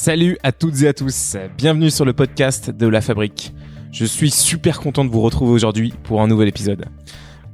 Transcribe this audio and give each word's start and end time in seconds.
Salut 0.00 0.38
à 0.44 0.52
toutes 0.52 0.80
et 0.82 0.86
à 0.86 0.92
tous, 0.92 1.36
bienvenue 1.56 1.90
sur 1.90 2.04
le 2.04 2.12
podcast 2.12 2.70
de 2.70 2.86
La 2.86 3.00
Fabrique. 3.00 3.52
Je 3.90 4.04
suis 4.04 4.30
super 4.30 4.78
content 4.78 5.04
de 5.04 5.10
vous 5.10 5.20
retrouver 5.20 5.50
aujourd'hui 5.50 5.92
pour 6.04 6.22
un 6.22 6.28
nouvel 6.28 6.46
épisode. 6.46 6.84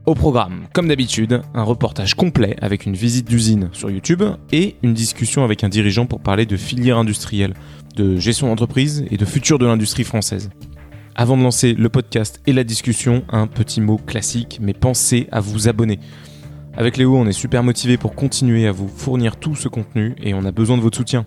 Au 0.04 0.14
programme, 0.14 0.66
comme 0.74 0.86
d'habitude, 0.86 1.40
un 1.54 1.62
reportage 1.62 2.12
complet 2.12 2.54
avec 2.60 2.84
une 2.84 2.96
visite 2.96 3.26
d'usine 3.26 3.70
sur 3.72 3.90
YouTube 3.90 4.22
et 4.52 4.76
une 4.82 4.92
discussion 4.92 5.42
avec 5.42 5.64
un 5.64 5.70
dirigeant 5.70 6.04
pour 6.04 6.20
parler 6.20 6.44
de 6.44 6.58
filière 6.58 6.98
industrielle, 6.98 7.54
de 7.96 8.18
gestion 8.18 8.48
d'entreprise 8.48 9.06
et 9.10 9.16
de 9.16 9.24
futur 9.24 9.58
de 9.58 9.64
l'industrie 9.64 10.04
française. 10.04 10.50
Avant 11.14 11.38
de 11.38 11.42
lancer 11.42 11.72
le 11.72 11.88
podcast 11.88 12.42
et 12.46 12.52
la 12.52 12.62
discussion, 12.62 13.24
un 13.30 13.46
petit 13.46 13.80
mot 13.80 13.96
classique, 13.96 14.58
mais 14.60 14.74
pensez 14.74 15.28
à 15.32 15.40
vous 15.40 15.66
abonner. 15.66 15.98
Avec 16.76 16.98
Léo, 16.98 17.16
on 17.16 17.26
est 17.26 17.32
super 17.32 17.62
motivé 17.62 17.96
pour 17.96 18.14
continuer 18.14 18.66
à 18.66 18.72
vous 18.72 18.88
fournir 18.88 19.36
tout 19.36 19.54
ce 19.54 19.68
contenu 19.68 20.14
et 20.22 20.34
on 20.34 20.44
a 20.44 20.52
besoin 20.52 20.76
de 20.76 20.82
votre 20.82 20.98
soutien. 20.98 21.24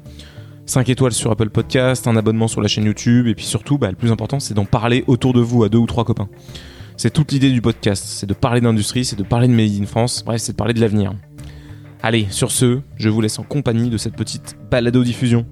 5 0.67 0.89
étoiles 0.89 1.13
sur 1.13 1.31
Apple 1.31 1.49
Podcast, 1.49 2.07
un 2.07 2.17
abonnement 2.17 2.49
sur 2.49 2.62
la 2.62 2.67
chaîne 2.67 2.84
YouTube 2.84 3.27
et 3.27 3.35
puis 3.35 3.45
surtout, 3.45 3.77
bah, 3.77 3.89
le 3.89 3.95
plus 3.95 4.12
important, 4.12 4.41
c'est 4.41 4.53
d'en 4.53 4.66
parler 4.66 5.05
autour 5.08 5.31
de 5.31 5.39
vous 5.39 5.63
à 5.63 5.70
deux 5.70 5.77
ou 5.77 5.85
trois 5.85 6.03
copains. 6.03 6.27
C'est 6.98 7.09
toute 7.09 7.31
l'idée 7.31 7.52
du 7.52 7.62
podcast, 7.62 8.03
c'est 8.05 8.25
de 8.25 8.34
parler 8.34 8.59
d'industrie, 8.59 9.05
c'est 9.05 9.16
de 9.16 9.23
parler 9.23 9.48
de 9.48 9.53
Made 9.53 9.81
in 9.81 9.85
France, 9.85 10.23
bref, 10.25 10.41
c'est 10.41 10.52
de 10.52 10.58
parler 10.58 10.73
de 10.73 10.81
l'avenir. 10.81 11.13
Allez, 12.03 12.27
sur 12.31 12.52
ce, 12.52 12.81
je 12.98 13.08
vous 13.08 13.22
laisse 13.22 13.39
en 13.39 13.44
compagnie 13.44 13.89
de 13.89 13.98
cette 13.98 14.17
petite 14.17 14.58
balado-diffusion. 14.70 15.45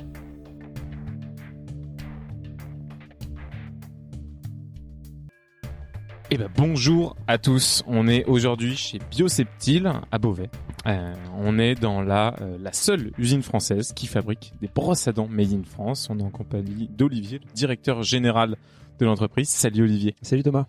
Eh 6.29 6.37
ben 6.37 6.49
bonjour 6.57 7.15
à 7.27 7.37
tous, 7.37 7.83
on 7.87 8.09
est 8.09 8.25
aujourd'hui 8.25 8.75
chez 8.75 8.99
Bioseptile 9.11 9.93
à 10.11 10.17
Beauvais. 10.17 10.49
Euh, 10.87 11.13
on 11.37 11.57
est 11.57 11.75
dans 11.75 12.01
la, 12.01 12.35
euh, 12.41 12.57
la 12.59 12.71
seule 12.71 13.11
usine 13.17 13.41
française 13.41 13.91
qui 13.93 14.07
fabrique 14.07 14.53
des 14.61 14.67
brosses 14.67 15.07
à 15.07 15.11
dents 15.11 15.27
made 15.27 15.53
in 15.53 15.63
France. 15.63 16.09
On 16.09 16.19
est 16.19 16.23
en 16.23 16.29
compagnie 16.29 16.87
d'Olivier, 16.87 17.39
le 17.39 17.51
directeur 17.53 18.03
général 18.03 18.55
de 18.99 19.05
l'entreprise. 19.05 19.49
Salut 19.49 19.83
Olivier. 19.83 20.15
Salut 20.21 20.43
Thomas. 20.43 20.67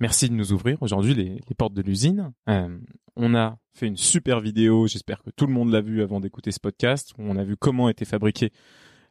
Merci 0.00 0.28
de 0.28 0.34
nous 0.34 0.52
ouvrir 0.52 0.82
aujourd'hui 0.82 1.14
les, 1.14 1.40
les 1.48 1.54
portes 1.56 1.74
de 1.74 1.82
l'usine. 1.82 2.32
Euh, 2.48 2.78
on 3.16 3.34
a 3.34 3.58
fait 3.72 3.86
une 3.86 3.96
super 3.96 4.40
vidéo, 4.40 4.86
j'espère 4.86 5.22
que 5.22 5.30
tout 5.30 5.46
le 5.46 5.52
monde 5.52 5.72
l'a 5.72 5.80
vu 5.80 6.02
avant 6.02 6.20
d'écouter 6.20 6.52
ce 6.52 6.60
podcast, 6.60 7.12
où 7.18 7.22
on 7.22 7.36
a 7.36 7.44
vu 7.44 7.56
comment 7.56 7.88
étaient 7.88 8.04
fabriquées 8.04 8.52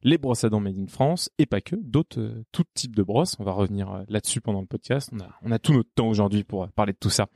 les 0.03 0.17
brosses 0.17 0.44
à 0.44 0.49
dents 0.49 0.59
made 0.59 0.77
in 0.77 0.88
France 0.88 1.29
et 1.38 1.45
pas 1.45 1.61
que, 1.61 1.75
d'autres 1.75 2.19
euh, 2.19 2.45
tout 2.51 2.63
types 2.73 2.95
de 2.95 3.03
brosses. 3.03 3.35
On 3.39 3.44
va 3.44 3.51
revenir 3.51 3.91
euh, 3.91 4.03
là-dessus 4.07 4.41
pendant 4.41 4.61
le 4.61 4.67
podcast. 4.67 5.09
On 5.11 5.19
a, 5.19 5.29
on 5.41 5.51
a 5.51 5.59
tout 5.59 5.73
notre 5.73 5.89
temps 5.94 6.07
aujourd'hui 6.07 6.44
pour 6.44 6.63
euh, 6.63 6.67
parler 6.75 6.94
de 6.94 6.97
tout 6.99 7.09
ça. 7.09 7.27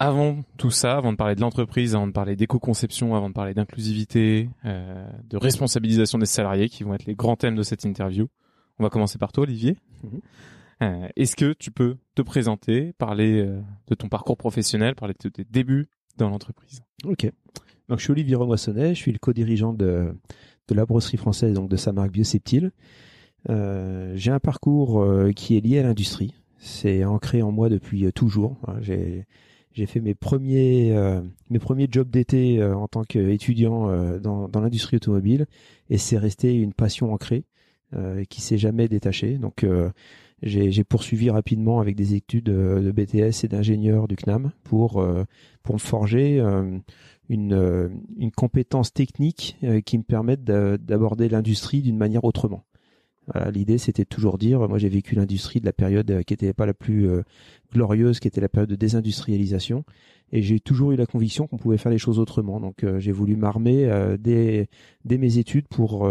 Avant 0.00 0.44
tout 0.58 0.70
ça, 0.70 0.96
avant 0.96 1.10
de 1.10 1.16
parler 1.16 1.34
de 1.34 1.40
l'entreprise, 1.40 1.96
avant 1.96 2.06
de 2.06 2.12
parler 2.12 2.36
d'éco-conception, 2.36 3.16
avant 3.16 3.28
de 3.28 3.34
parler 3.34 3.52
d'inclusivité, 3.52 4.48
euh, 4.64 5.08
de 5.28 5.36
responsabilisation 5.36 6.18
des 6.18 6.26
salariés, 6.26 6.68
qui 6.68 6.84
vont 6.84 6.94
être 6.94 7.06
les 7.06 7.16
grands 7.16 7.34
thèmes 7.34 7.56
de 7.56 7.64
cette 7.64 7.84
interview, 7.84 8.28
on 8.78 8.84
va 8.84 8.90
commencer 8.90 9.18
par 9.18 9.32
toi, 9.32 9.42
Olivier. 9.42 9.76
Mhm. 10.04 10.20
Euh, 10.82 11.08
Est-ce 11.16 11.34
que 11.34 11.52
tu 11.52 11.72
peux 11.72 11.96
te 12.14 12.22
présenter, 12.22 12.92
parler 12.92 13.40
euh, 13.40 13.60
de 13.88 13.94
ton 13.96 14.08
parcours 14.08 14.36
professionnel, 14.36 14.94
parler 14.94 15.14
de 15.20 15.28
tes 15.28 15.44
débuts 15.44 15.88
dans 16.16 16.28
l'entreprise? 16.28 16.82
Ok. 17.04 17.28
Donc 17.88 17.98
je 17.98 18.04
suis 18.04 18.12
Olivier 18.12 18.36
Remoissonnet, 18.36 18.94
je 18.94 19.00
suis 19.00 19.10
le 19.10 19.18
co-dirigeant 19.18 19.72
de, 19.72 20.14
de 20.68 20.74
la 20.74 20.86
brosserie 20.86 21.16
française, 21.16 21.54
donc 21.54 21.68
de 21.68 21.76
sa 21.76 21.90
marque 21.90 22.12
Bioseptile. 22.12 22.70
Euh, 23.50 24.12
j'ai 24.14 24.30
un 24.30 24.38
parcours 24.38 25.04
qui 25.34 25.56
est 25.56 25.60
lié 25.60 25.80
à 25.80 25.82
l'industrie. 25.82 26.34
C'est 26.58 27.04
ancré 27.04 27.42
en 27.42 27.50
moi 27.50 27.68
depuis 27.68 28.12
toujours. 28.12 28.58
Voilà, 28.62 28.80
J'ai 28.82 29.26
j'ai 29.78 29.86
fait 29.86 30.00
mes 30.00 30.14
premiers 30.16 30.90
euh, 30.92 31.20
mes 31.50 31.60
premiers 31.60 31.86
jobs 31.88 32.10
d'été 32.10 32.60
euh, 32.60 32.74
en 32.74 32.88
tant 32.88 33.04
qu'étudiant 33.04 33.88
euh, 33.88 34.18
dans, 34.18 34.48
dans 34.48 34.60
l'industrie 34.60 34.96
automobile 34.96 35.46
et 35.88 35.98
c'est 35.98 36.18
resté 36.18 36.52
une 36.52 36.72
passion 36.72 37.12
ancrée 37.12 37.44
euh, 37.94 38.24
qui 38.28 38.40
s'est 38.42 38.58
jamais 38.58 38.88
détachée. 38.88 39.38
Donc 39.38 39.62
euh, 39.62 39.90
j'ai 40.42 40.82
poursuivi 40.84 41.30
rapidement 41.30 41.78
avec 41.80 41.94
des 41.94 42.14
études 42.14 42.48
euh, 42.48 42.80
de 42.80 42.90
BTS 42.90 43.44
et 43.44 43.48
d'ingénieur 43.48 44.08
du 44.08 44.16
CNAM 44.16 44.50
pour 44.64 45.06
pour 45.62 45.74
me 45.76 45.80
forger 45.80 46.40
une 47.28 47.90
une 48.16 48.30
compétence 48.32 48.92
technique 48.92 49.56
qui 49.86 49.98
me 49.98 50.02
permette 50.02 50.42
d'a- 50.42 50.76
d'aborder 50.76 51.28
l'industrie 51.28 51.82
d'une 51.82 51.96
manière 51.96 52.24
autrement. 52.24 52.64
Voilà, 53.32 53.50
l'idée 53.50 53.78
c'était 53.78 54.04
de 54.04 54.08
toujours 54.08 54.38
dire, 54.38 54.66
moi 54.68 54.78
j'ai 54.78 54.88
vécu 54.88 55.14
l'industrie 55.14 55.60
de 55.60 55.66
la 55.66 55.72
période 55.72 56.10
euh, 56.10 56.22
qui 56.22 56.32
était 56.32 56.52
pas 56.54 56.66
la 56.66 56.74
plus 56.74 57.08
euh, 57.08 57.22
glorieuse, 57.72 58.20
qui 58.20 58.28
était 58.28 58.40
la 58.40 58.48
période 58.48 58.70
de 58.70 58.76
désindustrialisation, 58.76 59.84
et 60.32 60.42
j'ai 60.42 60.60
toujours 60.60 60.92
eu 60.92 60.96
la 60.96 61.06
conviction 61.06 61.46
qu'on 61.46 61.58
pouvait 61.58 61.78
faire 61.78 61.92
les 61.92 61.98
choses 61.98 62.18
autrement. 62.18 62.60
Donc 62.60 62.84
euh, 62.84 62.98
j'ai 63.00 63.12
voulu 63.12 63.36
m'armer 63.36 63.88
dès 64.18 64.68
dès 65.04 65.18
mes 65.18 65.38
études 65.38 65.68
pour 65.68 66.08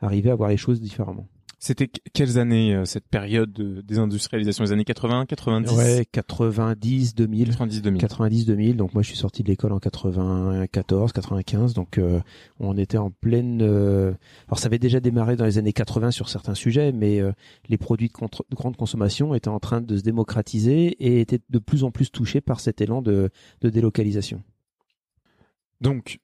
arriver 0.00 0.30
à 0.30 0.34
voir 0.34 0.48
les 0.48 0.56
choses 0.56 0.80
différemment. 0.80 1.26
C'était 1.66 1.88
que- 1.88 1.98
quelles 2.12 2.38
années 2.38 2.74
euh, 2.74 2.84
cette 2.84 3.08
période 3.08 3.50
de 3.50 3.80
désindustrialisation 3.80 4.64
Les 4.64 4.72
années 4.72 4.84
80, 4.84 5.24
90, 5.24 5.72
Ouais, 5.74 6.04
90, 6.12 7.14
2000. 7.14 7.48
90, 7.48 7.80
2000 7.80 8.00
90 8.02 8.44
2000 8.44 8.76
donc 8.76 8.92
moi 8.92 9.02
je 9.02 9.08
suis 9.08 9.16
sorti 9.16 9.42
de 9.42 9.48
l'école 9.48 9.72
en 9.72 9.78
94 9.78 11.12
95 11.12 11.72
donc 11.72 11.96
euh, 11.96 12.20
on 12.60 12.76
était 12.76 12.98
en 12.98 13.10
pleine 13.10 13.62
euh, 13.62 14.12
alors 14.46 14.58
ça 14.58 14.66
avait 14.66 14.78
déjà 14.78 15.00
démarré 15.00 15.36
dans 15.36 15.46
les 15.46 15.56
années 15.56 15.72
80 15.72 16.10
sur 16.10 16.28
certains 16.28 16.54
sujets 16.54 16.92
mais 16.92 17.22
les 17.70 17.78
produits 17.78 18.08
de, 18.08 18.12
contre- 18.12 18.44
de 18.50 18.54
grande 18.56 18.76
consommation 18.76 19.34
étaient 19.34 19.48
en 19.48 19.58
train 19.58 19.80
de 19.80 19.96
se 19.96 20.02
démocratiser 20.02 20.88
et 21.02 21.20
étaient 21.22 21.40
de 21.48 21.58
plus 21.58 21.82
en 21.82 21.90
plus 21.90 22.10
touchés 22.10 22.42
par 22.42 22.60
cet 22.60 22.82
élan 22.82 23.00
de, 23.00 23.30
de 23.62 23.70
délocalisation. 23.70 24.42
Donc, 25.80 26.18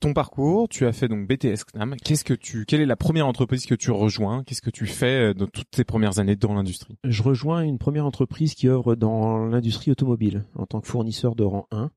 ton 0.00 0.12
parcours, 0.12 0.68
tu 0.68 0.86
as 0.86 0.92
fait 0.92 1.08
donc 1.08 1.26
BTS 1.26 1.64
CNAM. 1.72 1.96
Qu'est-ce 1.96 2.24
que 2.24 2.34
tu, 2.34 2.64
quelle 2.66 2.80
est 2.80 2.86
la 2.86 2.96
première 2.96 3.26
entreprise 3.26 3.66
que 3.66 3.74
tu 3.74 3.90
rejoins? 3.90 4.44
Qu'est-ce 4.44 4.62
que 4.62 4.70
tu 4.70 4.86
fais 4.86 5.30
euh, 5.30 5.34
dans 5.34 5.46
toutes 5.46 5.70
tes 5.70 5.84
premières 5.84 6.18
années 6.18 6.36
dans 6.36 6.54
l'industrie? 6.54 6.96
Je 7.04 7.22
rejoins 7.22 7.62
une 7.62 7.78
première 7.78 8.06
entreprise 8.06 8.54
qui 8.54 8.68
œuvre 8.68 8.94
dans 8.94 9.46
l'industrie 9.46 9.90
automobile 9.90 10.44
en 10.54 10.66
tant 10.66 10.80
que 10.80 10.86
fournisseur 10.86 11.34
de 11.34 11.44
rang 11.44 11.66
1 11.72 11.90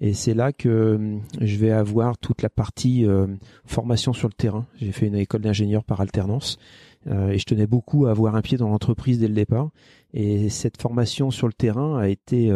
et 0.00 0.14
c'est 0.14 0.34
là 0.34 0.52
que 0.52 0.68
euh, 0.68 1.18
je 1.40 1.56
vais 1.56 1.70
avoir 1.70 2.16
toute 2.18 2.42
la 2.42 2.48
partie 2.48 3.06
euh, 3.06 3.26
formation 3.66 4.12
sur 4.12 4.28
le 4.28 4.34
terrain. 4.34 4.66
J'ai 4.76 4.92
fait 4.92 5.06
une 5.06 5.16
école 5.16 5.42
d'ingénieur 5.42 5.84
par 5.84 6.00
alternance 6.00 6.58
et 7.04 7.36
je 7.36 7.44
tenais 7.44 7.66
beaucoup 7.66 8.06
à 8.06 8.12
avoir 8.12 8.36
un 8.36 8.42
pied 8.42 8.56
dans 8.56 8.68
l'entreprise 8.68 9.18
dès 9.18 9.26
le 9.26 9.34
départ. 9.34 9.70
Et 10.14 10.48
cette 10.50 10.80
formation 10.80 11.32
sur 11.32 11.48
le 11.48 11.52
terrain 11.52 11.98
a 11.98 12.06
été 12.06 12.48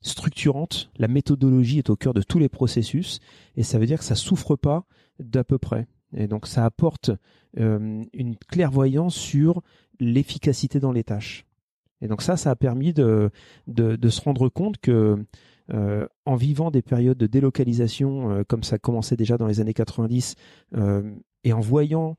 structurante. 0.00 0.90
La 0.96 1.08
méthodologie 1.08 1.78
est 1.78 1.90
au 1.90 1.96
cœur 1.96 2.14
de 2.14 2.22
tous 2.22 2.38
les 2.38 2.48
processus 2.48 3.20
et 3.56 3.62
ça 3.62 3.78
veut 3.78 3.86
dire 3.86 3.98
que 3.98 4.04
ça 4.04 4.14
souffre 4.14 4.56
pas 4.56 4.84
d'à 5.18 5.44
peu 5.44 5.58
près. 5.58 5.86
Et 6.16 6.26
donc 6.26 6.46
ça 6.46 6.64
apporte 6.64 7.10
euh, 7.58 8.04
une 8.12 8.36
clairvoyance 8.36 9.14
sur 9.14 9.62
l'efficacité 10.00 10.80
dans 10.80 10.92
les 10.92 11.04
tâches. 11.04 11.44
Et 12.00 12.08
donc 12.08 12.22
ça, 12.22 12.36
ça 12.36 12.50
a 12.50 12.56
permis 12.56 12.92
de, 12.92 13.30
de, 13.66 14.08
se 14.08 14.20
rendre 14.20 14.48
compte 14.48 14.78
que 14.78 15.24
euh, 15.74 16.06
en 16.24 16.36
vivant 16.36 16.70
des 16.70 16.82
périodes 16.82 17.18
de 17.18 17.26
délocalisation, 17.26 18.30
euh, 18.30 18.42
comme 18.46 18.62
ça 18.62 18.78
commençait 18.78 19.16
déjà 19.16 19.36
dans 19.36 19.46
les 19.46 19.60
années 19.60 19.74
90, 19.74 20.34
euh, 20.76 21.12
et 21.44 21.52
en 21.52 21.60
voyant 21.60 22.16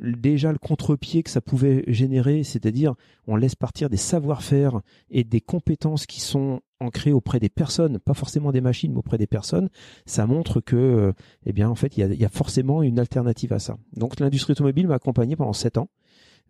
déjà 0.00 0.52
le 0.52 0.58
contre-pied 0.58 1.22
que 1.22 1.30
ça 1.30 1.40
pouvait 1.40 1.84
générer, 1.86 2.44
c'est-à-dire 2.44 2.94
on 3.26 3.36
laisse 3.36 3.54
partir 3.54 3.90
des 3.90 3.96
savoir-faire 3.96 4.80
et 5.10 5.24
des 5.24 5.40
compétences 5.40 6.06
qui 6.06 6.20
sont 6.20 6.60
ancrées 6.80 7.12
auprès 7.12 7.38
des 7.38 7.48
personnes, 7.48 7.98
pas 7.98 8.14
forcément 8.14 8.52
des 8.52 8.60
machines, 8.60 8.92
mais 8.92 8.98
auprès 8.98 9.18
des 9.18 9.26
personnes, 9.26 9.68
ça 10.06 10.26
montre 10.26 10.60
que, 10.60 10.76
euh, 10.76 11.12
eh 11.46 11.52
bien, 11.52 11.68
en 11.68 11.74
fait, 11.74 11.96
il 11.96 12.14
y 12.14 12.24
a, 12.24 12.26
a 12.26 12.30
forcément 12.30 12.82
une 12.82 12.98
alternative 12.98 13.52
à 13.52 13.58
ça. 13.58 13.76
Donc 13.96 14.18
l'industrie 14.18 14.52
automobile 14.52 14.88
m'a 14.88 14.94
accompagné 14.94 15.36
pendant 15.36 15.52
sept 15.52 15.78
ans 15.78 15.88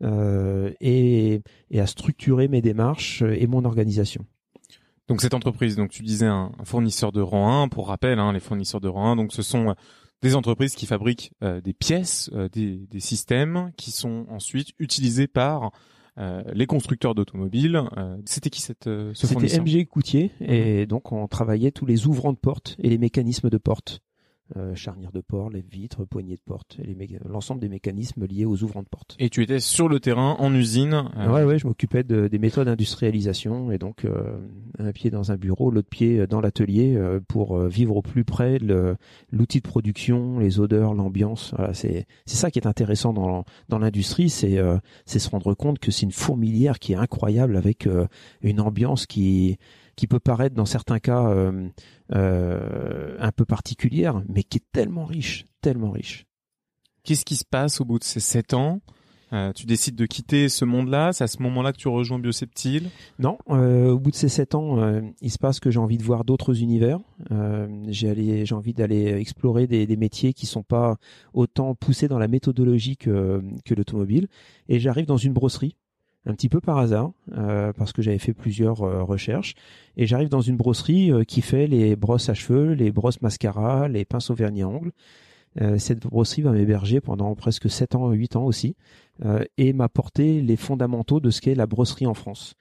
euh, 0.03 0.73
et, 0.81 1.43
et 1.71 1.81
à 1.81 1.87
structurer 1.87 2.49
mes 2.49 2.63
démarches 2.63 3.23
et 3.23 3.47
mon 3.47 3.65
organisation. 3.65 4.25
Donc 5.09 5.21
cette 5.21 5.35
entreprise, 5.35 5.77
donc 5.77 5.91
tu 5.91 6.03
disais 6.03 6.27
un, 6.27 6.53
un 6.59 6.65
fournisseur 6.65 7.13
de 7.13 7.21
rang 7.21 7.65
1. 7.65 7.69
Pour 7.69 7.89
rappel, 7.89 8.19
hein, 8.19 8.33
les 8.33 8.41
fournisseurs 8.41 8.81
de 8.81 8.89
rang 8.89 9.13
1, 9.13 9.17
donc 9.17 9.33
ce 9.33 9.43
sont 9.43 9.71
euh, 9.71 9.75
des 10.23 10.37
entreprises 10.37 10.75
qui 10.75 10.87
fabriquent 10.87 11.33
euh, 11.43 11.61
des 11.61 11.73
pièces, 11.73 12.31
euh, 12.33 12.49
des, 12.49 12.77
des 12.91 13.01
systèmes 13.01 13.73
qui 13.77 13.91
sont 13.91 14.27
ensuite 14.31 14.69
utilisés 14.79 15.27
par 15.27 15.73
euh, 16.19 16.43
les 16.53 16.67
constructeurs 16.67 17.15
d'automobiles. 17.15 17.81
Euh, 17.97 18.17
C'était 18.27 18.51
qui 18.51 18.61
cette 18.61 18.87
euh, 18.87 19.13
ce 19.15 19.27
C'était 19.27 19.61
MG 19.61 19.87
Coutier 19.87 20.31
et 20.41 20.87
donc 20.87 21.11
on 21.11 21.27
travaillait 21.27 21.71
tous 21.71 21.87
les 21.87 22.07
ouvrants 22.07 22.33
de 22.33 22.39
porte 22.39 22.77
et 22.79 22.91
les 22.91 22.99
mécanismes 22.99 23.49
de 23.49 23.59
porte. 23.59 24.01
Euh, 24.59 24.75
charnière 24.75 25.13
de 25.13 25.23
porte, 25.23 25.55
les 25.55 25.63
vitres, 25.63 26.05
poignées 26.05 26.37
de 26.37 26.43
porte, 26.45 26.77
l'ensemble 27.25 27.61
des 27.61 27.71
mécanismes 27.71 28.27
liés 28.27 28.45
aux 28.45 28.63
ouvrants 28.63 28.83
de 28.83 28.89
porte. 28.89 29.17
Et 29.19 29.31
tu 29.31 29.43
étais 29.43 29.61
sur 29.61 29.89
le 29.89 29.99
terrain, 29.99 30.37
en 30.39 30.55
usine. 30.55 31.05
euh, 31.17 31.33
Ouais, 31.33 31.45
ouais, 31.45 31.59
je 31.59 31.67
m'occupais 31.67 32.03
de, 32.05 32.29
des 32.29 32.39
méthodes 32.39 32.67
d'industrialisation 32.67 33.71
et 33.73 33.79
donc 33.79 34.05
euh, 34.05 34.37
un 34.79 34.93
pied 34.93 35.09
dans 35.11 35.33
un 35.33 35.37
bureau, 35.37 35.71
l'autre 35.71 35.89
pied 35.89 36.27
dans 36.27 36.41
l'atelier 36.43 36.95
euh, 36.97 37.19
pour 37.27 37.57
euh, 37.57 37.69
vivre 37.69 37.97
au 37.97 38.03
plus 38.03 38.25
près 38.25 38.59
l'outil 39.31 39.59
de 39.59 39.67
production, 39.69 40.39
les 40.39 40.61
odeurs, 40.61 40.93
l'ambiance. 40.93 41.55
Voilà, 41.57 41.73
c'est 41.73 42.07
c'est 42.27 42.37
ça 42.37 42.51
qui 42.51 42.59
est 42.59 42.67
intéressant 42.67 43.13
dans 43.15 43.45
dans 43.71 43.79
l'industrie, 43.79 44.29
c'est 44.29 44.59
euh, 44.59 44.77
c'est 45.07 45.19
se 45.19 45.31
rendre 45.31 45.55
compte 45.55 45.79
que 45.79 45.91
c'est 45.91 46.03
une 46.05 46.13
fourmilière 46.13 46.79
qui 46.79 46.93
est 46.93 46.97
incroyable 46.97 47.57
avec 47.57 47.89
une 48.43 48.61
ambiance 48.61 49.07
qui 49.07 49.57
qui 49.97 50.07
peut 50.07 50.21
paraître 50.21 50.55
dans 50.55 50.67
certains 50.67 50.99
cas 50.99 51.27
euh, 51.27 51.69
euh, 52.15 53.17
un 53.19 53.33
peu 53.33 53.45
particulière, 53.45 54.23
mais 54.29 54.43
qui 54.43 54.59
est 54.59 54.73
tellement 54.73 55.05
riche, 55.05 55.47
tellement 55.61 55.91
riche. 55.91 56.27
Qu'est-ce 57.05 57.25
qui 57.25 57.37
se 57.37 57.45
passe 57.45 57.81
au 57.81 57.85
bout 57.85 57.99
de 57.99 58.05
ces 58.05 58.21
sept 58.21 58.55
ans? 58.55 58.81
Euh, 59.33 59.53
tu 59.53 59.65
décides 59.65 59.97
de 59.97 60.05
quitter 60.05 60.51
ce 60.51 60.65
monde-là, 60.67 61.13
c'est 61.13 61.25
à 61.25 61.27
ce 61.27 61.43
moment-là 61.43 61.73
que 61.73 61.79
tu 61.79 61.89
rejoins 61.89 62.19
Bioseptile? 62.19 62.91
Non, 63.19 63.39
euh, 63.49 63.91
au 63.91 63.99
bout 63.99 64.11
de 64.11 64.17
ces 64.17 64.29
sept 64.29 64.55
ans, 64.55 64.79
euh, 64.79 65.01
il 65.23 65.31
se 65.31 65.39
passe 65.39 65.59
que 65.59 65.71
j'ai 65.71 65.79
envie 65.79 65.97
de 65.97 66.03
voir 66.03 66.25
d'autres 66.25 66.61
univers. 66.61 67.01
j'ai 67.89 68.53
envie 68.53 68.75
d'aller 68.75 69.15
explorer 69.15 69.67
des, 69.67 69.87
des, 69.87 69.97
métiers 69.97 70.35
qui 70.35 70.45
sont 70.45 70.63
pas 70.63 70.97
autant 71.33 71.75
poussés 71.75 72.09
dans 72.09 72.19
la 72.19 72.29
méthodologie 72.29 72.97
que, 72.97 73.43
que 73.65 73.75
l'automobile. 73.75 74.29
Et 74.69 74.79
j'arrive 74.79 75.07
dans 75.07 75.17
une 75.17 75.33
brosserie, 75.33 75.77
un 76.27 76.35
petit 76.35 76.49
peu 76.49 76.61
par 76.61 76.79
hasard, 76.79 77.11
parce 77.77 77.93
que 77.93 78.03
j'avais 78.03 78.19
fait 78.19 78.33
plusieurs 78.33 78.77
recherches. 78.77 79.55
Et 79.97 80.07
j'arrive 80.07 80.29
dans 80.29 80.41
une 80.41 80.57
brosserie 80.57 81.11
qui 81.27 81.43
fait 81.43 81.67
les 81.67 81.97
brosses 81.97 82.29
à 82.29 82.35
cheveux, 82.35 82.75
les 82.75 82.93
brosses 82.93 83.21
mascara, 83.23 83.89
les 83.89 84.05
pinceaux 84.05 84.35
vernis 84.35 84.63
à 84.63 84.69
ongles. 84.69 84.93
Euh, 85.61 85.79
cette 85.79 86.01
brosserie 86.01 86.43
va 86.43 86.53
m'héberger 86.53 87.01
pendant 87.01 87.35
presque 87.35 87.69
7 87.69 87.95
ans, 87.95 88.11
8 88.11 88.37
ans 88.37 88.45
aussi, 88.45 88.77
euh, 89.25 89.45
et 89.59 89.73
m'apporter 89.73 90.41
les 90.41 90.57
fondamentaux 90.57 91.21
de 91.21 91.31
ce 91.31 91.41
qu'est 91.41 91.55
la 91.55 91.67
brosserie 91.67 92.07
en 92.07 92.15
France. 92.15 92.55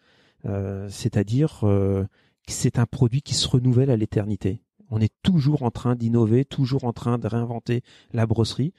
Euh, 0.45 0.87
c'est-à-dire 0.89 1.59
que 1.61 2.07
c'est 2.47 2.79
un 2.79 2.85
produit 2.85 3.21
qui 3.21 3.33
se 3.33 3.47
renouvelle 3.47 3.91
à 3.91 3.97
l'éternité. 3.97 4.61
On 4.91 4.99
est 4.99 5.13
toujours 5.23 5.63
en 5.63 5.71
train 5.71 5.95
d'innover, 5.95 6.45
toujours 6.45 6.83
en 6.83 6.93
train 6.93 7.17
de 7.17 7.27
réinventer 7.27 7.81
la 8.13 8.25
brosserie. 8.25 8.73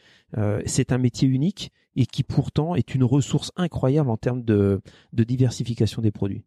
c'est 0.66 0.92
un 0.92 0.98
métier 0.98 1.26
unique 1.26 1.72
et 1.96 2.06
qui 2.06 2.22
pourtant 2.22 2.74
est 2.74 2.94
une 2.94 3.04
ressource 3.04 3.52
incroyable 3.56 4.10
en 4.10 4.16
termes 4.16 4.42
de, 4.42 4.80
diversification 5.12 6.02
des 6.02 6.10
produits. 6.10 6.44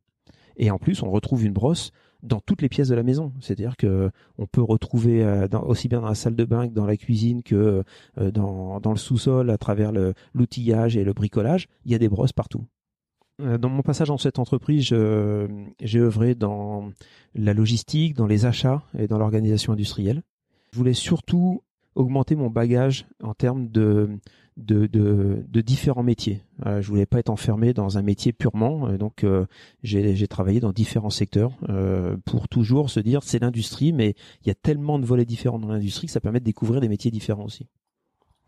Et 0.57 0.71
en 0.71 0.77
plus, 0.77 1.03
on 1.03 1.11
retrouve 1.11 1.45
une 1.45 1.53
brosse 1.53 1.91
dans 2.23 2.39
toutes 2.39 2.61
les 2.61 2.69
pièces 2.69 2.87
de 2.87 2.95
la 2.95 3.03
maison. 3.03 3.33
C'est-à-dire 3.41 3.77
que 3.77 4.09
on 4.37 4.47
peut 4.47 4.61
retrouver 4.61 5.23
euh, 5.23 5.47
aussi 5.63 5.87
bien 5.87 6.01
dans 6.01 6.07
la 6.07 6.15
salle 6.15 6.35
de 6.35 6.45
bain 6.45 6.67
que 6.67 6.73
dans 6.73 6.85
la 6.85 6.97
cuisine 6.97 7.43
que 7.43 7.83
euh, 8.17 8.31
dans 8.31 8.79
le 8.83 8.97
sous-sol 8.97 9.49
à 9.49 9.57
travers 9.57 9.91
l'outillage 10.33 10.97
et 10.97 11.03
le 11.03 11.13
bricolage. 11.13 11.67
Il 11.85 11.91
y 11.91 11.95
a 11.95 11.99
des 11.99 12.09
brosses 12.09 12.33
partout. 12.33 12.65
Euh, 13.41 13.57
dans 13.57 13.69
mon 13.69 13.81
passage 13.81 14.07
dans 14.07 14.17
cette 14.17 14.39
entreprise, 14.39 14.83
j'ai 14.83 15.99
œuvré 15.99 16.35
dans 16.35 16.91
la 17.33 17.53
logistique, 17.53 18.15
dans 18.15 18.27
les 18.27 18.45
achats 18.45 18.83
et 18.97 19.07
dans 19.07 19.17
l'organisation 19.17 19.73
industrielle. 19.73 20.23
Je 20.71 20.77
voulais 20.77 20.93
surtout 20.93 21.61
augmenter 21.95 22.35
mon 22.35 22.49
bagage 22.49 23.07
en 23.23 23.33
termes 23.33 23.67
de 23.69 24.19
de, 24.57 24.87
de, 24.87 25.61
différents 25.61 26.03
métiers. 26.03 26.41
Euh, 26.65 26.81
je 26.81 26.87
voulais 26.87 27.05
pas 27.05 27.19
être 27.19 27.29
enfermé 27.29 27.73
dans 27.73 27.97
un 27.97 28.01
métier 28.01 28.31
purement, 28.31 28.89
donc 28.93 29.23
euh, 29.23 29.45
j'ai 29.83 30.27
travaillé 30.27 30.59
dans 30.59 30.71
différents 30.71 31.09
secteurs 31.09 31.51
euh, 31.69 32.15
pour 32.25 32.47
toujours 32.47 32.89
se 32.89 32.99
dire 32.99 33.23
c'est 33.23 33.39
l'industrie, 33.39 33.91
mais 33.91 34.15
il 34.43 34.47
y 34.47 34.51
a 34.51 34.55
tellement 34.55 34.99
de 34.99 35.05
volets 35.05 35.25
différents 35.25 35.59
dans 35.59 35.67
l'industrie 35.67 36.07
que 36.07 36.13
ça 36.13 36.21
permet 36.21 36.39
de 36.39 36.45
découvrir 36.45 36.79
des 36.79 36.87
métiers 36.87 37.11
différents 37.11 37.45
aussi. 37.45 37.67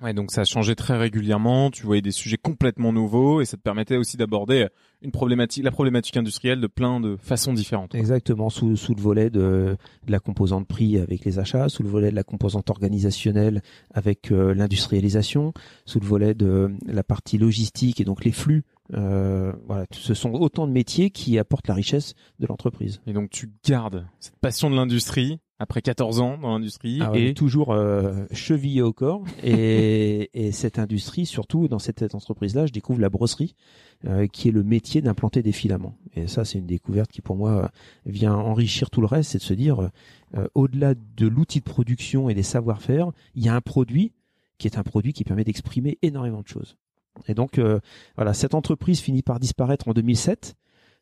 Ouais, 0.02 0.14
donc 0.14 0.32
ça 0.32 0.42
a 0.42 0.44
changé 0.44 0.76
très 0.76 0.96
régulièrement. 0.96 1.72
Tu 1.72 1.84
voyais 1.84 2.04
des 2.04 2.12
sujets 2.12 2.38
complètement 2.38 2.94
nouveaux 2.94 3.42
et 3.42 3.46
ça 3.46 3.58
te 3.58 3.62
permettait 3.62 3.98
aussi 3.98 4.16
d'aborder 4.16 4.68
une 5.02 5.12
problématique, 5.12 5.64
la 5.64 5.72
problématique 5.72 6.18
industrielle 6.18 6.62
de 6.62 6.68
plein 6.68 7.00
de 7.00 7.16
façons 7.16 7.54
différentes. 7.54 7.96
Exactement, 7.96 8.50
sous, 8.50 8.76
sous 8.76 8.94
le 8.94 9.02
volet 9.02 9.30
de, 9.32 9.76
de 10.06 10.12
la 10.12 10.20
composante 10.20 10.68
prix 10.68 11.00
avec 11.00 11.26
les 11.26 11.40
achats, 11.40 11.68
sous 11.70 11.82
le 11.82 11.90
volet 11.90 12.12
de 12.12 12.16
la 12.16 12.24
composante 12.24 12.70
organisationnelle 12.70 13.64
avec 13.92 14.32
euh, 14.32 14.54
l'industrialisation, 14.54 15.54
sous 15.86 16.00
le 16.00 16.06
volet 16.06 16.36
de 16.36 16.72
la 16.86 17.04
partie 17.04 17.40
logistique 17.40 18.00
et 18.00 18.04
donc 18.04 18.24
les 18.24 18.32
flux. 18.32 18.64
Euh, 18.94 19.52
voilà, 19.66 19.86
ce 19.92 20.14
sont 20.14 20.32
autant 20.32 20.68
de 20.68 20.72
métiers 20.72 21.10
qui 21.10 21.40
apportent 21.40 21.68
la 21.68 21.74
richesse 21.74 22.14
de 22.40 22.46
l'entreprise. 22.46 23.02
Et 23.08 23.14
donc 23.14 23.32
tu 23.32 23.52
gardes 23.66 24.08
cette 24.20 24.38
passion 24.38 24.70
de 24.70 24.76
l'industrie 24.76 25.40
après 25.60 25.82
14 25.82 26.20
ans 26.20 26.38
dans 26.38 26.50
l'industrie 26.50 27.00
ah 27.02 27.12
et 27.16 27.34
toujours 27.34 27.74
euh, 27.74 28.26
chevillé 28.32 28.82
au 28.82 28.94
corps. 28.94 29.24
Et, 29.44 30.30
et, 30.48 30.52
cette 30.52 30.80
industrie 30.80 31.26
surtout 31.26 31.68
dans 31.68 31.80
cette, 31.80 32.14
entreprise 32.14 32.56
là 32.56 32.66
je 32.66 32.72
découvre 32.72 33.00
la 33.00 33.10
brosserie 33.10 33.56
euh, 34.06 34.28
qui 34.28 34.50
est 34.50 34.52
le 34.52 34.64
métier 34.64 35.02
d'implanter 35.02 35.42
des 35.42 35.52
filaments. 35.52 35.98
Et 36.16 36.28
ça 36.28 36.46
c'est 36.46 36.60
une 36.60 36.68
découverte 36.68 37.12
qui 37.12 37.22
pour 37.22 37.36
moi 37.36 37.72
vient 38.06 38.36
enrichir 38.36 38.90
tout 38.90 39.02
le 39.02 39.08
reste 39.08 39.32
c'est 39.32 39.40
de 39.40 39.44
se 39.44 39.54
dire 39.54 39.90
euh, 40.36 40.48
au-delà 40.56 40.94
de 40.94 41.28
l'outil 41.28 41.60
de 41.60 41.66
production 41.66 42.30
et 42.30 42.34
des 42.34 42.44
savoir-faire 42.44 43.12
il 43.36 43.44
y 43.44 43.50
a 43.50 43.56
un 43.56 43.62
produit 43.62 44.14
qui 44.58 44.68
est 44.68 44.78
un 44.78 44.84
produit 44.84 45.14
qui 45.14 45.24
permet 45.24 45.44
d'exprimer 45.44 45.98
énormément 46.02 46.42
de 46.42 46.48
choses. 46.48 46.78
Et 47.28 47.34
donc 47.34 47.58
euh, 47.58 47.80
voilà 48.16 48.34
cette 48.34 48.54
entreprise 48.54 49.00
finit 49.00 49.24
par 49.24 49.40
disparaître 49.40 49.88
en 49.88 49.94
2007 49.94 50.56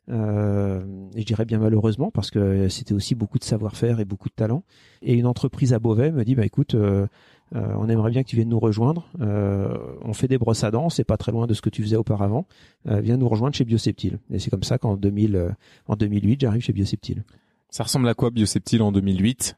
euh, 0.08 0.80
je 1.16 1.24
dirais 1.24 1.44
bien 1.44 1.58
malheureusement 1.58 2.10
parce 2.10 2.30
que 2.30 2.68
c'était 2.68 2.94
aussi 2.94 3.14
beaucoup 3.14 3.38
de 3.38 3.44
savoir-faire 3.44 4.00
et 4.00 4.04
beaucoup 4.04 4.28
de 4.28 4.34
talent. 4.34 4.62
Et 5.02 5.14
une 5.14 5.26
entreprise 5.26 5.72
à 5.72 5.78
Beauvais 5.78 6.12
me 6.12 6.24
dit 6.24 6.34
bah 6.34 6.44
écoute, 6.44 6.74
euh, 6.74 7.06
euh, 7.54 7.74
on 7.78 7.88
aimerait 7.88 8.10
bien 8.10 8.22
que 8.22 8.28
tu 8.28 8.36
viennes 8.36 8.48
nous 8.48 8.60
rejoindre. 8.60 9.08
On 9.18 10.12
fait 10.12 10.28
des 10.28 10.38
brosses 10.38 10.64
à 10.64 10.70
dents, 10.70 10.88
c'est 10.88 11.04
pas 11.04 11.16
très 11.16 11.32
loin 11.32 11.46
de 11.46 11.54
ce 11.54 11.62
que 11.62 11.70
tu 11.70 11.82
faisais 11.82 11.96
auparavant. 11.96 12.46
Viens 12.84 13.16
nous 13.16 13.28
rejoindre 13.28 13.54
chez 13.54 13.64
Bioseptile. 13.64 14.18
Et 14.30 14.38
c'est 14.38 14.50
comme 14.50 14.62
ça 14.62 14.78
qu'en 14.78 14.96
2000, 14.96 15.54
en 15.86 15.96
2008, 15.96 16.40
j'arrive 16.40 16.62
chez 16.62 16.72
Bioseptile. 16.72 17.24
Ça 17.70 17.82
ressemble 17.82 18.08
à 18.08 18.14
quoi 18.14 18.30
Bioseptile 18.30 18.82
en 18.82 18.92
2008 18.92 19.56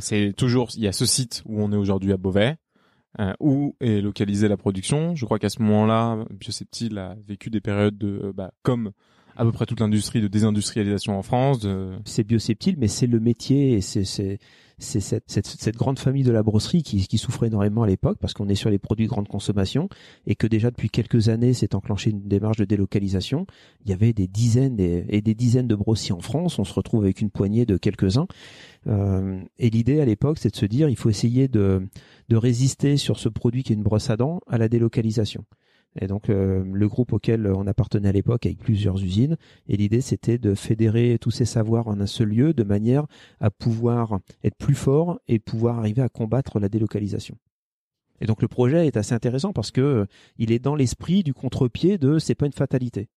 C'est 0.00 0.32
toujours, 0.36 0.68
il 0.76 0.82
y 0.82 0.88
a 0.88 0.92
ce 0.92 1.06
site 1.06 1.42
où 1.46 1.62
on 1.62 1.72
est 1.72 1.76
aujourd'hui 1.76 2.12
à 2.12 2.16
Beauvais. 2.16 2.56
où 3.40 3.74
est 3.80 4.00
localisée 4.00 4.48
la 4.48 4.56
production. 4.56 5.16
Je 5.16 5.24
crois 5.24 5.38
qu'à 5.38 5.48
ce 5.48 5.60
moment-là, 5.62 6.24
Bioseptile 6.30 6.98
a 6.98 7.16
vécu 7.26 7.50
des 7.50 7.60
périodes 7.60 7.98
de, 7.98 8.32
bah, 8.34 8.52
comme 8.62 8.92
à 9.38 9.44
peu 9.44 9.52
près 9.52 9.66
toute 9.66 9.80
l'industrie 9.80 10.20
de 10.20 10.28
désindustrialisation 10.28 11.16
en 11.16 11.22
France. 11.22 11.66
C'est 12.04 12.24
bioseptile, 12.24 12.76
mais 12.78 12.88
c'est 12.88 13.06
le 13.06 13.20
métier 13.20 13.74
et 13.74 13.80
c'est 13.80 14.04
cette, 14.78 15.24
cette, 15.26 15.46
cette, 15.46 15.76
grande 15.76 15.98
famille 15.98 16.22
de 16.22 16.30
la 16.30 16.42
brosserie 16.42 16.82
qui, 16.82 17.06
qui 17.06 17.18
souffrait 17.18 17.48
énormément 17.48 17.82
à 17.82 17.86
l'époque 17.86 18.18
parce 18.20 18.32
qu'on 18.32 18.48
est 18.48 18.54
sur 18.54 18.70
les 18.70 18.78
produits 18.78 19.06
de 19.06 19.10
grande 19.10 19.28
consommation 19.28 19.88
et 20.26 20.34
que 20.34 20.46
déjà 20.46 20.70
depuis 20.70 20.88
quelques 20.88 21.28
années 21.28 21.52
s'est 21.52 21.74
enclenché 21.74 22.10
une 22.10 22.22
démarche 22.22 22.58
de 22.58 22.64
délocalisation. 22.64 23.46
Il 23.84 23.90
y 23.90 23.94
avait 23.94 24.12
des 24.12 24.28
dizaines 24.28 24.78
et 24.78 25.20
des 25.20 25.34
dizaines 25.34 25.68
de 25.68 25.74
brossiers 25.74 26.12
en 26.12 26.20
France. 26.20 26.58
On 26.58 26.64
se 26.64 26.74
retrouve 26.74 27.02
avec 27.02 27.20
une 27.20 27.30
poignée 27.30 27.66
de 27.66 27.76
quelques-uns. 27.76 28.26
Euh, 28.86 29.40
et 29.58 29.70
l'idée 29.70 30.00
à 30.00 30.04
l'époque, 30.04 30.38
c'est 30.38 30.50
de 30.50 30.56
se 30.56 30.66
dire 30.66 30.88
il 30.88 30.96
faut 30.96 31.10
essayer 31.10 31.48
de, 31.48 31.86
de 32.28 32.36
résister 32.36 32.96
sur 32.96 33.18
ce 33.18 33.28
produit 33.28 33.62
qui 33.62 33.72
est 33.72 33.76
une 33.76 33.82
brosse 33.82 34.10
à 34.10 34.16
dents 34.16 34.40
à 34.46 34.58
la 34.58 34.68
délocalisation. 34.68 35.44
Et 36.00 36.06
donc 36.06 36.28
euh, 36.28 36.64
le 36.72 36.88
groupe 36.88 37.12
auquel 37.12 37.46
on 37.46 37.66
appartenait 37.66 38.08
à 38.08 38.12
l'époque 38.12 38.46
avec 38.46 38.58
plusieurs 38.58 39.02
usines, 39.02 39.36
et 39.68 39.76
l'idée 39.76 40.00
c'était 40.00 40.38
de 40.38 40.54
fédérer 40.54 41.18
tous 41.20 41.30
ces 41.30 41.44
savoirs 41.44 41.88
en 41.88 42.00
un 42.00 42.06
seul 42.06 42.28
lieu 42.28 42.52
de 42.52 42.62
manière 42.62 43.06
à 43.40 43.50
pouvoir 43.50 44.20
être 44.44 44.56
plus 44.56 44.74
fort 44.74 45.20
et 45.28 45.38
pouvoir 45.38 45.78
arriver 45.78 46.02
à 46.02 46.08
combattre 46.08 46.60
la 46.60 46.68
délocalisation. 46.68 47.36
Et 48.20 48.26
donc 48.26 48.42
le 48.42 48.48
projet 48.48 48.86
est 48.86 48.96
assez 48.96 49.14
intéressant 49.14 49.52
parce 49.52 49.70
que 49.70 49.80
euh, 49.80 50.06
il 50.38 50.52
est 50.52 50.58
dans 50.58 50.74
l'esprit 50.74 51.22
du 51.22 51.34
contre-pied 51.34 51.98
de 51.98 52.18
c'est 52.18 52.34
pas 52.34 52.46
une 52.46 52.52
fatalité. 52.52 53.08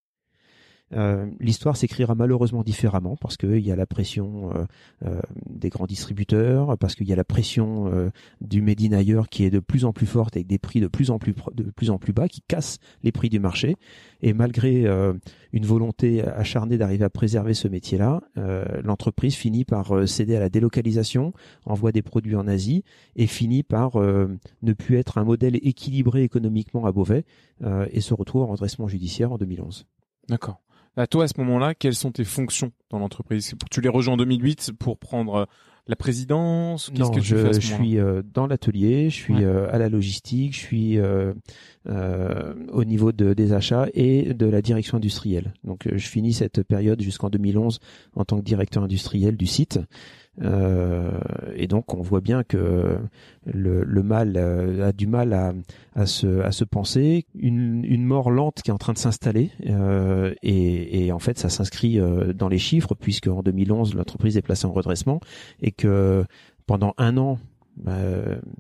Euh, 0.94 1.28
l'histoire 1.40 1.78
s'écrira 1.78 2.16
malheureusement 2.16 2.64
différemment 2.64 3.16
parce 3.16 3.38
qu'il 3.38 3.60
y 3.60 3.72
a 3.72 3.76
la 3.76 3.86
pression 3.86 4.52
euh, 4.54 4.66
euh, 5.06 5.22
des 5.50 5.70
grands 5.70 5.86
distributeurs, 5.86 6.78
parce 6.78 6.96
qu'il 6.96 7.08
y 7.08 7.14
a 7.14 7.16
la 7.16 7.24
pression 7.24 8.12
du 8.42 8.62
made 8.62 8.94
ailleurs 8.94 9.30
qui 9.30 9.44
est 9.44 9.50
de 9.50 9.60
plus 9.60 9.86
en 9.86 9.94
plus 9.94 10.06
forte 10.06 10.36
avec 10.36 10.48
des 10.48 10.58
prix 10.58 10.80
de 10.82 10.88
plus 10.88 11.12
en 11.12 11.20
plus 11.20 11.34
de 11.54 11.64
plus 11.64 11.90
en 11.90 11.98
plus 11.98 12.14
bas 12.14 12.28
qui 12.28 12.42
cassent 12.42 12.80
les 13.04 13.12
prix 13.12 13.30
du 13.30 13.40
marché. 13.40 13.76
Et 14.22 14.34
malgré 14.34 14.86
une 15.54 15.66
volonté 15.66 16.24
acharnée 16.24 16.78
d'arriver 16.78 17.06
à 17.06 17.10
préserver 17.10 17.54
ce 17.54 17.68
métier-là, 17.68 18.22
l'entreprise 18.84 19.36
finit 19.36 19.66
par 19.66 20.08
céder 20.08 20.36
à 20.36 20.40
la 20.40 20.50
délocalisation, 20.50 21.34
envoie 21.66 21.92
des 21.92 22.02
produits 22.02 22.36
en 22.36 22.48
Asie 22.48 22.84
et 23.16 23.28
finit 23.28 23.64
par 23.64 23.98
ne 23.98 24.74
plus 24.74 24.98
être 24.98 25.18
un 25.18 25.24
modèle 25.24 25.56
équilibré 25.56 26.24
économiquement 26.24 26.86
à 26.86 26.92
Beauvais 26.92 27.26
et 27.92 28.02
se 28.02 28.14
retrouve 28.14 28.44
en 28.44 28.48
redressement 28.48 28.88
judiciaire 28.88 29.32
en 29.32 29.38
2011. 29.38 29.86
D'accord. 30.28 30.62
À 30.98 31.08
toi, 31.08 31.24
à 31.24 31.28
ce 31.28 31.34
moment-là, 31.38 31.74
quelles 31.74 31.96
sont 31.96 32.12
tes 32.12 32.26
fonctions 32.26 32.72
dans 32.90 33.00
l'entreprise? 33.00 33.54
Tu 33.70 33.80
les 33.82 33.90
rejoins 33.90 34.16
en 34.16 34.18
2008 34.18 34.74
pour 34.78 34.98
prendre 34.98 35.36
euh, 35.36 35.46
la 35.88 35.96
présidence? 35.96 36.92
Non, 36.94 37.10
que 37.10 37.22
je, 37.22 37.60
suis 37.60 37.98
euh, 37.98 38.22
dans 38.34 38.46
l'atelier, 38.46 39.10
je 39.10 39.16
suis 39.16 39.44
euh, 39.46 39.72
à 39.72 39.78
la 39.78 39.88
logistique, 39.88 40.54
je 40.54 40.60
suis 40.60 41.00
au 41.86 42.84
niveau 42.84 43.14
de, 43.14 43.34
des 43.34 43.54
achats 43.54 43.88
et 43.94 44.34
de 44.34 44.46
la 44.48 44.62
direction 44.62 44.98
industrielle. 44.98 45.54
Donc, 45.64 45.88
je 45.90 46.08
finis 46.08 46.34
cette 46.34 46.62
période 46.64 47.02
jusqu'en 47.02 47.30
2011 47.30 47.80
en 48.16 48.26
tant 48.26 48.38
que 48.38 48.44
directeur 48.44 48.84
industriel 48.84 49.38
du 49.38 49.46
site. 49.46 49.80
Euh, 50.42 51.20
et 51.56 51.68
donc 51.68 51.94
on 51.94 52.02
voit 52.02 52.22
bien 52.22 52.44
que 52.44 52.98
le, 53.46 53.84
le 53.84 54.04
mal 54.04 54.34
euh, 54.38 54.88
a 54.88 54.92
du 54.94 55.06
mal 55.06 55.34
à, 55.34 55.54
à, 55.94 56.06
se, 56.06 56.40
à 56.42 56.52
se 56.52 56.64
penser, 56.64 57.26
une, 57.36 57.84
une 57.84 58.06
mort 58.06 58.32
lente 58.32 58.62
qui 58.62 58.72
est 58.72 58.74
en 58.74 58.78
train 58.78 58.94
de 58.94 58.98
s'installer, 58.98 59.52
euh, 59.68 60.34
et, 60.42 61.06
et, 61.06 61.12
en 61.12 61.20
fait 61.20 61.38
ça 61.38 61.50
s'inscrit 61.50 62.00
euh, 62.00 62.34
dans 62.34 62.48
les 62.48 62.60
chiffres 62.60 62.96
puisque 62.96 63.28
en 63.28 63.44
2011 63.44 63.94
l'entreprise 63.96 64.38
est 64.38 64.42
placée 64.42 64.66
en 64.66 64.72
redressement 64.72 65.20
et 65.62 65.72
que 65.72 66.24
pendant 66.66 66.94
un 66.98 67.18
an 67.18 67.38
bah, 67.78 67.98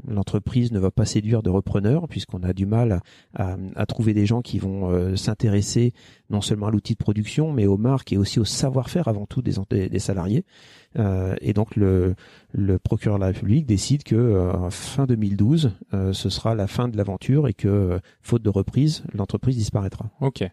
l'entreprise 0.07 0.71
ne 0.71 0.79
va 0.79 0.89
pas 0.89 1.05
séduire 1.05 1.43
de 1.43 1.49
repreneurs 1.49 2.07
puisqu'on 2.07 2.43
a 2.43 2.53
du 2.53 2.65
mal 2.65 3.01
à, 3.35 3.85
trouver 3.85 4.13
des 4.13 4.25
gens 4.25 4.41
qui 4.41 4.57
vont 4.57 4.89
euh, 4.89 5.15
s'intéresser 5.15 5.93
non 6.29 6.41
seulement 6.41 6.67
à 6.67 6.71
l'outil 6.71 6.93
de 6.93 6.97
production 6.97 7.51
mais 7.51 7.65
aux 7.65 7.77
marques 7.77 8.13
et 8.13 8.17
aussi 8.17 8.39
au 8.39 8.45
savoir-faire 8.45 9.07
avant 9.07 9.25
tout 9.25 9.41
des, 9.41 9.99
salariés. 9.99 10.45
Euh, 10.97 11.35
et 11.41 11.53
donc 11.53 11.75
le, 11.75 12.15
le, 12.51 12.79
procureur 12.79 13.17
de 13.17 13.21
la 13.21 13.27
République 13.27 13.65
décide 13.65 14.03
que 14.03 14.15
euh, 14.15 14.69
fin 14.69 15.05
2012 15.05 15.71
ce 16.13 16.29
sera 16.29 16.55
la 16.55 16.67
fin 16.67 16.87
de 16.87 16.97
l'aventure 16.97 17.47
et 17.47 17.53
que 17.53 17.99
faute 18.21 18.41
de 18.41 18.49
reprise 18.49 19.03
l'entreprise 19.13 19.57
disparaîtra. 19.57 20.09
Ok. 20.21 20.43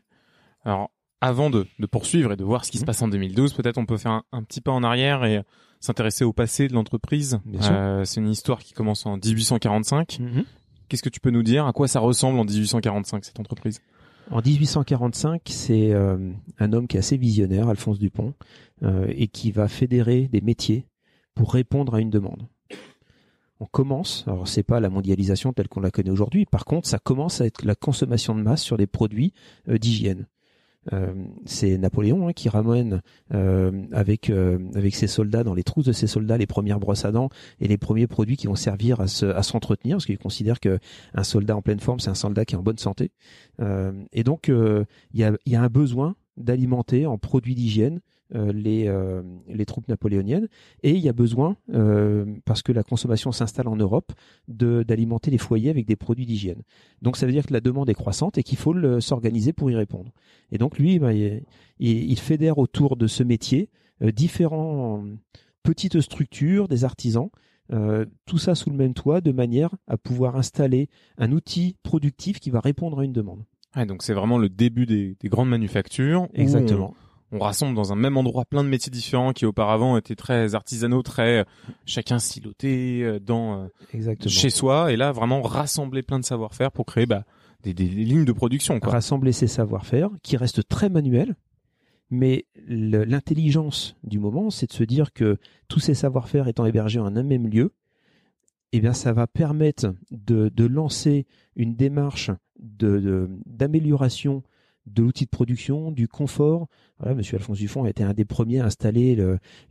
Alors 0.64 0.90
avant 1.20 1.50
de, 1.50 1.66
de, 1.78 1.86
poursuivre 1.86 2.32
et 2.32 2.36
de 2.36 2.44
voir 2.44 2.64
ce 2.64 2.70
qui 2.70 2.78
se 2.78 2.84
mmh. 2.84 2.86
passe 2.86 3.02
en 3.02 3.08
2012, 3.08 3.52
peut-être 3.54 3.78
on 3.78 3.86
peut 3.86 3.96
faire 3.96 4.12
un, 4.12 4.22
un, 4.32 4.42
petit 4.42 4.60
pas 4.60 4.72
en 4.72 4.82
arrière 4.84 5.24
et 5.24 5.42
s'intéresser 5.80 6.24
au 6.24 6.32
passé 6.32 6.68
de 6.68 6.74
l'entreprise. 6.74 7.40
Euh, 7.70 8.04
c'est 8.04 8.20
une 8.20 8.30
histoire 8.30 8.58
qui 8.60 8.72
commence 8.72 9.06
en 9.06 9.16
1845. 9.16 10.18
Mhm. 10.20 10.44
Qu'est-ce 10.88 11.02
que 11.02 11.08
tu 11.08 11.20
peux 11.20 11.30
nous 11.30 11.42
dire? 11.42 11.66
À 11.66 11.72
quoi 11.72 11.88
ça 11.88 12.00
ressemble 12.00 12.38
en 12.38 12.44
1845 12.44 13.24
cette 13.24 13.40
entreprise? 13.40 13.80
En 14.30 14.42
1845, 14.42 15.42
c'est 15.46 15.92
euh, 15.92 16.32
un 16.58 16.72
homme 16.72 16.86
qui 16.86 16.96
est 16.96 17.00
assez 17.00 17.16
visionnaire, 17.16 17.68
Alphonse 17.68 17.98
Dupont, 17.98 18.34
euh, 18.82 19.06
et 19.08 19.28
qui 19.28 19.52
va 19.52 19.68
fédérer 19.68 20.28
des 20.28 20.40
métiers 20.40 20.86
pour 21.34 21.52
répondre 21.52 21.94
à 21.94 22.00
une 22.00 22.10
demande. 22.10 22.46
On 23.60 23.66
commence, 23.66 24.24
alors 24.26 24.46
c'est 24.46 24.62
pas 24.62 24.80
la 24.80 24.88
mondialisation 24.88 25.52
telle 25.52 25.68
qu'on 25.68 25.80
la 25.80 25.90
connaît 25.90 26.10
aujourd'hui, 26.10 26.46
par 26.46 26.64
contre 26.64 26.86
ça 26.86 27.00
commence 27.00 27.40
à 27.40 27.46
être 27.46 27.64
la 27.64 27.74
consommation 27.74 28.36
de 28.36 28.42
masse 28.42 28.62
sur 28.62 28.76
des 28.76 28.86
produits 28.86 29.32
d'hygiène. 29.66 30.26
Euh, 30.92 31.12
c'est 31.44 31.76
Napoléon 31.78 32.28
hein, 32.28 32.32
qui 32.32 32.48
ramène 32.48 33.02
euh, 33.34 33.84
avec 33.92 34.30
euh, 34.30 34.58
avec 34.74 34.94
ses 34.94 35.06
soldats 35.06 35.44
dans 35.44 35.54
les 35.54 35.64
trousses 35.64 35.84
de 35.84 35.92
ses 35.92 36.06
soldats 36.06 36.38
les 36.38 36.46
premières 36.46 36.80
brosses 36.80 37.04
à 37.04 37.12
dents 37.12 37.28
et 37.60 37.68
les 37.68 37.76
premiers 37.76 38.06
produits 38.06 38.36
qui 38.36 38.46
vont 38.46 38.54
servir 38.54 39.00
à 39.00 39.06
se, 39.06 39.26
à 39.26 39.42
s'entretenir 39.42 39.96
parce 39.96 40.06
qu'il 40.06 40.18
considère 40.18 40.60
que 40.60 40.78
un 41.14 41.24
soldat 41.24 41.56
en 41.56 41.62
pleine 41.62 41.80
forme 41.80 42.00
c'est 42.00 42.10
un 42.10 42.14
soldat 42.14 42.44
qui 42.44 42.54
est 42.54 42.58
en 42.58 42.62
bonne 42.62 42.78
santé. 42.78 43.10
Et 44.12 44.22
donc 44.24 44.48
il 44.48 45.20
y 45.20 45.24
a 45.24 45.32
il 45.44 45.52
y 45.52 45.56
a 45.56 45.62
un 45.62 45.68
besoin 45.68 46.14
d'alimenter 46.36 47.06
en 47.06 47.18
produits 47.18 47.54
d'hygiène 47.54 47.96
euh, 47.96 48.17
les, 48.34 48.88
euh, 48.88 49.22
les 49.48 49.64
troupes 49.64 49.88
napoléoniennes 49.88 50.48
et 50.82 50.92
il 50.92 51.00
y 51.00 51.08
a 51.08 51.12
besoin, 51.12 51.56
euh, 51.72 52.26
parce 52.44 52.62
que 52.62 52.72
la 52.72 52.82
consommation 52.82 53.32
s'installe 53.32 53.68
en 53.68 53.76
Europe, 53.76 54.12
d'alimenter 54.48 55.30
les 55.30 55.38
foyers 55.38 55.70
avec 55.70 55.86
des 55.86 55.96
produits 55.96 56.26
d'hygiène. 56.26 56.62
Donc 57.02 57.16
ça 57.16 57.26
veut 57.26 57.32
dire 57.32 57.46
que 57.46 57.52
la 57.52 57.60
demande 57.60 57.88
est 57.90 57.94
croissante 57.94 58.38
et 58.38 58.42
qu'il 58.42 58.58
faut 58.58 58.74
s'organiser 59.00 59.52
pour 59.52 59.70
y 59.70 59.76
répondre. 59.76 60.12
Et 60.52 60.58
donc 60.58 60.78
lui, 60.78 60.98
bah, 60.98 61.12
il, 61.12 61.42
il, 61.78 62.18
fédère 62.18 62.58
autour 62.58 62.96
de 62.96 63.06
ce 63.06 63.22
métier 63.22 63.70
différents 64.00 65.04
petites 65.62 66.00
structures, 66.00 66.68
des 66.68 66.84
artisans, 66.84 67.30
euh, 67.72 68.06
tout 68.24 68.38
ça 68.38 68.54
sous 68.54 68.70
le 68.70 68.76
même 68.76 68.94
toit, 68.94 69.20
de 69.20 69.32
manière 69.32 69.74
à 69.86 69.96
pouvoir 69.98 70.36
installer 70.36 70.88
un 71.18 71.32
outil 71.32 71.76
productif 71.82 72.40
qui 72.40 72.50
va 72.50 72.60
répondre 72.60 73.00
à 73.00 73.04
une 73.04 73.12
demande. 73.12 73.44
Ouais, 73.76 73.84
donc 73.84 74.02
c'est 74.02 74.14
vraiment 74.14 74.38
le 74.38 74.48
début 74.48 74.86
des, 74.86 75.16
des 75.20 75.28
grandes 75.28 75.50
manufactures. 75.50 76.28
Exactement 76.34 76.94
on 77.32 77.38
rassemble 77.38 77.74
dans 77.74 77.92
un 77.92 77.96
même 77.96 78.16
endroit 78.16 78.44
plein 78.44 78.64
de 78.64 78.68
métiers 78.68 78.90
différents 78.90 79.32
qui 79.32 79.44
auparavant 79.44 79.96
étaient 79.96 80.16
très 80.16 80.54
artisanaux, 80.54 81.02
très 81.02 81.40
euh, 81.40 81.44
chacun 81.84 82.18
siloté 82.18 83.02
euh, 83.02 83.18
dans 83.18 83.68
euh, 83.94 84.14
chez 84.26 84.50
soi, 84.50 84.92
et 84.92 84.96
là 84.96 85.12
vraiment 85.12 85.42
rassembler 85.42 86.02
plein 86.02 86.18
de 86.18 86.24
savoir-faire 86.24 86.72
pour 86.72 86.86
créer 86.86 87.06
bah, 87.06 87.24
des, 87.62 87.72
lignes 87.74 88.24
de 88.24 88.32
production. 88.32 88.80
Quoi. 88.80 88.92
Rassembler 88.92 89.32
ces 89.32 89.46
savoir-faire 89.46 90.10
qui 90.22 90.36
restent 90.36 90.66
très 90.68 90.88
manuels, 90.88 91.36
mais 92.10 92.46
l'intelligence 92.66 93.96
du 94.02 94.18
moment, 94.18 94.50
c'est 94.50 94.68
de 94.68 94.72
se 94.72 94.84
dire 94.84 95.12
que 95.12 95.36
tous 95.68 95.80
ces 95.80 95.94
savoir-faire 95.94 96.48
étant 96.48 96.64
hébergés 96.64 97.00
en 97.00 97.14
un 97.14 97.22
même 97.22 97.46
lieu, 97.48 97.74
eh 98.72 98.80
bien, 98.80 98.92
ça 98.92 99.12
va 99.12 99.26
permettre 99.26 99.94
de, 100.10 100.48
de 100.48 100.64
lancer 100.64 101.26
une 101.56 101.74
démarche 101.74 102.30
d'amélioration 102.58 104.36
de, 104.36 104.40
de 104.40 104.44
l'outil 104.96 105.24
de 105.24 105.30
production, 105.30 105.90
du 105.90 106.08
confort. 106.08 106.68
Voilà, 106.98 107.14
Monsieur 107.14 107.36
Alphonse 107.36 107.58
Dufont 107.58 107.84
a 107.84 107.90
été 107.90 108.02
un 108.02 108.14
des 108.14 108.24
premiers 108.24 108.60
à 108.60 108.66
installer 108.66 109.16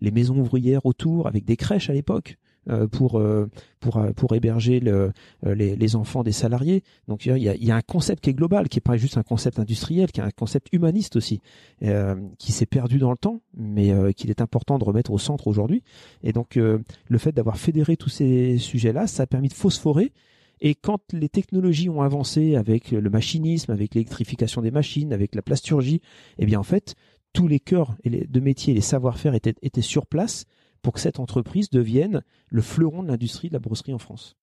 les 0.01 0.11
maisons 0.11 0.37
ouvrières 0.37 0.85
autour, 0.85 1.27
avec 1.27 1.45
des 1.45 1.57
crèches 1.57 1.89
à 1.89 1.93
l'époque. 1.93 2.37
Euh, 2.69 2.87
pour 2.87 3.17
euh, 3.17 3.49
pour 3.79 3.95
euh, 3.95 4.11
pour 4.11 4.35
héberger 4.35 4.81
le, 4.81 5.13
les, 5.43 5.95
enfants 5.95 6.23
des 6.23 6.33
salariés. 6.33 6.83
Donc 7.07 7.25
il 7.25 7.37
y 7.37 7.47
a, 7.47 7.55
il 7.55 7.63
y 7.63 7.71
a 7.71 7.75
un 7.75 7.81
concept 7.81 8.21
qui 8.23 8.31
est 8.31 8.33
global, 8.33 8.67
qui 8.67 8.79
est 8.79 8.81
pas 8.81 8.97
juste 8.97 9.17
un 9.17 9.23
concept 9.23 9.59
industriel, 9.59 10.11
qui 10.11 10.19
est 10.19 10.23
un 10.23 10.31
concept 10.31 10.67
humaniste 10.73 11.15
aussi, 11.15 11.39
qui 11.79 12.51
s'est 12.51 12.65
perdu 12.65 12.97
dans 12.97 13.11
le 13.11 13.17
temps, 13.17 13.41
mais 13.55 14.13
qu'il 14.15 14.29
est 14.29 14.41
important 14.41 14.79
de 14.79 14.83
remettre 14.83 15.11
au 15.11 15.17
centre 15.17 15.47
aujourd'hui. 15.47 15.83
Et 16.23 16.33
donc 16.33 16.55
le 16.55 17.17
fait 17.17 17.31
d'avoir 17.31 17.57
fédéré 17.57 17.95
tous 17.95 18.09
ces 18.09 18.57
sujets-là, 18.57 19.07
ça 19.07 19.23
a 19.23 19.27
permis 19.27 19.47
de 19.47 19.53
phosphorer 19.53 20.11
et 20.59 20.75
quand 20.75 21.13
les 21.13 21.29
technologies 21.29 21.89
ont 21.89 22.01
avancé 22.01 22.55
avec 22.55 22.91
le 22.91 23.09
machinisme, 23.09 23.71
avec 23.71 23.95
l'électrification 23.95 24.61
des 24.61 24.71
machines, 24.71 25.13
avec 25.13 25.35
la 25.35 25.41
plasturgie, 25.41 26.01
eh 26.37 26.45
bien 26.45 26.59
en 26.59 26.63
fait, 26.63 26.95
tous 27.33 27.47
les 27.47 27.59
cœurs 27.59 27.95
de 28.05 28.39
métier 28.39 28.71
et 28.71 28.75
les 28.75 28.81
savoir-faire 28.81 29.35
étaient, 29.35 29.55
étaient 29.61 29.81
sur 29.81 30.07
place 30.07 30.45
pour 30.81 30.93
que 30.93 30.99
cette 30.99 31.19
entreprise 31.19 31.69
devienne 31.69 32.23
le 32.49 32.61
fleuron 32.61 33.03
de 33.03 33.07
l'industrie 33.09 33.49
de 33.49 33.53
la 33.53 33.59
brosserie 33.59 33.93
en 33.93 33.99
France. 33.99 34.35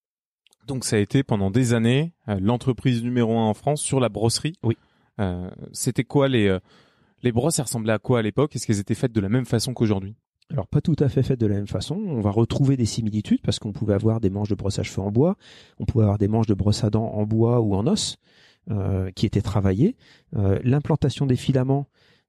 Donc 0.66 0.85
ça 0.85 0.97
a 0.97 0.99
été 0.99 1.23
pendant 1.23 1.50
des 1.50 1.75
années 1.75 2.12
euh, 2.28 2.38
l'entreprise 2.40 3.02
numéro 3.02 3.37
un 3.38 3.47
en 3.47 3.54
France 3.54 3.83
sur 3.83 4.00
la 4.00 4.09
brosserie. 4.09 4.54
Oui. 4.62 4.76
Euh, 5.21 5.50
C'était 5.73 6.04
quoi 6.04 6.28
les 6.28 6.49
euh, 6.49 6.59
les 7.23 7.33
brosses 7.33 7.61
ressemblaient 7.61 7.92
à 7.92 7.99
quoi 7.99 8.18
à 8.18 8.23
l'époque? 8.23 8.54
Est-ce 8.54 8.66
qu'elles 8.66 8.80
étaient 8.80 8.94
faites 8.94 9.12
de 9.12 9.21
la 9.21 9.28
même 9.28 9.47
façon 9.47 9.75
qu'aujourd'hui? 9.75 10.14
Alors 10.51 10.67
pas 10.67 10.81
tout 10.81 10.97
à 10.99 11.09
fait 11.09 11.23
fait 11.23 11.37
de 11.37 11.47
la 11.47 11.57
même 11.57 11.67
façon. 11.67 11.97
On 11.97 12.21
va 12.21 12.31
retrouver 12.31 12.77
des 12.77 12.85
similitudes 12.85 13.41
parce 13.43 13.59
qu'on 13.59 13.73
pouvait 13.73 13.95
avoir 13.95 14.21
des 14.21 14.31
manches 14.31 14.49
de 14.49 14.55
brossage 14.55 14.91
feu 14.91 15.01
en 15.01 15.11
bois, 15.11 15.37
on 15.79 15.85
pouvait 15.85 16.05
avoir 16.05 16.19
des 16.19 16.29
manches 16.29 16.47
de 16.47 16.55
brosse 16.55 16.85
à 16.85 16.91
dents 16.91 17.13
en 17.13 17.25
bois 17.25 17.61
ou 17.61 17.75
en 17.75 17.87
os 17.87 18.17
euh, 18.71 19.11
qui 19.13 19.27
étaient 19.27 19.43
travaillées. 19.43 19.97
Euh, 20.37 20.59
l'implantation 20.63 21.27
des 21.27 21.37
filaments 21.37 21.87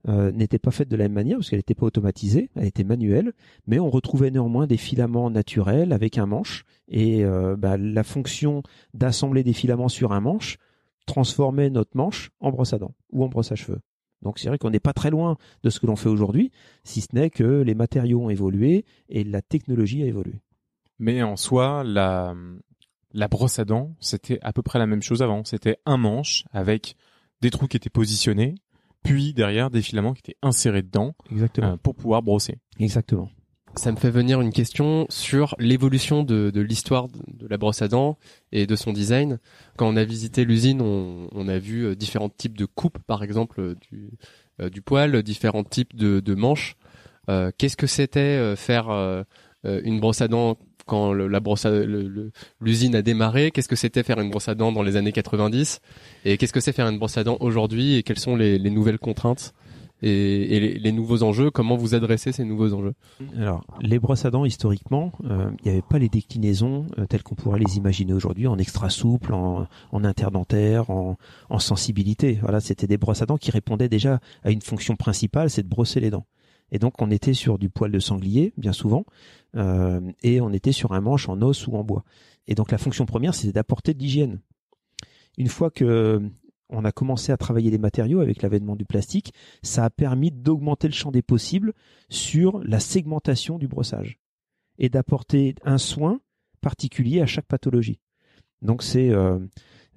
euh, 0.08 0.32
n'était 0.32 0.60
pas 0.60 0.72
faite 0.72 0.88
de 0.88 0.96
la 0.96 1.06
même 1.06 1.14
manière 1.14 1.38
parce 1.38 1.50
qu'elle 1.50 1.60
n'était 1.60 1.76
pas 1.76 1.86
automatisée, 1.86 2.50
elle 2.56 2.66
était 2.66 2.84
manuelle, 2.84 3.34
mais 3.68 3.80
on 3.80 3.90
retrouvait 3.90 4.32
néanmoins 4.32 4.66
des 4.66 4.78
filaments 4.78 5.30
naturels 5.30 5.92
avec 5.92 6.18
un 6.18 6.26
manche 6.26 6.64
et 6.88 7.26
bah, 7.58 7.78
la 7.78 8.04
fonction 8.04 8.62
d'assembler 8.94 9.44
des 9.44 9.54
filaments 9.54 9.90
sur 9.90 10.14
un 10.14 10.22
manche 10.22 10.58
transformait 11.06 11.70
notre 11.70 11.98
manche 11.98 12.32
en 12.40 12.52
brosse 12.52 12.74
à 12.74 12.78
dents 12.78 12.94
ou 13.12 13.24
en 13.24 13.28
brosse 13.28 13.52
à 13.52 13.56
cheveux. 13.56 13.80
Donc 14.26 14.40
c'est 14.40 14.48
vrai 14.50 14.58
qu'on 14.58 14.72
n'est 14.72 14.80
pas 14.80 14.92
très 14.92 15.12
loin 15.12 15.38
de 15.64 15.70
ce 15.70 15.80
que 15.80 15.86
l'on 15.86 15.96
fait 15.96 16.10
aujourd'hui, 16.10 16.52
si 16.84 17.02
ce 17.02 17.08
n'est 17.14 17.30
que 17.30 17.62
les 17.62 17.76
matériaux 17.76 18.24
ont 18.24 18.30
évolué 18.30 18.84
et 19.08 19.24
la 19.24 19.44
technologie 19.44 20.02
a 20.02 20.08
évolué. 20.08 20.42
Mais 20.98 21.22
en 21.22 21.38
soi, 21.38 21.84
la, 21.86 22.34
la 23.14 23.28
brosse 23.28 23.60
à 23.60 23.66
dents, 23.66 23.96
c'était 24.00 24.40
à 24.42 24.52
peu 24.52 24.64
près 24.64 24.80
la 24.80 24.88
même 24.88 25.04
chose 25.04 25.22
avant. 25.22 25.44
C'était 25.46 25.78
un 25.86 25.98
manche 25.98 26.44
avec 26.52 26.96
des 27.42 27.52
trous 27.52 27.68
qui 27.68 27.78
étaient 27.78 27.90
positionnés, 27.92 28.56
puis 29.04 29.34
derrière 29.34 29.70
des 29.70 29.84
filaments 29.84 30.14
qui 30.14 30.22
étaient 30.22 30.40
insérés 30.42 30.82
dedans 30.82 31.14
Exactement. 31.32 31.74
Euh, 31.74 31.78
pour 31.78 31.94
pouvoir 31.94 32.24
brosser. 32.24 32.58
Exactement 32.80 33.30
ça 33.76 33.92
me 33.92 33.98
fait 33.98 34.10
venir 34.10 34.42
une 34.42 34.52
question 34.52 35.06
sur 35.10 35.56
l'évolution 35.60 36.24
de, 36.24 36.50
de 36.50 36.62
l'histoire 36.62 37.08
de 37.10 37.48
la 37.48 37.58
brosse 37.58 37.82
à 37.82 37.88
dents 37.88 38.18
et 38.52 38.66
de 38.68 38.76
son 38.76 38.94
design. 38.94 39.40
Quand 39.78 39.88
on 39.88 39.96
a 39.96 40.04
visité 40.04 40.46
l'usine, 40.46 40.82
on, 40.82 41.28
on, 41.32 41.48
a 41.48 41.60
vu 41.60 41.86
euh, 41.86 41.96
différents 41.96 42.30
types 42.30 42.58
de 42.58 42.66
coupes, 42.66 43.00
par 43.06 43.24
exemple 43.24 43.60
euh, 43.60 43.76
du, 43.92 44.12
euh, 44.62 44.70
du 44.70 44.82
poil, 44.82 45.22
différents 45.24 45.64
types 45.64 45.96
de, 45.96 46.20
de 46.20 46.36
manches. 46.36 46.76
Euh, 47.30 47.52
Qu'est-ce 47.58 47.78
que 47.78 47.88
c'était 47.88 48.56
faire 48.56 48.90
une 49.64 50.00
brosse 50.00 50.22
à 50.22 50.28
dents 50.28 50.58
quand 50.86 51.12
la 51.14 51.40
brosse 51.40 51.66
l'usine 52.62 52.96
a 52.96 53.02
démarré? 53.02 53.52
Qu'est-ce 53.52 53.68
que 53.68 53.76
c'était 53.76 54.04
faire 54.04 54.20
une 54.20 54.30
brosse 54.30 54.48
à 54.48 54.56
dents 54.56 54.72
dans 54.72 54.84
les 54.84 54.96
années 54.96 55.12
90 55.12 55.82
Et 56.26 56.38
qu'est-ce 56.38 56.54
que 56.54 56.60
c'est 56.60 56.72
faire 56.72 56.88
une 56.88 57.00
brosse 57.00 57.18
à 57.18 57.24
dents 57.24 57.38
aujourd'hui? 57.40 57.96
Et 57.96 58.04
quelles 58.04 58.20
sont 58.20 58.36
les, 58.36 58.60
les 58.60 58.70
nouvelles 58.70 59.00
contraintes? 59.00 59.54
Et, 60.02 60.58
et 60.58 60.80
les, 60.80 60.92
nouveaux 60.92 61.24
enjeux, 61.24 61.52
comment 61.52 61.78
vous 61.78 61.96
adressez 61.96 62.32
ces 62.32 62.44
nouveaux 62.44 62.74
enjeux 62.74 62.94
Alors, 63.38 63.66
les 63.82 63.98
brosses 63.98 64.26
à 64.26 64.32
dents, 64.32 64.46
historiquement, 64.46 65.12
euh, 65.24 65.50
il 65.60 65.66
n'y 65.66 65.72
avait 65.72 65.82
pas 65.82 66.00
les 66.00 66.10
déclinaisons 66.10 66.86
euh, 67.00 67.06
telles 67.06 67.24
qu'on 67.24 67.36
pourrait 67.36 67.60
les 67.60 67.78
imaginer 67.78 68.14
aujourd'hui, 68.14 68.48
en 68.48 68.58
extra 68.58 68.90
souple, 68.90 69.34
en, 69.34 69.68
en 69.92 70.04
interdentaire, 70.04 70.90
en, 70.90 71.18
en 71.50 71.60
sensibilité. 71.60 72.40
Voilà, 72.42 72.60
c'était 72.60 72.88
des 72.88 72.98
brosses 72.98 73.22
à 73.22 73.26
dents 73.26 73.38
qui 73.38 73.52
répondaient 73.52 73.90
déjà 73.90 74.20
à 74.44 74.52
une 74.52 74.62
fonction 74.62 74.96
principale, 74.96 75.50
c'est 75.50 75.64
de 75.64 75.70
brosser 75.70 76.00
les 76.00 76.10
dents. 76.10 76.26
Et 76.72 76.80
donc, 76.80 77.02
on 77.02 77.10
était 77.10 77.34
sur 77.34 77.58
du 77.58 77.70
poil 77.70 77.92
de 77.92 78.00
sanglier, 78.00 78.54
bien 78.58 78.74
souvent, 78.74 79.06
euh, 79.56 80.02
et 80.24 80.42
on 80.42 80.52
était 80.52 80.72
sur 80.72 80.94
un 80.94 81.02
manche 81.02 81.30
en 81.30 81.42
os 81.42 81.68
ou 81.68 81.76
en 81.76 81.84
bois. 81.84 82.04
Et 82.48 82.56
donc, 82.56 82.72
la 82.72 82.78
fonction 82.78 83.06
première, 83.06 83.34
c'était 83.34 83.54
d'apporter 83.54 83.94
de 83.94 84.00
l'hygiène. 84.00 84.40
Une 85.38 85.48
fois 85.48 85.70
que 85.70 86.22
on 86.70 86.86
a 86.86 86.92
commencé 86.92 87.32
à 87.32 87.38
travailler 87.38 87.72
les 87.72 87.78
matériaux 87.78 88.20
avec 88.20 88.42
l'avènement 88.42 88.76
du 88.76 88.86
plastique, 88.86 89.34
ça 89.62 89.86
a 89.86 89.90
permis 89.90 90.32
d'augmenter 90.32 90.88
le 90.88 90.94
champ 90.94 91.12
des 91.12 91.22
possibles 91.22 91.74
sur 92.10 92.60
la 92.64 92.80
segmentation 92.80 93.58
du 93.58 93.68
brossage 93.68 94.20
et 94.78 94.90
d'apporter 94.90 95.56
un 95.64 95.78
soin 95.78 96.20
particulier 96.62 97.22
à 97.22 97.26
chaque 97.26 97.46
pathologie. 97.46 98.00
Donc 98.62 98.84
c'est 98.84 99.10
euh, 99.10 99.40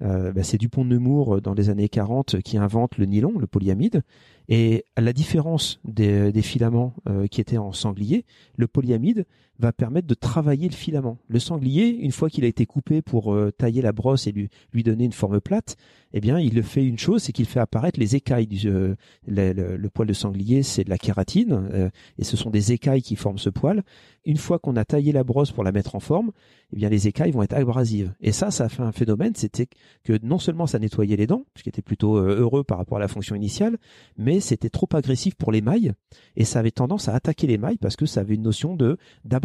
euh, 0.01 0.31
bah, 0.31 0.41
Dupont 0.57 0.85
Nemours 0.85 1.41
dans 1.41 1.53
les 1.53 1.69
années 1.69 1.89
40 1.89 2.41
qui 2.41 2.57
invente 2.57 2.97
le 2.97 3.05
nylon, 3.05 3.37
le 3.37 3.47
polyamide, 3.47 4.03
Et 4.47 4.85
à 4.95 5.01
la 5.01 5.13
différence 5.13 5.79
des, 5.83 6.31
filaments 6.41 6.93
euh, 7.07 7.27
qui 7.27 7.41
étaient 7.41 7.57
en 7.57 7.73
sanglier, 7.73 8.25
le 8.55 8.67
polyamide 8.67 9.25
va 9.59 9.73
permettre 9.73 10.07
de 10.07 10.13
travailler 10.13 10.69
le 10.69 10.73
filament. 10.73 11.17
Le 11.27 11.39
sanglier, 11.39 11.89
une 11.89 12.11
fois 12.11 12.29
qu'il 12.29 12.45
a 12.45 12.47
été 12.47 12.65
coupé 12.65 13.01
pour 13.01 13.33
euh, 13.33 13.51
tailler 13.51 13.81
la 13.81 13.91
brosse 13.91 14.25
et 14.25 14.31
lui, 14.31 14.49
lui 14.73 14.83
donner 14.83 15.03
une 15.03 15.11
forme 15.11 15.41
plate, 15.41 15.75
eh 16.13 16.21
bien, 16.21 16.39
il 16.39 16.55
le 16.55 16.61
fait 16.61 16.83
une 16.83 16.97
chose, 16.97 17.23
c'est 17.23 17.33
qu'il 17.33 17.45
fait 17.45 17.59
apparaître 17.59 17.99
les 17.99 18.15
écailles. 18.15 18.47
Du, 18.47 18.67
euh, 18.67 18.95
le, 19.27 19.75
le, 19.75 19.89
poil 19.89 20.07
de 20.07 20.13
sanglier, 20.13 20.63
c'est 20.63 20.85
de 20.85 20.89
la 20.89 20.97
kératine, 20.97 21.69
euh, 21.73 21.89
et 22.17 22.23
ce 22.23 22.37
sont 22.37 22.49
des 22.49 22.71
écailles 22.71 23.01
qui 23.01 23.15
forment 23.15 23.37
ce 23.37 23.49
poil. 23.49 23.83
Une 24.25 24.37
fois 24.37 24.59
qu'on 24.59 24.75
a 24.75 24.85
taillé 24.85 25.11
la 25.11 25.23
brosse 25.23 25.51
pour 25.51 25.63
la 25.63 25.71
mettre 25.71 25.95
en 25.95 25.99
forme, 25.99 26.31
eh 26.73 26.77
bien, 26.77 26.89
les 26.89 27.07
écailles 27.07 27.31
vont 27.31 27.43
être 27.43 27.53
abrasives. 27.53 28.13
Et 28.21 28.31
ça, 28.31 28.51
ça 28.51 28.65
a 28.65 28.69
fait 28.69 28.81
un 28.81 28.91
phénomène, 28.91 29.33
c'était 29.35 29.67
que 30.03 30.17
non 30.23 30.39
seulement 30.39 30.67
ça 30.67 30.79
nettoyait 30.79 31.17
les 31.17 31.27
dents, 31.27 31.45
ce 31.55 31.63
qui 31.63 31.69
était 31.69 31.81
plutôt 31.81 32.17
heureux 32.17 32.63
par 32.63 32.77
rapport 32.77 32.97
à 32.97 33.01
la 33.01 33.07
fonction 33.07 33.35
initiale, 33.35 33.77
mais 34.17 34.39
c'était 34.39 34.69
trop 34.69 34.87
agressif 34.93 35.35
pour 35.35 35.51
l'émail, 35.51 35.93
et 36.35 36.45
ça 36.45 36.59
avait 36.59 36.71
tendance 36.71 37.07
à 37.07 37.15
attaquer 37.15 37.47
l'émail 37.47 37.77
parce 37.77 37.95
que 37.95 38.05
ça 38.05 38.21
avait 38.21 38.35
une 38.35 38.43
notion 38.43 38.75
de 38.75 38.97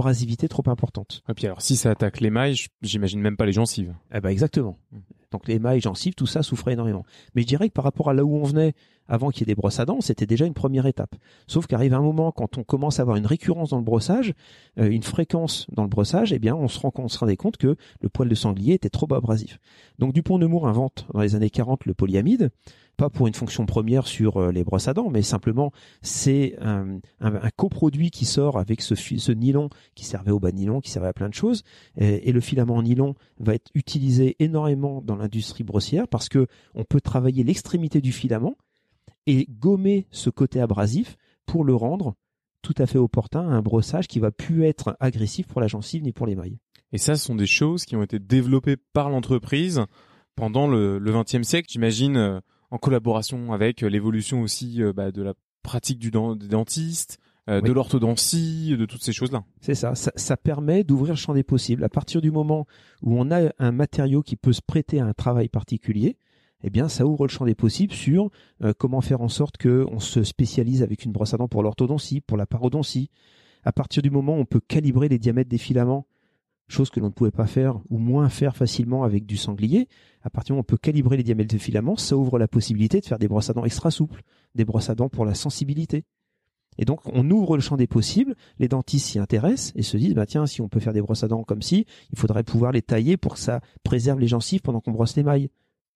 d'abrasivité 0.05 0.49
trop 0.49 0.63
importante. 0.67 1.23
Et 1.29 1.35
puis 1.35 1.47
alors, 1.47 1.63
si 1.63 1.77
ça 1.77 1.91
attaque 1.91 2.21
l'émail, 2.21 2.57
j'imagine 2.83 3.21
même 3.21 3.37
pas 3.37 3.47
les 3.47 3.53
gencives. 3.53 3.95
Eh 4.15 4.21
ben 4.21 4.29
exactement. 4.29 4.77
Mmh. 4.93 4.99
Donc 5.31 5.49
les 5.49 5.59
mailles, 5.59 5.81
gencives, 5.81 6.15
tout 6.15 6.27
ça 6.27 6.45
souffrait 6.45 6.75
énormément. 6.75 7.05
Mais 7.35 7.43
je 7.43 7.47
dirais 7.49 7.69
que 7.69 7.73
par 7.75 7.83
rapport 7.83 8.09
à 8.09 8.15
là 8.15 8.25
où 8.25 8.37
on 8.37 8.45
venait 8.45 8.73
avant 9.09 9.31
qu'il 9.31 9.41
y 9.41 9.43
ait 9.43 9.53
des 9.53 9.57
brosses 9.57 9.81
à 9.81 9.85
dents, 9.85 10.01
c'était 10.01 10.27
déjà 10.27 10.47
une 10.47 10.55
première 10.55 10.87
étape. 10.87 11.17
Sauf 11.49 11.67
qu'arrive 11.67 11.93
un 11.93 12.01
moment 12.01 12.31
quand 12.31 12.57
on 12.57 12.63
commence 12.63 13.01
à 13.01 13.03
avoir 13.03 13.17
une 13.17 13.27
récurrence 13.27 13.71
dans 13.71 13.79
le 13.79 13.83
brossage, 13.83 14.33
euh, 14.79 14.89
une 14.89 15.03
fréquence 15.03 15.67
dans 15.73 15.83
le 15.83 15.89
brossage, 15.89 16.33
eh 16.33 16.39
bien 16.39 16.55
on 16.55 16.69
se 16.69 16.79
rend 16.79 16.93
compte, 16.93 17.07
on 17.07 17.09
se 17.09 17.19
rendait 17.19 17.37
compte 17.37 17.57
que 17.57 17.75
le 18.01 18.09
poil 18.09 18.29
de 18.29 18.35
sanglier 18.37 18.75
était 18.75 18.91
trop 18.91 19.13
abrasif. 19.13 19.59
Donc 19.99 20.13
Dupont 20.13 20.39
Nemours 20.39 20.69
invente 20.69 21.09
dans 21.13 21.21
les 21.21 21.35
années 21.35 21.51
40 21.51 21.87
le 21.87 21.95
polyamide, 21.95 22.51
pas 22.97 23.11
pour 23.11 23.27
une 23.27 23.35
fonction 23.35 23.67
première 23.67 24.07
sur 24.07 24.37
euh, 24.37 24.53
les 24.53 24.65
brosses 24.65 24.89
à 24.89 24.95
dents, 24.95 25.11
mais 25.11 25.23
simplement 25.23 25.73
c'est 26.03 26.57
un, 26.61 27.01
coproduit 27.57 28.11
qui 28.11 28.25
sort 28.25 28.59
avec 28.59 28.81
ce, 28.81 29.33
nylon 29.33 29.69
qui 29.95 30.05
servait 30.05 30.31
au 30.31 30.41
bas 30.41 30.53
nylon, 30.53 30.81
qui 30.81 30.91
servait 30.91 31.09
à 31.09 31.13
plein 31.13 31.29
de 31.29 31.35
choses, 31.35 31.63
et, 31.97 32.33
le 32.33 32.41
filament 32.41 32.75
en 32.75 32.83
nylon 32.83 33.15
va 33.39 33.55
être 33.55 33.71
utilisé 33.75 34.37
énormément 34.41 35.01
dans 35.03 35.17
l'industrie 35.17 35.63
brossière 35.63 36.09
parce 36.09 36.29
que 36.29 36.47
on 36.75 36.85
peut 36.85 37.01
travailler 37.01 37.45
l'extrémité 37.45 38.01
du 38.01 38.13
filament 38.13 38.57
et 39.27 39.47
gommer 39.49 40.07
ce 40.11 40.31
côté 40.31 40.61
abrasif 40.61 41.17
pour 41.47 41.65
le 41.65 41.75
rendre 41.75 42.15
tout 42.63 42.75
à 42.79 42.87
fait 42.87 42.99
opportun 42.99 43.49
à 43.49 43.53
un 43.53 43.63
brossage 43.63 44.09
qui 44.09 44.19
va 44.19 44.31
plus 44.33 44.65
être 44.65 44.97
agressif 44.99 45.47
pour 45.47 45.61
la 45.61 45.69
gencive 45.69 46.03
ni 46.03 46.13
pour 46.13 46.27
l'émail. 46.27 46.59
Et 46.93 46.99
ça, 46.99 47.15
ce 47.15 47.25
sont 47.25 47.35
des 47.35 47.47
choses 47.47 47.85
qui 47.85 47.95
ont 47.95 48.03
été 48.03 48.19
développées 48.19 48.77
par 48.77 49.11
l'entreprise 49.11 49.85
pendant 50.35 50.67
le 50.67 50.99
XXe 51.01 51.47
siècle, 51.47 51.69
j'imagine, 51.71 52.17
euh, 52.17 52.41
en 52.71 52.79
collaboration 52.79 53.53
avec 53.53 53.83
euh, 53.83 53.89
l'évolution 53.89 54.43
aussi 54.43 54.83
euh, 54.83 54.93
bah, 54.93 55.11
de 55.11 55.23
la 55.23 55.35
pratique 55.63 55.99
du 55.99 56.11
dentiste, 56.11 57.19
de 57.47 57.73
l'orthodontie, 57.73 58.77
de 58.77 58.85
toutes 58.85 59.03
ces 59.03 59.13
choses-là. 59.13 59.45
C'est 59.61 59.75
ça, 59.75 59.95
ça, 59.95 60.13
ça 60.15 60.37
permet 60.37 60.85
d'ouvrir 60.85 61.15
le 61.15 61.19
champ 61.19 61.33
des 61.33 61.43
possibles. 61.43 61.85
À 61.85 61.89
partir 61.89 62.21
du 62.21 62.31
moment 62.31 62.67
où 63.03 63.19
on 63.19 63.31
a 63.31 63.51
un 63.59 63.73
matériau 63.73 64.23
qui 64.23 64.37
peut 64.37 64.53
se 64.53 64.61
prêter 64.61 65.01
à 65.01 65.07
un 65.07 65.15
travail 65.15 65.49
particulier, 65.49 66.19
eh 66.67 66.71
bien, 66.71 66.89
ça 66.89 67.07
ouvre 67.07 67.27
le 67.27 67.31
champ 67.31 67.45
des 67.45 67.55
possibles 67.55 67.93
sur 67.93 68.31
euh, 68.63 68.73
comment 68.77 69.03
faire 69.03 69.21
en 69.21 69.29
sorte 69.29 69.59
que 69.59 69.87
on 69.91 70.01
se 70.01 70.23
spécialise 70.23 70.83
avec 70.83 71.05
une 71.05 71.13
brosse 71.13 71.35
à 71.35 71.37
dents 71.37 71.47
pour 71.47 71.63
l'orthodontie, 71.63 72.23
pour 72.23 72.39
la 72.39 72.47
parodontie. 72.47 73.11
À 73.65 73.73
partir 73.73 74.03
du 74.03 74.11
moment 74.11 74.37
où 74.37 74.41
on 74.41 74.47
peut 74.47 74.61
calibrer 74.67 75.11
les 75.11 75.19
diamètres 75.19 75.51
des 75.51 75.59
filaments, 75.59 76.07
chose 76.69 76.91
que 76.91 77.01
l'on 77.01 77.07
ne 77.07 77.13
pouvait 77.13 77.31
pas 77.31 77.47
faire 77.47 77.81
ou 77.91 77.99
moins 77.99 78.29
faire 78.29 78.57
facilement 78.57 79.05
avec 79.05 79.27
du 79.27 79.37
sanglier, 79.37 79.89
à 80.23 80.31
partir 80.31 80.49
du 80.49 80.53
moment 80.53 80.61
où 80.61 80.65
on 80.65 80.73
peut 80.73 80.77
calibrer 80.77 81.17
les 81.17 81.23
diamètres 81.23 81.53
des 81.53 81.59
filaments, 81.59 81.97
ça 81.97 82.17
ouvre 82.17 82.39
la 82.39 82.49
possibilité 82.49 83.01
de 83.01 83.07
faire 83.07 83.19
des 83.19 83.29
brosses 83.29 83.51
à 83.51 83.53
dents 83.53 83.65
extra 83.65 83.91
souples, 83.91 84.23
des 84.55 84.65
brosses 84.65 84.91
à 84.91 84.95
dents 84.95 85.09
pour 85.09 85.25
la 85.25 85.35
sensibilité. 85.35 86.05
Et 86.79 86.85
donc, 86.85 87.01
on 87.07 87.31
ouvre 87.31 87.57
le 87.57 87.63
champ 87.63 87.77
des 87.77 87.87
possibles, 87.87 88.35
les 88.59 88.67
dentistes 88.67 89.07
s'y 89.07 89.19
intéressent 89.19 89.73
et 89.77 89.83
se 89.83 89.97
disent, 89.97 90.15
bah 90.15 90.27
tiens, 90.27 90.47
si 90.47 90.61
on 90.61 90.69
peut 90.69 90.81
faire 90.81 90.93
des 90.93 91.03
brosses 91.03 91.23
à 91.23 91.29
dents 91.29 91.45
comme 91.45 91.63
si, 91.63 91.87
il 92.11 92.19
faudrait 92.19 92.43
pouvoir 92.43 92.73
les 92.73 92.83
tailler 92.83 93.17
pour 93.17 93.35
que 93.35 93.41
ça 93.41 93.61
préserve 93.85 94.19
les 94.19 94.27
gencives 94.27 94.61
pendant 94.61 94.81
qu'on 94.81 94.91
brosse 94.91 95.15
les 95.15 95.23
mailles 95.23 95.51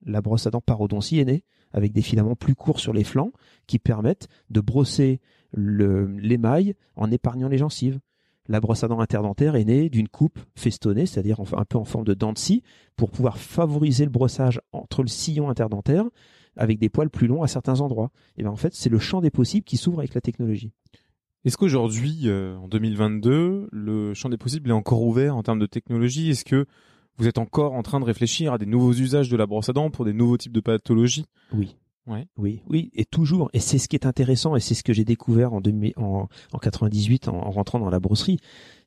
la 0.05 0.21
brosse 0.21 0.47
à 0.47 0.51
dents 0.51 0.61
parodontie 0.61 1.19
est 1.19 1.25
née, 1.25 1.45
avec 1.73 1.93
des 1.93 2.03
filaments 2.03 2.37
plus 2.37 2.55
courts 2.55 2.81
sur 2.81 2.93
les 2.93 3.05
flancs 3.05 3.33
qui 3.67 3.79
permettent 3.79 4.29
de 4.51 4.61
brosser 4.61 5.21
l'émail 5.55 6.75
en 6.97 7.11
épargnant 7.11 7.49
les 7.49 7.59
gencives. 7.59 8.01
La 8.49 8.61
brosse 8.61 8.83
à 8.83 8.88
dents 8.88 9.00
interdentaire 9.00 9.57
est 9.57 9.64
née 9.64 9.90
d'une 9.90 10.09
coupe 10.09 10.38
festonnée, 10.57 11.05
c'est-à-dire 11.05 11.40
un 11.53 11.64
peu 11.64 11.77
en 11.77 11.85
forme 11.85 12.05
de 12.05 12.14
dent 12.14 12.33
de 12.33 12.38
scie, 12.38 12.62
pour 12.96 13.11
pouvoir 13.11 13.38
favoriser 13.38 14.05
le 14.05 14.11
brossage 14.11 14.61
entre 14.73 15.03
le 15.03 15.09
sillon 15.09 15.51
interdentaire 15.51 16.05
avec 16.57 16.79
des 16.79 16.88
poils 16.88 17.11
plus 17.11 17.27
longs 17.27 17.42
à 17.42 17.46
certains 17.46 17.81
endroits. 17.81 18.11
Et 18.37 18.42
bien 18.42 18.51
en 18.51 18.57
fait, 18.57 18.75
c'est 18.75 18.88
le 18.88 18.99
champ 18.99 19.20
des 19.20 19.31
possibles 19.31 19.64
qui 19.64 19.77
s'ouvre 19.77 20.01
avec 20.01 20.14
la 20.14 20.20
technologie. 20.20 20.73
Est-ce 21.44 21.57
qu'aujourd'hui, 21.57 22.23
euh, 22.25 22.57
en 22.57 22.68
2022, 22.68 23.68
le 23.70 24.14
champ 24.14 24.29
des 24.29 24.37
possibles 24.37 24.70
est 24.70 24.73
encore 24.73 25.03
ouvert 25.03 25.37
en 25.37 25.42
termes 25.42 25.61
de 25.61 25.66
technologie? 25.66 26.31
Est-ce 26.31 26.44
que 26.44 26.66
vous 27.16 27.29
êtes 27.29 27.38
encore 27.38 27.75
en 27.75 27.83
train 27.83 28.01
de 28.01 28.05
réfléchir 28.05 28.53
à 28.53 28.59
des 28.59 28.66
nouveaux 28.66 28.92
usages 28.92 29.29
de 29.29 29.37
la 29.37 29.46
brosse 29.46 29.68
à 29.68 29.73
dents 29.73 29.90
pour 29.90 30.05
des 30.05 30.12
nouveaux 30.12 30.37
types 30.37 30.53
de 30.53 30.61
pathologies? 30.61 31.27
Oui. 31.53 31.77
Oui, 32.37 32.62
oui, 32.66 32.90
et 32.94 33.05
toujours. 33.05 33.51
Et 33.53 33.61
c'est 33.61 33.79
ce 33.79 33.88
qui 33.88 33.97
est 33.97 34.07
intéressant, 34.07 34.57
et 34.57 34.61
c'est 34.61 34.75
ce 34.75 34.83
que 34.83 34.92
j'ai 34.92 35.05
découvert 35.05 35.53
en, 35.53 35.61
en, 35.97 36.29
en 36.53 36.59
98 36.59 37.29
en, 37.29 37.51
rentrant 37.51 37.79
dans 37.79 37.90
la 37.90 38.01
brosserie, 38.01 38.38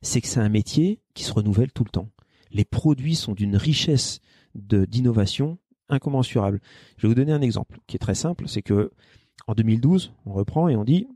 c'est 0.01 0.21
que 0.21 0.27
c'est 0.27 0.39
un 0.39 0.49
métier 0.49 0.99
qui 1.13 1.23
se 1.23 1.33
renouvelle 1.33 1.71
tout 1.71 1.83
le 1.83 1.89
temps. 1.89 2.09
Les 2.51 2.65
produits 2.65 3.15
sont 3.15 3.33
d'une 3.33 3.55
richesse 3.55 4.19
de 4.55 4.85
d'innovation 4.85 5.57
incommensurable. 5.89 6.59
Je 6.97 7.03
vais 7.03 7.09
vous 7.09 7.15
donner 7.15 7.31
un 7.31 7.41
exemple 7.41 7.79
qui 7.87 7.95
est 7.95 7.99
très 7.99 8.15
simple, 8.15 8.47
c'est 8.47 8.61
que 8.61 8.91
en 9.47 9.53
2012, 9.53 10.13
on 10.25 10.33
reprend 10.33 10.67
et 10.67 10.75
on 10.75 10.83
dit 10.83 11.07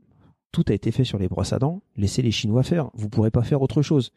tout 0.52 0.64
a 0.68 0.72
été 0.72 0.90
fait 0.90 1.04
sur 1.04 1.18
les 1.18 1.28
brosses 1.28 1.52
à 1.52 1.58
dents, 1.58 1.82
laissez 1.96 2.22
les 2.22 2.30
Chinois 2.30 2.62
faire, 2.62 2.90
vous 2.94 3.08
pourrez 3.10 3.30
pas 3.30 3.42
faire 3.42 3.60
autre 3.60 3.82
chose. 3.82 4.12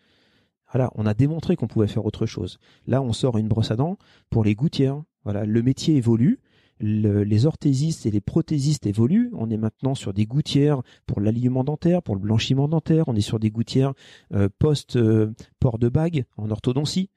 Voilà, 0.72 0.92
on 0.96 1.06
a 1.06 1.14
démontré 1.14 1.56
qu'on 1.56 1.68
pouvait 1.68 1.88
faire 1.88 2.06
autre 2.06 2.26
chose. 2.26 2.60
Là, 2.86 3.02
on 3.02 3.12
sort 3.12 3.38
une 3.38 3.48
brosse 3.48 3.72
à 3.72 3.76
dents 3.76 3.98
pour 4.30 4.44
les 4.44 4.56
gouttières. 4.56 5.02
Voilà, 5.24 5.46
le 5.46 5.62
métier 5.64 5.96
évolue. 5.96 6.40
Les 6.80 7.46
orthésistes 7.46 8.06
et 8.06 8.12
les 8.12 8.22
prothésistes 8.22 8.86
évoluent. 8.86 9.32
On 9.34 9.50
est 9.50 9.58
maintenant 9.58 9.96
sur 9.96 10.14
des 10.14 10.26
gouttières 10.26 10.82
pour 11.06 11.20
l'alignement 11.20 11.64
dentaire, 11.64 12.02
pour 12.02 12.16
le 12.16 12.22
blanchiment 12.22 12.68
dentaire. 12.68 13.08
On 13.08 13.16
est 13.16 13.22
sur 13.22 13.40
des 13.40 13.52
gouttières 13.52 13.94
euh, 14.34 14.50
post 14.60 14.96
euh, 14.96 15.34
de 15.80 15.90
bague 15.90 16.26
en 16.38 16.50
orthodontie. 16.52 17.10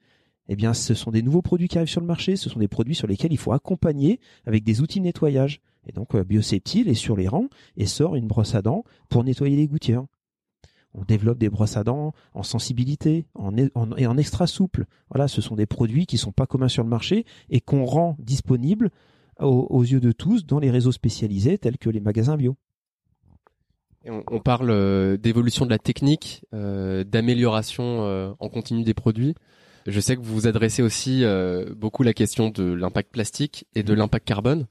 Eh 0.49 0.55
bien, 0.55 0.73
ce 0.73 0.93
sont 0.93 1.11
des 1.11 1.21
nouveaux 1.21 1.41
produits 1.41 1.69
qui 1.69 1.77
arrivent 1.77 1.89
sur 1.89 2.01
le 2.01 2.07
marché. 2.07 2.35
Ce 2.35 2.49
sont 2.49 2.59
des 2.59 2.67
produits 2.67 2.95
sur 2.95 3.07
lesquels 3.07 3.31
il 3.31 3.37
faut 3.37 3.53
accompagner 3.53 4.19
avec 4.45 4.63
des 4.63 4.81
outils 4.81 4.99
de 4.99 5.05
nettoyage. 5.05 5.61
Et 5.87 5.93
donc, 5.93 6.15
euh, 6.15 6.23
Bioseptil 6.23 6.89
est 6.89 6.93
sur 6.93 7.15
les 7.15 7.27
rangs 7.27 7.47
et 7.77 7.85
sort 7.85 8.15
une 8.15 8.27
brosse 8.27 8.55
à 8.55 8.61
dents 8.61 8.83
pour 9.09 9.23
nettoyer 9.23 9.55
les 9.55 9.67
gouttières 9.67 10.05
on 10.93 11.03
développe 11.03 11.39
des 11.39 11.49
brosses 11.49 11.77
à 11.77 11.83
dents 11.83 12.13
en 12.33 12.43
sensibilité 12.43 13.25
en, 13.35 13.55
et 13.57 14.07
en 14.07 14.17
extra 14.17 14.47
souple. 14.47 14.85
Voilà, 15.09 15.27
ce 15.27 15.41
sont 15.41 15.55
des 15.55 15.65
produits 15.65 16.05
qui 16.05 16.17
sont 16.17 16.31
pas 16.31 16.45
communs 16.45 16.67
sur 16.67 16.83
le 16.83 16.89
marché 16.89 17.25
et 17.49 17.61
qu'on 17.61 17.85
rend 17.85 18.15
disponibles 18.19 18.91
aux, 19.39 19.83
yeux 19.83 19.99
de 19.99 20.11
tous 20.11 20.45
dans 20.45 20.59
les 20.59 20.71
réseaux 20.71 20.91
spécialisés 20.91 21.57
tels 21.57 21.77
que 21.77 21.89
les 21.89 21.99
magasins 21.99 22.37
bio. 22.37 22.55
on, 24.07 24.39
parle 24.39 24.69
euh, 24.69 25.17
d'évolution 25.17 25.65
de 25.65 25.71
la 25.71 25.79
technique, 25.79 26.45
euh, 26.53 27.03
d'amélioration 27.03 28.05
euh, 28.05 28.31
en 28.39 28.49
continu 28.49 28.83
des 28.83 28.93
produits. 28.93 29.35
Je 29.85 29.99
sais 29.99 30.15
que 30.15 30.21
vous 30.21 30.33
vous 30.33 30.47
adressez 30.47 30.81
aussi 30.81 31.25
beaucoup 31.75 32.03
la 32.03 32.13
question 32.13 32.49
de 32.49 32.63
l'impact 32.63 33.11
plastique 33.11 33.65
et 33.75 33.83
de 33.83 33.93
mmh. 33.93 33.97
l'impact 33.97 34.25
carbone. 34.25 34.67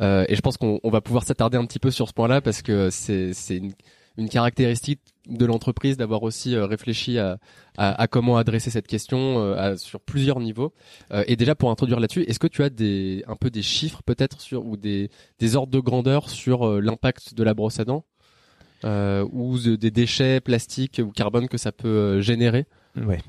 et 0.00 0.34
je 0.34 0.40
pense 0.40 0.56
qu'on 0.56 0.80
va 0.84 1.02
pouvoir 1.02 1.24
s'attarder 1.24 1.58
un 1.58 1.66
petit 1.66 1.78
peu 1.78 1.90
sur 1.90 2.08
ce 2.08 2.14
point-là 2.14 2.40
parce 2.40 2.62
que 2.62 2.88
c'est 2.88 3.34
une 3.50 3.74
une 4.16 4.28
caractéristique 4.28 5.00
de 5.28 5.46
l'entreprise 5.46 5.96
d'avoir 5.96 6.22
aussi 6.22 6.54
euh, 6.54 6.66
réfléchi 6.66 7.18
à, 7.18 7.38
à, 7.76 8.06
comment 8.08 8.36
adresser 8.36 8.70
cette 8.70 8.86
question 8.86 9.38
euh, 9.38 9.76
sur 9.76 10.00
plusieurs 10.00 10.40
niveaux. 10.40 10.72
Euh, 11.12 11.24
et 11.26 11.36
déjà 11.36 11.54
pour 11.54 11.70
introduire 11.70 12.00
là-dessus, 12.00 12.22
est-ce 12.22 12.38
que 12.38 12.46
tu 12.46 12.62
as 12.62 12.70
des 12.70 13.24
un 13.26 13.36
peu 13.36 13.50
des 13.50 13.62
chiffres 13.62 14.02
peut-être 14.02 14.40
sur 14.40 14.66
ou 14.66 14.76
des, 14.76 15.10
des 15.38 15.56
ordres 15.56 15.72
de 15.72 15.80
grandeur 15.80 16.28
sur 16.28 16.80
l'impact 16.80 17.34
de 17.34 17.42
la 17.42 17.54
brosse 17.54 17.80
à 17.80 17.84
dents 17.84 18.04
ou 18.84 19.58
des 19.58 19.90
déchets 19.90 20.40
plastiques 20.40 21.00
ou 21.02 21.10
carbone 21.10 21.48
que 21.48 21.58
ça 21.58 21.72
peut 21.72 22.20
générer? 22.20 22.66
Ouais. 22.96 23.20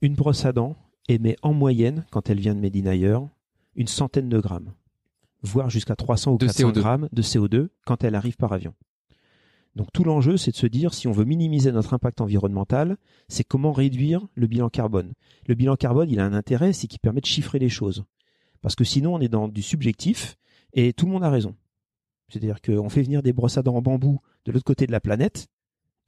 une 0.00 0.14
brosse 0.14 0.44
à 0.44 0.52
dents 0.52 0.76
émet 1.08 1.36
en 1.42 1.52
moyenne, 1.52 2.06
quand 2.10 2.30
elle 2.30 2.40
vient 2.40 2.54
de 2.54 2.60
Médine 2.60 2.88
ailleurs, 2.88 3.28
une 3.76 3.86
centaine 3.86 4.28
de 4.28 4.38
grammes, 4.38 4.72
voire 5.42 5.68
jusqu'à 5.68 5.94
300 5.94 6.32
ou 6.32 6.38
400 6.38 6.70
grammes 6.70 7.08
de 7.12 7.22
CO2 7.22 7.68
quand 7.84 8.02
elle 8.02 8.14
arrive 8.14 8.36
par 8.36 8.52
avion. 8.52 8.74
Donc 9.76 9.88
tout 9.92 10.04
l'enjeu, 10.04 10.36
c'est 10.36 10.50
de 10.50 10.56
se 10.56 10.66
dire, 10.66 10.94
si 10.94 11.06
on 11.06 11.12
veut 11.12 11.24
minimiser 11.24 11.70
notre 11.70 11.94
impact 11.94 12.20
environnemental, 12.20 12.96
c'est 13.28 13.44
comment 13.44 13.72
réduire 13.72 14.26
le 14.34 14.46
bilan 14.46 14.68
carbone. 14.68 15.12
Le 15.46 15.54
bilan 15.54 15.76
carbone, 15.76 16.10
il 16.10 16.18
a 16.18 16.24
un 16.24 16.32
intérêt, 16.32 16.72
c'est 16.72 16.88
qu'il 16.88 16.98
permet 16.98 17.20
de 17.20 17.26
chiffrer 17.26 17.58
les 17.58 17.68
choses. 17.68 18.04
Parce 18.62 18.74
que 18.74 18.84
sinon, 18.84 19.14
on 19.14 19.20
est 19.20 19.28
dans 19.28 19.48
du 19.48 19.62
subjectif 19.62 20.36
et 20.74 20.92
tout 20.92 21.06
le 21.06 21.12
monde 21.12 21.24
a 21.24 21.30
raison. 21.30 21.54
C'est-à-dire 22.28 22.60
qu'on 22.60 22.88
fait 22.88 23.02
venir 23.02 23.22
des 23.22 23.32
brosses 23.32 23.58
à 23.58 23.62
dents 23.62 23.76
en 23.76 23.82
bambou 23.82 24.20
de 24.44 24.52
l'autre 24.52 24.64
côté 24.64 24.86
de 24.86 24.92
la 24.92 25.00
planète 25.00 25.48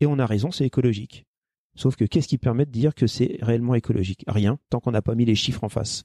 et 0.01 0.07
on 0.07 0.19
a 0.19 0.27
raison, 0.27 0.51
c'est 0.51 0.67
écologique. 0.67 1.27
Sauf 1.75 1.97
que 1.97 2.05
qu'est-ce 2.05 2.29
qui 2.29 2.39
permet 2.39 2.67
de 2.67 2.71
dire 2.71 2.95
que 2.95 3.07
c'est 3.07 3.39
réellement 3.41 3.75
écologique? 3.75 4.25
Rien, 4.27 4.59
tant 4.69 4.81
qu'on 4.81 4.91
n'a 4.91 5.03
pas 5.03 5.15
mis 5.15 5.25
les 5.25 5.35
chiffres 5.35 5.65
en 5.65 5.69
face. 5.69 6.05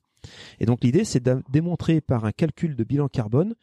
Et 0.59 0.65
donc 0.65 0.83
l'idée, 0.83 1.03
c'est 1.03 1.19
de 1.19 1.43
démontrer 1.49 1.99
par 1.99 2.25
un 2.25 2.31
calcul 2.31 2.75
de 2.75 2.83
bilan 2.83 3.09
carbone 3.09 3.55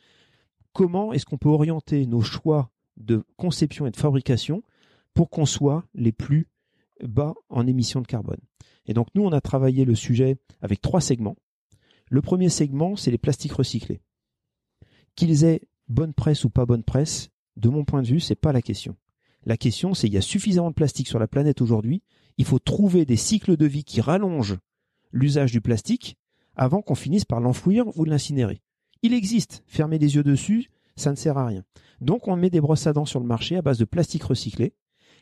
comment 0.72 1.12
est-ce 1.12 1.24
qu'on 1.24 1.38
peut 1.38 1.48
orienter 1.48 2.07
nos 2.07 2.20
choix 2.20 2.70
de 2.96 3.24
conception 3.37 3.87
et 3.87 3.90
de 3.90 3.96
fabrication 3.96 4.62
pour 5.14 5.30
qu'on 5.30 5.46
soit 5.46 5.85
les 5.94 6.12
plus 6.12 6.48
bas 7.02 7.35
en 7.48 7.66
émissions 7.66 8.00
de 8.00 8.07
carbone. 8.07 8.40
Et 8.87 8.94
donc 8.94 9.09
nous, 9.14 9.24
on 9.24 9.33
a 9.33 9.40
travaillé 9.40 9.85
le 9.85 9.94
sujet 9.94 10.37
avec 10.61 10.80
trois 10.80 11.00
segments. 11.00 11.37
Le 12.11 12.20
premier 12.20 12.48
segment, 12.48 12.96
c'est 12.96 13.11
les 13.11 13.18
plastiques 13.18 13.52
recyclés. 13.52 14.00
Qu'ils 15.16 15.44
aient 15.44 15.62
bonne 15.88 16.14
presse 16.14 16.44
ou 16.44 16.50
pas 16.50 16.66
bonne 16.66 16.83
presse, 16.83 17.30
de 17.57 17.68
mon 17.68 17.85
point 17.85 18.02
de 18.02 18.09
vue, 18.09 18.20
c'est 18.20 18.35
pas 18.35 18.52
la 18.52 18.62
question. 18.62 18.96
La 19.44 19.57
question, 19.57 19.94
c'est 19.94 20.07
il 20.07 20.14
y 20.14 20.18
a 20.18 20.22
suffisamment 20.22 20.70
de 20.70 20.74
plastique 20.74 21.09
sur 21.09 21.18
la 21.18 21.28
planète 21.28 21.61
aujourd'hui. 21.61 22.02
Il 22.38 22.44
faut 22.44 22.59
trouver 22.59 23.04
des 23.04 23.16
cycles 23.16 23.57
de 23.57 23.66
vie 23.66 23.85
qui 23.85 24.00
rallongent 24.00 24.59
l'usage 25.12 25.52
du 25.52 25.61
plastique 25.61 26.16
avant 26.57 26.83
qu'on 26.83 26.94
finisse 26.94 27.24
par 27.24 27.40
l'enfouir 27.40 27.96
ou 27.96 28.04
l'incinérer. 28.04 28.61
Il 29.02 29.12
existe. 29.12 29.62
Fermer 29.66 29.98
les 29.98 30.16
yeux 30.16 30.22
dessus, 30.22 30.70
ça 30.96 31.11
ne 31.11 31.16
sert 31.16 31.38
à 31.38 31.46
rien. 31.46 31.64
Donc 32.00 32.28
on 32.28 32.37
met 32.37 32.50
des 32.50 32.61
brosses 32.61 32.87
à 32.87 32.92
dents 32.92 33.04
sur 33.04 33.20
le 33.20 33.26
marché 33.26 33.57
à 33.57 33.62
base 33.62 33.78
de 33.78 33.85
plastique 33.85 34.24
recyclé 34.24 34.74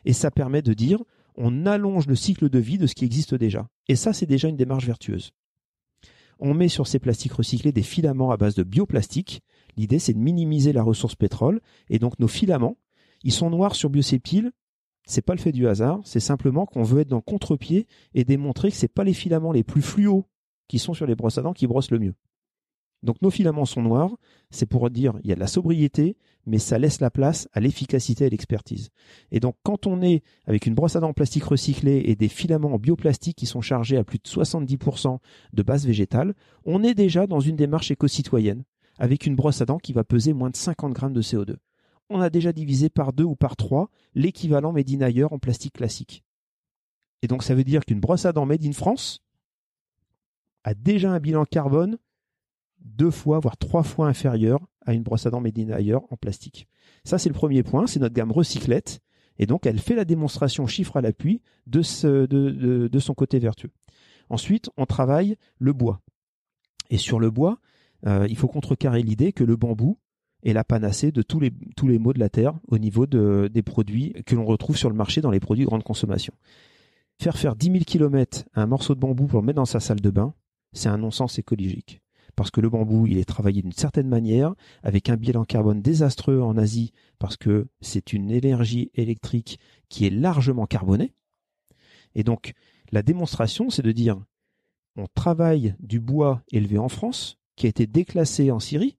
et 0.05 0.13
ça 0.13 0.31
permet 0.31 0.61
de 0.61 0.73
dire 0.73 1.03
on 1.35 1.65
allonge 1.65 2.07
le 2.07 2.15
cycle 2.15 2.49
de 2.49 2.59
vie 2.59 2.77
de 2.77 2.87
ce 2.87 2.95
qui 2.95 3.05
existe 3.05 3.35
déjà. 3.35 3.67
Et 3.87 3.95
ça, 3.95 4.13
c'est 4.13 4.25
déjà 4.25 4.47
une 4.47 4.55
démarche 4.55 4.85
vertueuse. 4.85 5.31
On 6.39 6.53
met 6.53 6.67
sur 6.67 6.87
ces 6.87 6.99
plastiques 6.99 7.33
recyclés 7.33 7.71
des 7.71 7.83
filaments 7.83 8.31
à 8.31 8.37
base 8.37 8.55
de 8.55 8.63
bioplastique. 8.63 9.41
L'idée, 9.77 9.99
c'est 9.99 10.13
de 10.13 10.19
minimiser 10.19 10.73
la 10.73 10.83
ressource 10.83 11.15
pétrole. 11.15 11.61
Et 11.89 11.99
donc, 11.99 12.19
nos 12.19 12.27
filaments, 12.27 12.77
ils 13.23 13.31
sont 13.31 13.49
noirs 13.49 13.75
sur 13.75 13.89
biocéptile. 13.89 14.51
C'est 15.05 15.21
pas 15.21 15.33
le 15.33 15.39
fait 15.39 15.51
du 15.51 15.67
hasard. 15.67 16.01
C'est 16.03 16.19
simplement 16.19 16.65
qu'on 16.65 16.83
veut 16.83 17.01
être 17.01 17.09
dans 17.09 17.17
le 17.17 17.21
contre-pied 17.21 17.87
et 18.13 18.23
démontrer 18.23 18.69
que 18.69 18.77
c'est 18.77 18.87
pas 18.87 19.03
les 19.03 19.13
filaments 19.13 19.51
les 19.51 19.63
plus 19.63 19.81
fluos 19.81 20.25
qui 20.67 20.79
sont 20.79 20.93
sur 20.93 21.05
les 21.05 21.15
brosses 21.15 21.37
à 21.37 21.41
dents 21.41 21.53
qui 21.53 21.67
brossent 21.67 21.91
le 21.91 21.99
mieux. 21.99 22.15
Donc 23.03 23.21
nos 23.21 23.29
filaments 23.29 23.65
sont 23.65 23.81
noirs, 23.81 24.15
c'est 24.49 24.65
pour 24.65 24.89
dire 24.89 25.13
il 25.23 25.29
y 25.29 25.33
a 25.33 25.35
de 25.35 25.39
la 25.39 25.47
sobriété, 25.47 26.15
mais 26.45 26.57
ça 26.57 26.79
laisse 26.79 27.01
la 27.01 27.11
place 27.11 27.49
à 27.51 27.59
l'efficacité 27.59 28.25
et 28.25 28.29
l'expertise. 28.29 28.89
Et 29.31 29.39
donc 29.41 29.55
quand 29.63 29.87
on 29.87 30.01
est 30.01 30.23
avec 30.45 30.65
une 30.65 30.73
brosse 30.73 30.95
à 30.95 31.01
dents 31.01 31.09
en 31.09 31.13
plastique 31.13 31.43
recyclé 31.43 32.03
et 32.05 32.15
des 32.15 32.29
filaments 32.29 32.73
en 32.73 32.79
bioplastique 32.79 33.37
qui 33.37 33.45
sont 33.45 33.61
chargés 33.61 33.97
à 33.97 34.05
plus 34.05 34.19
de 34.19 34.27
70% 34.27 35.19
de 35.51 35.63
base 35.63 35.85
végétale, 35.85 36.33
on 36.65 36.81
est 36.83 36.93
déjà 36.93 37.27
dans 37.27 37.41
une 37.41 37.57
démarche 37.57 37.91
éco-citoyenne 37.91 38.63
avec 38.97 39.25
une 39.25 39.35
brosse 39.35 39.61
à 39.61 39.65
dents 39.65 39.79
qui 39.79 39.91
va 39.91 40.03
peser 40.03 40.33
moins 40.33 40.49
de 40.49 40.55
50 40.55 40.93
grammes 40.93 41.13
de 41.13 41.21
CO2. 41.21 41.55
On 42.09 42.21
a 42.21 42.29
déjà 42.29 42.53
divisé 42.53 42.89
par 42.89 43.11
deux 43.11 43.23
ou 43.23 43.35
par 43.35 43.55
trois 43.57 43.89
l'équivalent 44.15 44.71
made 44.71 44.89
in 44.91 45.01
ailleurs 45.01 45.33
en 45.33 45.39
plastique 45.39 45.73
classique. 45.73 46.23
Et 47.21 47.27
donc 47.27 47.43
ça 47.43 47.55
veut 47.55 47.63
dire 47.63 47.83
qu'une 47.85 47.99
brosse 47.99 48.25
à 48.25 48.31
dents 48.31 48.45
made 48.45 48.65
in 48.65 48.71
France 48.71 49.21
a 50.63 50.73
déjà 50.73 51.11
un 51.11 51.19
bilan 51.19 51.43
carbone 51.45 51.97
deux 52.83 53.11
fois, 53.11 53.39
voire 53.39 53.57
trois 53.57 53.83
fois 53.83 54.07
inférieur 54.07 54.59
à 54.85 54.93
une 54.93 55.03
brosse 55.03 55.25
à 55.25 55.29
dents 55.29 55.41
made 55.41 55.57
en 56.09 56.17
plastique. 56.17 56.67
Ça, 57.03 57.17
c'est 57.17 57.29
le 57.29 57.35
premier 57.35 57.63
point. 57.63 57.87
C'est 57.87 57.99
notre 57.99 58.15
gamme 58.15 58.31
recyclette. 58.31 58.99
Et 59.39 59.45
donc, 59.45 59.65
elle 59.65 59.79
fait 59.79 59.95
la 59.95 60.05
démonstration 60.05 60.67
chiffre 60.67 60.97
à 60.97 61.01
l'appui 61.01 61.41
de, 61.65 61.81
son 61.81 63.13
côté 63.13 63.39
vertueux. 63.39 63.71
Ensuite, 64.29 64.69
on 64.77 64.85
travaille 64.85 65.37
le 65.57 65.73
bois. 65.73 66.01
Et 66.89 66.97
sur 66.97 67.19
le 67.19 67.31
bois, 67.31 67.59
euh, 68.05 68.27
il 68.29 68.37
faut 68.37 68.47
contrecarrer 68.47 69.01
l'idée 69.01 69.33
que 69.33 69.43
le 69.43 69.55
bambou 69.55 69.97
est 70.43 70.53
la 70.53 70.63
panacée 70.63 71.11
de 71.11 71.21
tous 71.21 71.39
les, 71.39 71.99
maux 71.99 72.13
de 72.13 72.19
la 72.19 72.29
terre 72.29 72.53
au 72.67 72.77
niveau 72.77 73.07
de, 73.07 73.49
des 73.51 73.63
produits 73.63 74.13
que 74.25 74.35
l'on 74.35 74.45
retrouve 74.45 74.77
sur 74.77 74.89
le 74.89 74.95
marché 74.95 75.21
dans 75.21 75.31
les 75.31 75.39
produits 75.39 75.63
de 75.63 75.69
grande 75.69 75.83
consommation. 75.83 76.33
Faire 77.19 77.37
faire 77.37 77.55
10 77.55 77.71
000 77.71 77.79
km 77.85 78.43
un 78.53 78.65
morceau 78.65 78.93
de 78.93 78.99
bambou 78.99 79.25
pour 79.27 79.39
le 79.39 79.45
mettre 79.45 79.57
dans 79.57 79.65
sa 79.65 79.79
salle 79.79 80.01
de 80.01 80.09
bain, 80.09 80.33
c'est 80.73 80.89
un 80.89 80.97
non-sens 80.97 81.39
écologique 81.39 82.02
parce 82.35 82.51
que 82.51 82.61
le 82.61 82.69
bambou, 82.69 83.05
il 83.07 83.17
est 83.17 83.25
travaillé 83.25 83.61
d'une 83.61 83.71
certaine 83.71 84.07
manière, 84.07 84.53
avec 84.81 85.09
un 85.09 85.17
bilan 85.17 85.45
carbone 85.45 85.81
désastreux 85.81 86.41
en 86.41 86.57
Asie, 86.57 86.91
parce 87.19 87.37
que 87.37 87.67
c'est 87.81 88.13
une 88.13 88.31
énergie 88.31 88.91
électrique 88.95 89.59
qui 89.89 90.05
est 90.05 90.09
largement 90.09 90.65
carbonée. 90.65 91.13
Et 92.15 92.23
donc, 92.23 92.53
la 92.91 93.01
démonstration, 93.01 93.69
c'est 93.69 93.81
de 93.81 93.91
dire, 93.91 94.21
on 94.95 95.07
travaille 95.07 95.75
du 95.79 95.99
bois 95.99 96.43
élevé 96.51 96.77
en 96.77 96.89
France, 96.89 97.37
qui 97.55 97.65
a 97.65 97.69
été 97.69 97.87
déclassé 97.87 98.51
en 98.51 98.59
Syrie. 98.59 98.97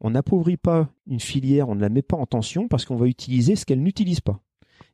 On 0.00 0.10
n'appauvrit 0.10 0.56
pas 0.56 0.90
une 1.06 1.20
filière, 1.20 1.68
on 1.68 1.74
ne 1.74 1.80
la 1.80 1.88
met 1.88 2.02
pas 2.02 2.16
en 2.16 2.26
tension, 2.26 2.68
parce 2.68 2.84
qu'on 2.84 2.96
va 2.96 3.06
utiliser 3.06 3.56
ce 3.56 3.64
qu'elle 3.64 3.82
n'utilise 3.82 4.20
pas. 4.20 4.40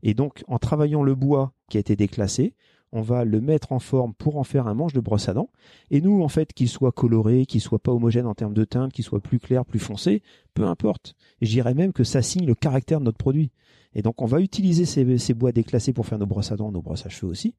Et 0.03 0.15
donc, 0.15 0.45
en 0.49 0.59
travaillant 0.59 1.03
le 1.03 1.15
bois 1.15 1.53
qui 1.69 1.77
a 1.77 1.81
été 1.81 1.97
déclassé, 1.97 2.55
on 2.93 3.01
va 3.01 3.25
le 3.25 3.41
mettre 3.41 3.73
en 3.73 3.79
forme 3.79 4.13
pour 4.15 4.37
en 4.37 4.45
faire 4.45 4.67
un 4.67 4.75
manche 4.75 4.93
de 4.93 5.01
brosse 5.01 5.29
à 5.29 5.35
dents. 5.35 5.49
Et 5.91 6.01
nous, 6.01 6.23
en 6.23 6.29
fait, 6.29 6.53
qu'il 6.53 6.69
soit 6.69 6.93
coloré, 6.93 7.47
qu'il 7.47 7.61
soit 7.61 7.79
pas 7.79 7.93
homogène 7.93 8.27
en 8.27 8.35
termes 8.35 8.55
de 8.55 8.65
teinte, 8.65 8.93
qu'il 8.93 9.05
soit 9.05 9.21
plus 9.21 9.39
clair, 9.39 9.65
plus 9.65 9.79
foncé, 9.79 10.23
peu 10.55 10.67
importe. 10.67 11.15
Je 11.41 11.49
dirais 11.49 11.75
même 11.75 11.93
que 11.93 12.05
ça 12.05 12.23
signe 12.23 12.47
le 12.47 12.55
caractère 12.55 13.01
de 13.01 13.05
notre 13.07 13.19
produit. 13.19 13.51
Et 13.95 14.03
donc, 14.03 14.23
on 14.23 14.27
va 14.27 14.41
utiliser 14.41 14.85
ces, 14.85 15.35
bois 15.35 15.53
déclassés 15.53 15.93
pour 15.93 16.07
faire 16.07 16.19
nos 16.19 16.27
brosses 16.27 16.53
à 16.53 16.57
dents, 16.57 16.73
nos 16.73 16.83
brosses 16.83 17.07
à 17.07 17.09
cheveux 17.09 17.31
aussi. 17.31 17.55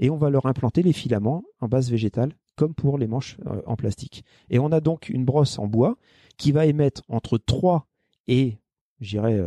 Et 0.00 0.10
on 0.10 0.16
va 0.16 0.30
leur 0.30 0.46
implanter 0.46 0.82
les 0.82 0.92
filaments 0.92 1.44
en 1.60 1.68
base 1.68 1.90
végétale, 1.90 2.32
comme 2.56 2.74
pour 2.74 2.98
les 2.98 3.06
manches 3.06 3.36
euh, 3.46 3.62
en 3.66 3.76
plastique. 3.76 4.24
Et 4.50 4.58
on 4.58 4.72
a 4.72 4.80
donc 4.80 5.08
une 5.08 5.24
brosse 5.24 5.58
en 5.58 5.66
bois 5.66 5.96
qui 6.38 6.52
va 6.52 6.66
émettre 6.66 7.02
entre 7.08 7.38
3 7.38 7.86
et, 8.26 8.58
je 9.00 9.10
dirais, 9.10 9.40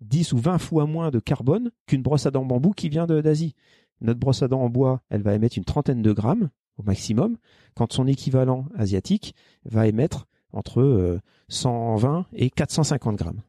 10 0.00 0.32
euh, 0.32 0.36
ou 0.36 0.40
20 0.40 0.58
fois 0.58 0.86
moins 0.86 1.10
de 1.10 1.20
carbone 1.20 1.70
qu'une 1.86 2.02
brosse 2.02 2.26
à 2.26 2.30
dents 2.30 2.44
bambou 2.44 2.72
qui 2.72 2.88
vient 2.88 3.06
d'Asie. 3.06 3.54
Notre 4.02 4.20
brosse 4.20 4.42
à 4.42 4.48
dents 4.48 4.62
en 4.62 4.68
bois, 4.68 5.00
elle 5.08 5.22
va 5.22 5.34
émettre 5.34 5.56
une 5.56 5.64
trentaine 5.64 6.02
de 6.02 6.12
grammes 6.12 6.50
au 6.76 6.82
maximum, 6.82 7.36
quand 7.74 7.92
son 7.92 8.06
équivalent 8.06 8.66
asiatique 8.76 9.34
va 9.64 9.86
émettre 9.86 10.26
entre 10.52 11.20
120 11.48 12.18
euh, 12.18 12.22
et 12.34 12.50
450 12.50 13.16
grammes. 13.16 13.42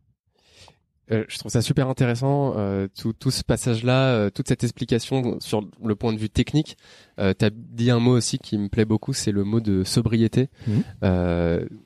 Euh, 1.12 1.26
je 1.28 1.38
trouve 1.38 1.52
ça 1.52 1.62
super 1.62 1.89
intéressant 1.89 2.54
euh, 2.58 2.88
tout, 2.98 3.12
tout 3.12 3.32
ce 3.32 3.44
passage-là, 3.44 4.13
euh, 4.13 4.30
toute 4.30 4.48
cette 4.48 4.63
explication 4.63 5.38
sur 5.42 5.68
le 5.84 5.96
point 5.96 6.13
de 6.13 6.18
vue 6.18 6.30
technique. 6.30 6.78
Euh, 7.20 7.34
tu 7.38 7.46
as 7.46 7.50
dit 7.52 7.92
un 7.92 8.00
mot 8.00 8.16
aussi 8.16 8.38
qui 8.38 8.58
me 8.58 8.70
plaît 8.70 8.86
beaucoup, 8.86 9.12
c'est 9.12 9.34
le 9.34 9.44
mot 9.44 9.60
de 9.60 9.84
sobriété. 9.84 10.50
Mmh. 10.68 10.80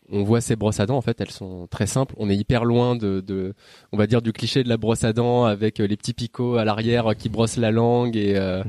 on 0.10 0.24
voit 0.24 0.42
ces 0.42 0.56
brosses 0.56 0.80
à 0.80 0.86
dents, 0.86 0.98
en 0.98 1.02
fait, 1.02 1.20
elles 1.20 1.32
sont 1.32 1.68
très 1.68 1.88
simples. 1.88 2.14
On 2.18 2.30
est 2.30 2.36
hyper 2.36 2.64
loin 2.64 2.96
de, 2.96 3.22
de 3.22 3.54
on 3.92 3.98
va 3.98 4.06
dire, 4.08 4.22
du 4.22 4.34
cliché 4.34 4.64
de 4.64 4.70
la 4.70 4.78
brosse 4.78 5.04
à 5.04 5.14
dents 5.14 5.46
avec 5.46 5.80
les 5.80 5.98
petits 5.98 6.14
picots 6.14 6.58
à 6.58 6.66
l'arrière 6.66 7.16
qui 7.18 7.30
brossent 7.30 7.58
la 7.58 7.72
langue 7.72 8.16
et 8.16 8.40
mmh. 8.40 8.64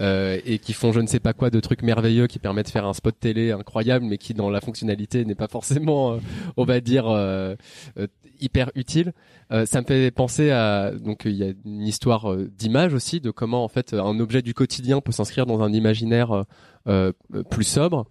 Et 0.00 0.58
qui 0.58 0.72
font 0.72 0.92
je 0.92 1.00
ne 1.00 1.06
sais 1.06 1.20
pas 1.20 1.32
quoi 1.32 1.50
de 1.50 1.60
trucs 1.60 1.82
merveilleux 1.82 2.26
qui 2.26 2.38
permettent 2.38 2.66
de 2.66 2.70
faire 2.70 2.86
un 2.86 2.94
spot 2.94 3.14
télé 3.18 3.52
incroyable, 3.52 4.06
mais 4.06 4.18
qui 4.18 4.34
dans 4.34 4.50
la 4.50 4.60
fonctionnalité 4.60 5.24
n'est 5.24 5.34
pas 5.34 5.48
forcément, 5.48 6.18
on 6.56 6.64
va 6.64 6.80
dire, 6.80 7.06
hyper 8.40 8.70
utile. 8.74 9.12
Euh, 9.52 9.66
ça 9.66 9.80
me 9.80 9.86
fait 9.86 10.10
penser 10.10 10.50
à 10.50 10.92
donc 10.92 11.22
il 11.24 11.32
y 11.32 11.44
a 11.44 11.52
une 11.64 11.86
histoire 11.86 12.32
euh, 12.32 12.50
d'image 12.56 12.94
aussi 12.94 13.20
de 13.20 13.30
comment 13.30 13.64
en 13.64 13.68
fait 13.68 13.94
un 13.94 14.18
objet 14.20 14.42
du 14.42 14.54
quotidien 14.54 15.00
peut 15.00 15.12
s'inscrire 15.12 15.46
dans 15.46 15.60
un 15.62 15.72
imaginaire 15.72 16.44
euh, 16.88 17.12
plus 17.50 17.64
sobre. 17.64 18.06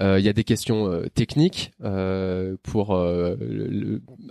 Il 0.00 0.24
y 0.24 0.28
a 0.28 0.32
des 0.32 0.42
questions 0.42 1.02
techniques 1.14 1.70
pour 2.64 3.00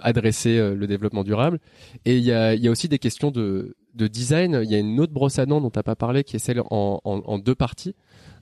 adresser 0.02 0.58
le 0.58 0.88
développement 0.88 1.24
durable 1.24 1.60
et 2.04 2.18
il 2.18 2.24
y 2.26 2.34
a 2.34 2.70
aussi 2.70 2.90
des 2.90 3.00
questions 3.00 3.32
de, 3.32 3.78
de 3.94 4.08
design. 4.08 4.60
Il 4.64 4.72
y 4.72 4.76
a 4.76 4.80
une 4.80 5.00
autre 5.00 5.14
brosse 5.14 5.40
à 5.40 5.46
dents 5.46 5.62
dont 5.62 5.70
t'as 5.70 5.84
pas 5.84 5.96
parlé 5.96 6.24
qui 6.24 6.36
est 6.36 6.40
celle 6.40 6.62
en, 6.70 7.40
deux 7.40 7.56
parties. 7.56 7.96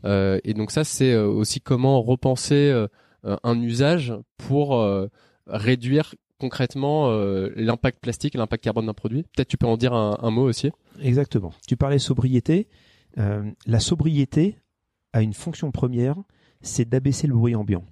et 0.05 0.53
donc 0.55 0.71
ça 0.71 0.83
c'est 0.83 1.15
aussi 1.15 1.61
comment 1.61 2.01
repenser 2.01 2.73
un 3.23 3.61
usage 3.61 4.13
pour 4.37 4.83
réduire 5.47 6.13
concrètement 6.41 7.11
euh, 7.11 7.51
l'impact 7.55 7.99
plastique 8.01 8.33
l'impact 8.33 8.63
carbone 8.63 8.87
d'un 8.87 8.93
produit. 8.93 9.23
Peut-être 9.23 9.47
tu 9.47 9.57
peux 9.57 9.67
en 9.67 9.77
dire 9.77 9.93
un, 9.93 10.31
mot 10.31 10.43
aussi. 10.43 10.71
Exactement. 10.99 11.53
Tu 11.67 11.77
parlais 11.77 11.99
sobriété. 11.99 12.67
Euh, 13.19 13.49
la 13.67 13.79
sobriété 13.79 14.57
a 15.13 15.21
une 15.21 15.33
fonction 15.33 15.71
première, 15.71 16.15
c'est 16.61 16.89
d'abaisser 16.89 17.27
le 17.27 17.35
bruit 17.35 17.55
ambiant. 17.55 17.85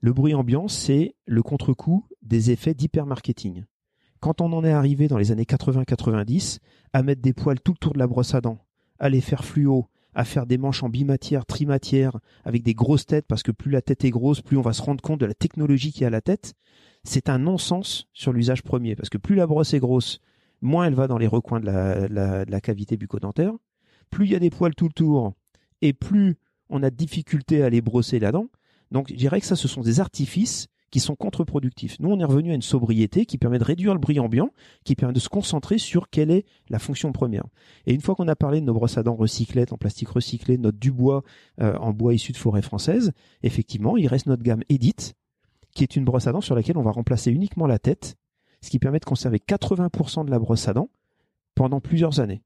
Le 0.00 0.12
bruit 0.12 0.34
ambiant, 0.34 0.68
c'est 0.68 1.16
le 1.26 1.42
contre-coup 1.42 2.06
des 2.22 2.50
effets 2.52 2.74
d'hypermarketing. 2.74 3.64
Quand 4.20 4.40
on 4.40 4.52
en 4.52 4.64
est 4.64 4.72
arrivé 4.72 5.08
dans 5.08 5.18
les 5.18 5.32
années 5.32 5.44
80-90 5.44 6.58
à 6.92 7.02
mettre 7.02 7.22
des 7.22 7.32
poils 7.32 7.60
tout 7.60 7.72
le 7.72 7.78
tour 7.78 7.92
de 7.92 7.98
la 7.98 8.06
brosse 8.06 8.34
à 8.34 8.40
dents, 8.40 8.58
à 8.98 9.08
les 9.08 9.20
faire 9.20 9.44
fluo, 9.44 9.88
à 10.14 10.24
faire 10.24 10.46
des 10.46 10.56
manches 10.56 10.82
en 10.82 10.88
bimatière, 10.88 11.44
trimatière, 11.44 12.18
avec 12.44 12.62
des 12.62 12.72
grosses 12.72 13.04
têtes, 13.04 13.26
parce 13.28 13.42
que 13.42 13.52
plus 13.52 13.70
la 13.70 13.82
tête 13.82 14.04
est 14.04 14.10
grosse, 14.10 14.40
plus 14.40 14.56
on 14.56 14.62
va 14.62 14.72
se 14.72 14.80
rendre 14.80 15.02
compte 15.02 15.20
de 15.20 15.26
la 15.26 15.34
technologie 15.34 15.92
qui 15.92 16.04
est 16.04 16.06
à 16.06 16.10
la 16.10 16.22
tête, 16.22 16.54
c'est 17.04 17.28
un 17.28 17.38
non-sens 17.38 18.08
sur 18.14 18.32
l'usage 18.32 18.62
premier, 18.62 18.96
parce 18.96 19.10
que 19.10 19.18
plus 19.18 19.34
la 19.34 19.46
brosse 19.46 19.74
est 19.74 19.78
grosse, 19.78 20.20
moins 20.62 20.86
elle 20.86 20.94
va 20.94 21.06
dans 21.06 21.18
les 21.18 21.26
recoins 21.26 21.60
de 21.60 21.66
la, 21.66 22.60
cavité 22.62 22.96
bucco-dentaire, 22.96 23.52
plus 24.08 24.24
il 24.24 24.32
y 24.32 24.36
a 24.36 24.38
des 24.38 24.48
poils 24.48 24.74
tout 24.74 24.86
le 24.86 24.94
tour, 24.94 25.34
et 25.82 25.92
plus 25.92 26.36
on 26.70 26.82
a 26.82 26.88
de 26.88 26.96
difficulté 26.96 27.62
à 27.62 27.68
les 27.68 27.82
brosser 27.82 28.18
la 28.18 28.32
dent. 28.32 28.48
Donc 28.90 29.08
je 29.10 29.14
dirais 29.14 29.40
que 29.40 29.46
ça, 29.46 29.54
ce 29.54 29.68
sont 29.68 29.82
des 29.82 30.00
artifices 30.00 30.68
qui 30.96 31.00
sont 31.00 31.14
contre-productifs. 31.14 32.00
Nous, 32.00 32.08
on 32.08 32.18
est 32.18 32.24
revenu 32.24 32.52
à 32.52 32.54
une 32.54 32.62
sobriété 32.62 33.26
qui 33.26 33.36
permet 33.36 33.58
de 33.58 33.64
réduire 33.64 33.92
le 33.92 34.00
bruit 34.00 34.18
ambiant, 34.18 34.48
qui 34.82 34.94
permet 34.94 35.12
de 35.12 35.20
se 35.20 35.28
concentrer 35.28 35.76
sur 35.76 36.08
quelle 36.08 36.30
est 36.30 36.46
la 36.70 36.78
fonction 36.78 37.12
première. 37.12 37.44
Et 37.84 37.92
une 37.92 38.00
fois 38.00 38.14
qu'on 38.14 38.28
a 38.28 38.34
parlé 38.34 38.62
de 38.62 38.64
nos 38.64 38.72
brosses 38.72 38.96
à 38.96 39.02
dents 39.02 39.14
recyclées, 39.14 39.66
en 39.70 39.76
plastique 39.76 40.08
recyclé, 40.08 40.56
notre 40.56 40.78
Dubois 40.78 41.22
euh, 41.60 41.76
en 41.76 41.92
bois 41.92 42.14
issu 42.14 42.32
de 42.32 42.38
forêt 42.38 42.62
française, 42.62 43.12
effectivement, 43.42 43.98
il 43.98 44.06
reste 44.06 44.24
notre 44.24 44.42
gamme 44.42 44.62
Edit, 44.70 45.12
qui 45.74 45.82
est 45.82 45.96
une 45.96 46.06
brosse 46.06 46.28
à 46.28 46.32
dents 46.32 46.40
sur 46.40 46.54
laquelle 46.54 46.78
on 46.78 46.82
va 46.82 46.92
remplacer 46.92 47.30
uniquement 47.30 47.66
la 47.66 47.78
tête, 47.78 48.16
ce 48.62 48.70
qui 48.70 48.78
permet 48.78 48.98
de 48.98 49.04
conserver 49.04 49.36
80% 49.36 50.24
de 50.24 50.30
la 50.30 50.38
brosse 50.38 50.66
à 50.66 50.72
dents 50.72 50.88
pendant 51.54 51.82
plusieurs 51.82 52.20
années. 52.20 52.40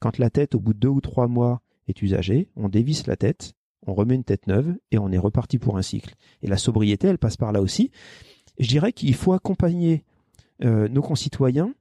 Quand 0.00 0.18
la 0.18 0.30
tête, 0.30 0.56
au 0.56 0.58
bout 0.58 0.74
de 0.74 0.80
deux 0.80 0.88
ou 0.88 1.00
trois 1.00 1.28
mois, 1.28 1.62
est 1.86 2.02
usagée, 2.02 2.48
on 2.56 2.68
dévisse 2.68 3.06
la 3.06 3.14
tête, 3.14 3.54
on 3.86 3.94
remet 3.94 4.14
une 4.14 4.24
tête 4.24 4.46
neuve 4.46 4.76
et 4.90 4.98
on 4.98 5.10
est 5.12 5.18
reparti 5.18 5.58
pour 5.58 5.76
un 5.76 5.82
cycle. 5.82 6.14
Et 6.42 6.46
la 6.46 6.56
sobriété, 6.56 7.08
elle 7.08 7.18
passe 7.18 7.36
par 7.36 7.52
là 7.52 7.60
aussi. 7.60 7.90
Je 8.58 8.68
dirais 8.68 8.92
qu'il 8.92 9.14
faut 9.14 9.32
accompagner 9.32 10.04
euh, 10.62 10.88
nos 10.88 11.02
concitoyens 11.02 11.74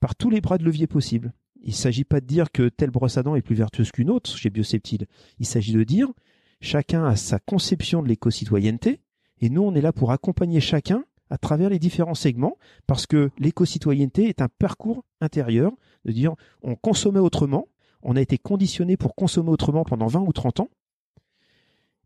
par 0.00 0.14
tous 0.14 0.30
les 0.30 0.40
bras 0.40 0.58
de 0.58 0.64
levier 0.64 0.86
possibles. 0.86 1.32
Il 1.62 1.70
ne 1.70 1.74
s'agit 1.74 2.04
pas 2.04 2.20
de 2.20 2.26
dire 2.26 2.52
que 2.52 2.68
telle 2.68 2.90
brosse 2.90 3.16
à 3.16 3.22
dents 3.22 3.36
est 3.36 3.42
plus 3.42 3.54
vertueuse 3.54 3.90
qu'une 3.90 4.10
autre 4.10 4.36
chez 4.36 4.50
Bioseptile. 4.50 5.06
Il 5.38 5.46
s'agit 5.46 5.72
de 5.72 5.82
dire 5.82 6.12
chacun 6.60 7.06
a 7.06 7.16
sa 7.16 7.38
conception 7.38 8.02
de 8.02 8.08
l'éco-citoyenneté 8.08 9.00
et 9.40 9.50
nous 9.50 9.62
on 9.62 9.74
est 9.74 9.80
là 9.80 9.92
pour 9.92 10.12
accompagner 10.12 10.60
chacun 10.60 11.04
à 11.30 11.38
travers 11.38 11.70
les 11.70 11.78
différents 11.78 12.14
segments 12.14 12.58
parce 12.86 13.06
que 13.06 13.30
l'éco-citoyenneté 13.38 14.28
est 14.28 14.42
un 14.42 14.48
parcours 14.58 15.04
intérieur 15.20 15.72
de 16.04 16.12
dire 16.12 16.34
on 16.62 16.76
consommait 16.76 17.18
autrement, 17.18 17.66
on 18.02 18.14
a 18.14 18.20
été 18.20 18.36
conditionné 18.38 18.96
pour 18.96 19.14
consommer 19.14 19.50
autrement 19.50 19.84
pendant 19.84 20.06
20 20.06 20.20
ou 20.20 20.32
30 20.32 20.60
ans 20.60 20.68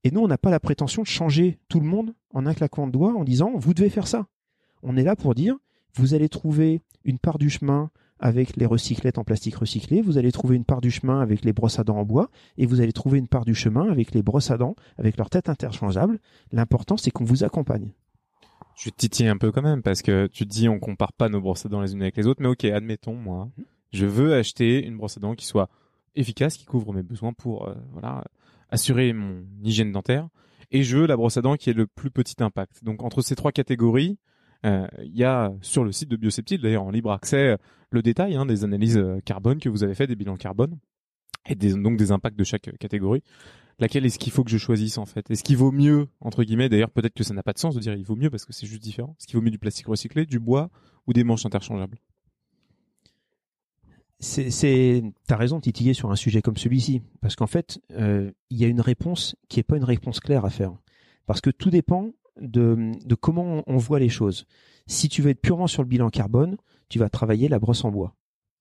et 0.04 0.10
nous 0.10 0.20
on 0.20 0.28
n'a 0.28 0.38
pas 0.38 0.50
la 0.50 0.60
prétention 0.60 1.02
de 1.02 1.06
changer 1.06 1.58
tout 1.68 1.80
le 1.80 1.86
monde 1.86 2.14
en 2.34 2.46
un 2.46 2.54
claquement 2.54 2.86
de 2.86 2.92
doigts 2.92 3.14
en 3.14 3.24
disant 3.24 3.52
vous 3.56 3.74
devez 3.74 3.90
faire 3.90 4.06
ça. 4.06 4.26
On 4.82 4.96
est 4.96 5.04
là 5.04 5.16
pour 5.16 5.34
dire 5.34 5.56
vous 5.94 6.14
allez 6.14 6.28
trouver 6.28 6.82
une 7.04 7.18
part 7.18 7.38
du 7.38 7.50
chemin 7.50 7.90
avec 8.20 8.56
les 8.56 8.66
recyclettes 8.66 9.18
en 9.18 9.24
plastique 9.24 9.56
recyclé, 9.56 10.02
vous 10.02 10.18
allez 10.18 10.32
trouver 10.32 10.56
une 10.56 10.64
part 10.64 10.80
du 10.80 10.90
chemin 10.90 11.20
avec 11.20 11.44
les 11.44 11.52
brosses 11.52 11.78
à 11.78 11.84
dents 11.84 11.98
en 11.98 12.04
bois, 12.04 12.30
et 12.56 12.66
vous 12.66 12.80
allez 12.80 12.92
trouver 12.92 13.18
une 13.18 13.28
part 13.28 13.44
du 13.44 13.54
chemin 13.54 13.90
avec 13.90 14.12
les 14.12 14.22
brosses 14.22 14.50
à 14.50 14.56
dents 14.56 14.74
avec 14.98 15.16
leur 15.16 15.30
tête 15.30 15.48
interchangeable. 15.48 16.18
L'important, 16.52 16.96
c'est 16.96 17.10
qu'on 17.10 17.24
vous 17.24 17.44
accompagne. 17.44 17.90
Je 18.76 18.90
titille 18.90 19.28
un 19.28 19.36
peu 19.36 19.52
quand 19.52 19.62
même, 19.62 19.82
parce 19.82 20.02
que 20.02 20.26
tu 20.26 20.44
te 20.44 20.50
dis, 20.50 20.68
on 20.68 20.78
compare 20.78 21.12
pas 21.12 21.28
nos 21.28 21.40
brosses 21.40 21.66
à 21.66 21.68
dents 21.68 21.80
les 21.80 21.92
unes 21.92 22.02
avec 22.02 22.16
les 22.16 22.26
autres, 22.26 22.42
mais 22.42 22.48
ok, 22.48 22.64
admettons, 22.64 23.14
moi, 23.14 23.48
je 23.92 24.06
veux 24.06 24.34
acheter 24.34 24.84
une 24.84 24.96
brosse 24.96 25.16
à 25.16 25.20
dents 25.20 25.34
qui 25.34 25.46
soit 25.46 25.68
efficace, 26.14 26.56
qui 26.56 26.64
couvre 26.64 26.92
mes 26.92 27.02
besoins 27.02 27.32
pour, 27.32 27.68
euh, 27.68 27.74
voilà, 27.92 28.24
assurer 28.70 29.12
mon 29.12 29.44
hygiène 29.62 29.92
dentaire, 29.92 30.28
et 30.70 30.82
je 30.82 30.98
veux 30.98 31.06
la 31.06 31.16
brosse 31.16 31.36
à 31.36 31.42
dents 31.42 31.56
qui 31.56 31.70
ait 31.70 31.74
le 31.74 31.86
plus 31.86 32.10
petit 32.10 32.42
impact. 32.42 32.84
Donc, 32.84 33.02
entre 33.02 33.22
ces 33.22 33.34
trois 33.34 33.52
catégories, 33.52 34.18
euh, 34.66 34.86
il 35.02 35.16
y 35.16 35.24
a 35.24 35.52
sur 35.62 35.84
le 35.84 35.92
site 35.92 36.08
de 36.08 36.16
Bioseptile, 36.16 36.60
d'ailleurs 36.60 36.82
en 36.82 36.90
libre 36.90 37.12
accès, 37.12 37.56
le 37.90 38.02
détail 38.02 38.36
hein, 38.36 38.44
des 38.44 38.64
analyses 38.64 38.98
euh, 38.98 39.20
carbone 39.24 39.60
que 39.60 39.68
vous 39.68 39.84
avez 39.84 39.94
fait, 39.94 40.06
des 40.06 40.16
bilans 40.16 40.36
carbone, 40.36 40.78
et 41.46 41.54
donc 41.54 41.96
des 41.96 42.12
impacts 42.12 42.38
de 42.38 42.44
chaque 42.44 42.76
catégorie. 42.78 43.22
Laquelle 43.78 44.04
est-ce 44.04 44.18
qu'il 44.18 44.32
faut 44.32 44.42
que 44.42 44.50
je 44.50 44.58
choisisse 44.58 44.98
en 44.98 45.06
fait? 45.06 45.30
Est-ce 45.30 45.44
qu'il 45.44 45.56
vaut 45.56 45.70
mieux, 45.70 46.08
entre 46.20 46.42
guillemets, 46.42 46.68
d'ailleurs 46.68 46.90
peut-être 46.90 47.14
que 47.14 47.22
ça 47.22 47.32
n'a 47.32 47.44
pas 47.44 47.52
de 47.52 47.58
sens 47.58 47.76
de 47.76 47.80
dire 47.80 47.94
il 47.94 48.04
vaut 48.04 48.16
mieux 48.16 48.28
parce 48.28 48.44
que 48.44 48.52
c'est 48.52 48.66
juste 48.66 48.82
différent, 48.82 49.14
est-ce 49.18 49.26
qu'il 49.28 49.36
vaut 49.36 49.42
mieux 49.42 49.52
du 49.52 49.58
plastique 49.58 49.86
recyclé, 49.86 50.26
du 50.26 50.40
bois 50.40 50.68
ou 51.06 51.12
des 51.12 51.22
manches 51.22 51.46
interchangeables? 51.46 51.96
C'est, 54.20 55.02
t'as 55.26 55.36
raison 55.36 55.56
de 55.56 55.62
titiller 55.62 55.94
sur 55.94 56.10
un 56.10 56.16
sujet 56.16 56.42
comme 56.42 56.56
celui-ci, 56.56 57.02
parce 57.20 57.36
qu'en 57.36 57.46
fait, 57.46 57.80
euh, 57.92 58.30
il 58.50 58.58
y 58.58 58.64
a 58.64 58.68
une 58.68 58.80
réponse 58.80 59.36
qui 59.48 59.60
est 59.60 59.64
pas 59.64 59.76
une 59.76 59.84
réponse 59.84 60.20
claire 60.20 60.44
à 60.44 60.50
faire, 60.50 60.72
parce 61.26 61.40
que 61.40 61.50
tout 61.50 61.70
dépend 61.70 62.10
de, 62.40 62.92
de 63.04 63.14
comment 63.14 63.62
on 63.66 63.76
voit 63.76 64.00
les 64.00 64.08
choses. 64.08 64.46
Si 64.86 65.08
tu 65.08 65.22
veux 65.22 65.30
être 65.30 65.40
purement 65.40 65.66
sur 65.66 65.82
le 65.82 65.88
bilan 65.88 66.10
carbone, 66.10 66.56
tu 66.88 66.98
vas 66.98 67.08
travailler 67.08 67.48
la 67.48 67.58
brosse 67.58 67.84
en 67.84 67.90
bois, 67.90 68.16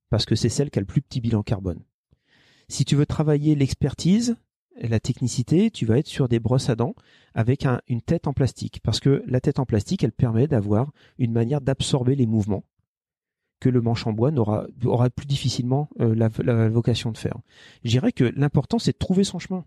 parce 0.10 0.26
que 0.26 0.36
c'est 0.36 0.50
celle 0.50 0.70
qui 0.70 0.80
a 0.80 0.82
le 0.82 0.86
plus 0.86 1.02
petit 1.02 1.22
bilan 1.22 1.42
carbone. 1.42 1.80
Si 2.68 2.86
tu 2.86 2.96
veux 2.96 3.06
travailler 3.06 3.56
l'expertise, 3.56 4.36
la 4.80 5.00
technicité, 5.00 5.72
tu 5.72 5.88
vas 5.88 5.98
être 5.98 6.08
sur 6.08 6.28
des 6.28 6.40
brosses 6.40 6.70
à 6.70 6.76
dents 6.76 6.94
avec 7.34 7.66
une 7.88 8.02
tête 8.02 8.28
en 8.28 8.34
plastique, 8.34 8.80
parce 8.84 9.00
que 9.00 9.24
la 9.26 9.42
tête 9.42 9.58
en 9.58 9.66
plastique, 9.66 10.04
elle 10.04 10.12
permet 10.12 10.48
d'avoir 10.48 10.92
une 11.18 11.32
manière 11.32 11.62
d'absorber 11.62 12.16
les 12.16 12.28
mouvements 12.28 12.64
que 13.60 13.70
le 13.70 13.82
manche 13.82 14.06
en 14.08 14.14
bois 14.14 14.32
n'aura 14.32 14.68
aura 14.86 15.10
plus 15.10 15.26
difficilement 15.26 15.90
euh, 16.00 16.16
la, 16.16 16.70
vocation 16.70 17.12
de 17.12 17.18
faire. 17.18 17.38
Je 17.84 17.90
dirais 17.90 18.12
que 18.12 18.26
l'important 18.36 18.80
c'est 18.80 18.94
de 18.94 18.98
trouver 18.98 19.24
son 19.24 19.40
chemin. 19.40 19.66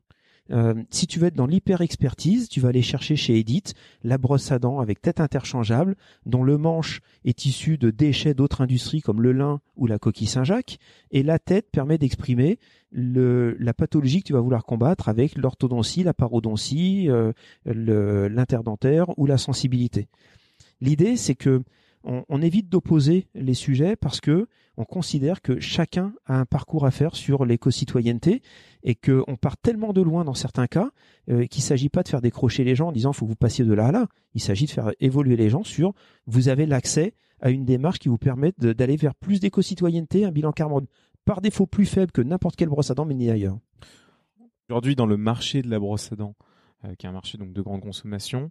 Euh, 0.51 0.75
si 0.91 1.07
tu 1.07 1.21
veux 1.21 1.29
être 1.29 1.37
dans 1.37 1.47
l'hyper-expertise, 1.47 2.49
tu 2.49 2.61
vas 2.61 2.71
aller 2.71 2.83
chercher 2.83 3.15
chez 3.15 3.39
Edith 3.39 3.75
la 4.03 4.19
brosse 4.19 4.51
à 4.51 4.59
dents 4.59 4.81
avec 4.81 5.01
tête 5.01 5.21
interchangeable, 5.21 5.97
dont 6.27 6.43
le 6.43 6.59
manche 6.59 7.01
est 7.25 7.45
issu 7.45 7.79
de 7.79 7.91
déchets 7.91 8.35
d'autres 8.35 8.61
industries 8.61 9.01
comme 9.01 9.23
le 9.23 9.33
lin 9.33 9.61
ou 9.77 9.87
la 9.87 10.01
coquille 10.01 10.27
Saint-Jacques, 10.27 10.79
et 11.13 11.23
la 11.23 11.39
tête 11.39 11.71
permet 11.71 11.99
d'exprimer 11.99 12.59
la 12.93 13.75
pathologie 13.75 14.23
que 14.23 14.27
tu 14.27 14.33
vas 14.33 14.41
vouloir 14.41 14.65
combattre 14.65 15.09
avec 15.09 15.39
l'orthodontie, 15.39 16.03
la 16.03 16.15
parodontie, 16.15 17.09
euh, 17.09 17.33
l'interdentaire 17.65 19.17
ou 19.19 19.27
la 19.27 19.39
sensibilité. 19.39 20.09
L'idée, 20.81 21.17
c'est 21.17 21.37
que 21.37 21.63
on, 22.05 22.43
évite 22.43 22.69
d'opposer 22.69 23.27
les 23.35 23.55
sujets 23.55 23.97
parce 23.97 24.21
que 24.21 24.49
on 24.77 24.85
considère 24.85 25.43
que 25.43 25.61
chacun 25.61 26.15
a 26.27 26.39
un 26.39 26.47
parcours 26.47 26.87
à 26.87 26.91
faire 26.91 27.15
sur 27.15 27.45
l'éco-citoyenneté 27.45 28.41
et 28.83 28.95
qu'on 28.95 29.37
part 29.37 29.59
tellement 29.59 29.93
de 29.93 30.01
loin 30.01 30.25
dans 30.25 30.35
certains 30.35 30.67
cas 30.67 30.91
euh, 31.29 31.45
qu'il 31.47 31.63
s'agit 31.63 31.91
pas 31.91 32.03
de 32.03 32.09
faire 32.09 32.23
décrocher 32.23 32.65
les 32.65 32.75
gens 32.75 32.89
en 32.89 32.93
disant 32.93 33.13
faut 33.13 33.27
que 33.27 33.31
vous 33.31 33.37
passiez 33.37 33.65
de 33.65 33.73
là 33.75 33.89
à 33.89 33.93
là. 33.93 34.07
Il 34.35 34.41
s'agit 34.41 34.65
de 34.65 34.71
faire 34.71 34.93
évoluer 35.01 35.37
les 35.37 35.51
gens 35.51 35.65
sur 35.65 35.93
vous 36.27 36.49
avez 36.49 36.65
l'accès 36.65 37.13
à 37.41 37.51
une 37.51 37.65
démarche 37.65 37.99
qui 37.99 38.09
vous 38.09 38.19
permet 38.19 38.53
d'aller 38.59 38.97
vers 38.97 39.15
plus 39.15 39.41
d'éco-citoyenneté, 39.41 40.25
un 40.25 40.31
bilan 40.31 40.53
carbone 40.53 40.87
par 41.25 41.41
défaut 41.41 41.67
plus 41.67 41.87
faible 41.87 42.13
que 42.13 42.23
n'importe 42.23 42.57
quelle 42.57 42.69
brosse 42.69 42.91
à 42.91 42.95
dents 42.95 43.05
mais 43.05 43.15
ni 43.15 43.31
ailleurs. 43.31 43.59
Aujourd'hui 44.69 44.97
dans 44.97 45.07
le 45.07 45.17
marché 45.17 45.63
de 45.63 45.69
la 45.69 45.79
brosse 45.79 46.13
à 46.13 46.17
dents, 46.17 46.35
euh, 46.85 46.95
qui 46.95 47.07
est 47.07 47.09
un 47.09 47.13
marché 47.13 47.37
donc 47.37 47.53
de 47.53 47.61
grande 47.61 47.83
consommation, 47.83 48.51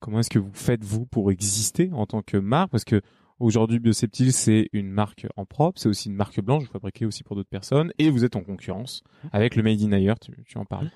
Comment 0.00 0.20
est-ce 0.20 0.30
que 0.30 0.38
vous 0.38 0.52
faites 0.52 0.84
vous 0.84 1.06
pour 1.06 1.30
exister 1.30 1.90
en 1.92 2.06
tant 2.06 2.22
que 2.22 2.36
marque? 2.36 2.70
Parce 2.70 2.84
que 2.84 3.00
aujourd'hui 3.40 3.78
Bioseptile 3.78 4.32
c'est 4.32 4.68
une 4.72 4.90
marque 4.90 5.26
en 5.36 5.44
propre, 5.44 5.80
c'est 5.80 5.88
aussi 5.88 6.08
une 6.08 6.14
marque 6.14 6.40
blanche, 6.40 6.64
vous 6.64 6.72
fabriquez 6.72 7.04
aussi 7.04 7.24
pour 7.24 7.36
d'autres 7.36 7.48
personnes, 7.48 7.92
et 7.98 8.10
vous 8.10 8.24
êtes 8.24 8.36
en 8.36 8.42
concurrence 8.42 9.02
avec 9.32 9.56
le 9.56 9.62
Made 9.62 9.82
in 9.82 9.92
ailleurs. 9.92 10.18
Tu, 10.18 10.58
en 10.58 10.64
parles. 10.64 10.90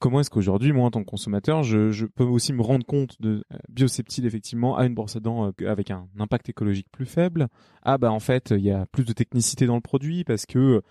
Comment 0.00 0.20
est-ce 0.20 0.30
qu'aujourd'hui, 0.30 0.72
moi 0.72 0.84
en 0.84 0.90
tant 0.90 1.00
que 1.00 1.08
consommateur, 1.08 1.62
je, 1.62 2.04
peux 2.04 2.24
aussi 2.24 2.52
me 2.52 2.62
rendre 2.62 2.84
compte 2.84 3.20
de 3.22 3.44
euh, 3.52 3.56
Bioseptile 3.70 4.26
effectivement 4.26 4.76
à 4.76 4.84
une 4.84 4.94
brosse 4.94 5.16
à 5.16 5.20
dents 5.20 5.46
euh, 5.46 5.68
avec 5.70 5.90
un 5.90 6.08
impact 6.18 6.48
écologique 6.48 6.88
plus 6.90 7.06
faible 7.06 7.48
Ah 7.82 7.98
bah 7.98 8.10
en 8.10 8.20
fait 8.20 8.50
il 8.50 8.64
y 8.64 8.70
a 8.70 8.86
plus 8.86 9.04
de 9.04 9.12
technicité 9.12 9.66
dans 9.66 9.76
le 9.76 9.80
produit 9.80 10.24
parce 10.24 10.44
que 10.46 10.82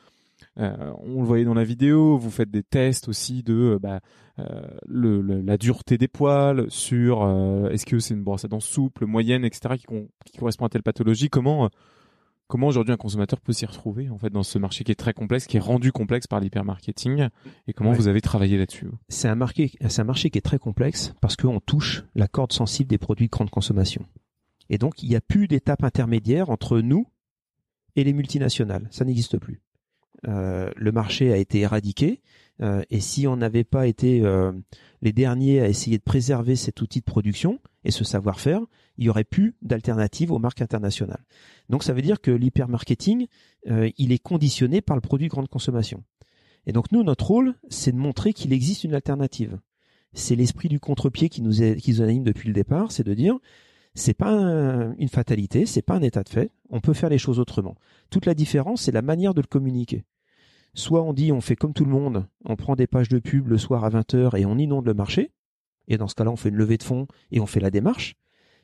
euh, 0.58 0.94
on 1.00 1.22
le 1.22 1.28
voyait 1.28 1.46
dans 1.46 1.54
la 1.54 1.64
vidéo, 1.64 2.18
vous 2.18 2.30
faites 2.30 2.52
des 2.52 2.64
tests 2.64 3.08
aussi 3.08 3.44
de 3.44 3.76
euh, 3.76 3.80
bah, 3.80 4.00
euh, 4.40 4.62
le, 4.88 5.22
la 5.22 5.58
dureté 5.58 5.98
des 5.98 6.08
poils, 6.08 6.66
sur 6.70 7.24
est-ce 7.72 7.86
que 7.86 8.00
c'est 8.00 8.14
une 8.14 8.24
brosse 8.24 8.46
à 8.46 8.48
dents 8.48 8.60
souple, 8.60 9.06
moyenne, 9.06 9.46
etc. 9.46 9.76
qui, 9.78 9.86
qui 10.26 10.38
correspond 10.38 10.66
à 10.66 10.70
telle 10.70 10.84
pathologie. 10.84 11.30
Comment 11.30 11.70
comment 12.48 12.68
aujourd'hui 12.68 12.94
un 12.94 12.98
consommateur 12.98 13.42
peut 13.42 13.54
s'y 13.54 13.66
retrouver 13.66 14.10
en 14.10 14.18
fait 14.20 14.30
dans 14.30 14.44
ce 14.44 14.60
marché 14.60 14.84
qui 14.84 14.92
est 14.92 14.96
très 14.96 15.14
complexe, 15.14 15.48
qui 15.48 15.58
est 15.58 15.62
rendu 15.62 15.92
complexe 15.92 16.28
par 16.28 16.40
l'hypermarketing 16.40 17.30
et 17.68 17.74
comment 17.74 17.94
vous 17.94 18.08
avez 18.08 18.22
travaillé 18.22 18.58
là-dessus 18.58 18.90
C'est 19.10 19.28
un 19.28 19.36
marché, 19.36 19.72
c'est 19.88 20.02
un 20.02 20.06
marché 20.06 20.30
qui 20.30 20.38
est 20.38 20.42
très 20.42 20.60
complexe 20.60 21.16
parce 21.20 21.36
qu'on 21.36 21.60
touche 21.60 22.04
la 22.14 22.28
corde 22.28 22.52
sensible 22.52 22.90
des 22.90 23.00
produits 23.00 23.26
de 23.28 23.32
grande 23.32 23.50
consommation. 23.50 24.06
Et 24.70 24.78
donc 24.78 25.02
il 25.02 25.10
n'y 25.10 25.16
a 25.16 25.22
plus 25.22 25.48
d'étape 25.48 25.84
intermédiaire 25.84 26.50
entre 26.50 26.80
nous 26.80 27.08
et 27.96 28.04
les 28.04 28.14
multinationales, 28.14 28.88
ça 28.92 29.06
n'existe 29.06 29.38
plus. 29.38 29.62
Euh, 30.28 30.72
le 30.76 30.92
marché 30.92 31.32
a 31.32 31.38
été 31.38 31.62
éradiqué. 31.62 32.22
Euh, 32.62 32.84
et 32.90 33.00
si 33.00 33.28
on 33.28 33.36
n'avait 33.36 33.64
pas 33.64 33.88
été 33.88 34.22
euh, 34.22 34.52
les 35.02 35.12
derniers 35.12 35.60
à 35.60 35.68
essayer 35.68 35.98
de 35.98 36.04
préserver 36.04 36.56
cet 36.56 36.82
outil 36.82 37.00
de 37.00 37.06
production 37.06 37.60
et 37.84 37.92
ce 37.92 38.04
savoir-faire, 38.04 38.62
il 38.98 39.06
y 39.06 39.10
aurait 39.10 39.24
plus 39.24 39.56
d'alternative 39.62 40.32
aux 40.32 40.40
marques 40.40 40.62
internationales. 40.62 41.26
Donc 41.70 41.84
ça 41.84 41.94
veut 41.94 42.02
dire 42.02 42.22
que 42.22 42.32
l'hypermarketing, 42.32 43.28
il 43.66 44.12
est 44.12 44.20
conditionné 44.20 44.82
par 44.82 44.96
le 44.96 45.02
produit 45.02 45.28
de 45.28 45.32
grande 45.32 45.50
consommation. 45.50 46.04
Et 46.68 46.74
donc 46.74 46.92
nous, 46.92 47.04
notre 47.04 47.26
rôle, 47.26 47.56
c'est 47.70 47.92
de 47.92 47.98
montrer 47.98 48.34
qu'il 48.34 48.54
existe 48.54 48.84
une 48.84 48.94
alternative. 48.94 49.60
C'est 50.14 50.36
l'esprit 50.36 50.70
du 50.70 50.80
contre-pied 50.80 51.28
qui 51.28 51.42
nous, 51.42 51.64
est, 51.64 51.78
qui 51.78 51.92
nous 51.92 52.02
anime 52.02 52.24
depuis 52.24 52.48
le 52.48 52.54
départ, 52.54 52.92
c'est 52.92 53.04
de 53.04 53.16
dire 53.16 53.40
c'est 53.96 54.14
pas 54.14 54.32
une 54.98 55.10
fatalité, 55.10 55.66
c'est 55.66 55.82
pas 55.82 55.96
un 55.96 56.02
état 56.02 56.24
de 56.24 56.30
fait. 56.30 56.52
On 56.70 56.80
peut 56.80 56.94
faire 56.94 57.10
les 57.10 57.18
choses 57.18 57.40
autrement. 57.40 57.76
Toute 58.10 58.26
la 58.26 58.34
différence, 58.34 58.84
c'est 58.84 58.92
la 58.92 59.02
manière 59.02 59.34
de 59.34 59.42
le 59.42 59.48
communiquer. 59.48 60.04
Soit 60.76 61.04
on 61.04 61.14
dit 61.14 61.32
on 61.32 61.42
fait 61.42 61.56
comme 61.56 61.74
tout 61.74 61.86
le 61.86 61.92
monde, 61.92 62.28
on 62.46 62.56
prend 62.56 62.76
des 62.76 62.88
pages 62.88 63.10
de 63.10 63.20
pub 63.20 63.48
le 63.48 63.58
soir 63.58 63.84
à 63.84 63.90
20h 63.90 64.38
et 64.38 64.46
on 64.46 64.58
inonde 64.58 64.88
le 64.88 64.94
marché. 64.94 65.32
Et 65.88 65.98
dans 65.98 66.08
ce 66.08 66.16
cas-là, 66.16 66.32
on 66.32 66.36
fait 66.36 66.50
une 66.50 66.56
levée 66.56 66.78
de 66.78 66.84
fonds 66.84 67.08
et 67.32 67.40
on 67.40 67.46
fait 67.46 67.60
la 67.60 67.70
démarche. 67.70 68.16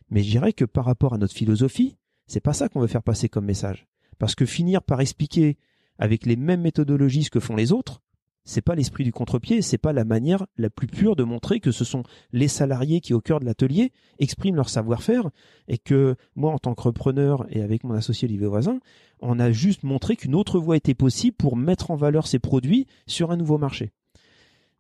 Mais 0.10 0.24
je 0.24 0.30
dirais 0.30 0.54
que 0.54 0.66
par 0.66 0.86
rapport 0.86 1.14
à 1.14 1.18
notre 1.18 1.36
philosophie, 1.36 1.98
c'est 2.26 2.40
pas 2.40 2.54
ça 2.54 2.70
qu'on 2.70 2.80
veut 2.80 2.88
faire 2.88 3.04
passer 3.04 3.30
comme 3.30 3.46
message. 3.46 3.88
Parce 4.18 4.36
que 4.36 4.46
finir 4.46 4.82
par 4.82 5.02
expliquer 5.02 5.58
avec 5.98 6.26
les 6.26 6.36
mêmes 6.36 6.62
méthodologies 6.62 7.26
ce 7.26 7.30
que 7.30 7.40
font 7.40 7.56
les 7.56 7.72
autres, 7.72 8.02
c'est 8.50 8.62
pas 8.62 8.74
l'esprit 8.74 9.04
du 9.04 9.12
contre-pied, 9.12 9.62
c'est 9.62 9.78
pas 9.78 9.94
la 9.94 10.04
manière 10.04 10.48
la 10.58 10.72
plus 10.72 10.88
pure 10.88 11.16
de 11.16 11.24
montrer 11.24 11.60
que 11.60 11.72
ce 11.72 11.86
sont 11.86 12.02
les 12.34 12.48
salariés 12.48 13.00
qui 13.00 13.14
au 13.14 13.22
cœur 13.22 13.40
de 13.40 13.46
l'atelier 13.46 13.92
expriment 14.18 14.56
leur 14.56 14.70
savoir-faire 14.70 15.30
et 15.68 15.78
que 15.78 16.16
moi 16.36 16.52
en 16.52 16.58
tant 16.58 16.74
que 16.74 16.82
repreneur 16.82 17.46
et 17.50 17.62
avec 17.62 17.84
mon 17.84 17.94
associé 17.94 18.28
Olivier 18.28 18.48
Voisin, 18.48 18.80
on 19.20 19.38
a 19.40 19.52
juste 19.52 19.84
montré 19.84 20.16
qu'une 20.16 20.34
autre 20.34 20.60
voie 20.60 20.78
était 20.78 20.96
possible 20.96 21.38
pour 21.38 21.56
mettre 21.58 21.92
en 21.92 21.96
valeur 21.96 22.26
ces 22.26 22.40
produits 22.40 22.88
sur 23.06 23.30
un 23.30 23.38
nouveau 23.38 23.60
marché. 23.60 23.92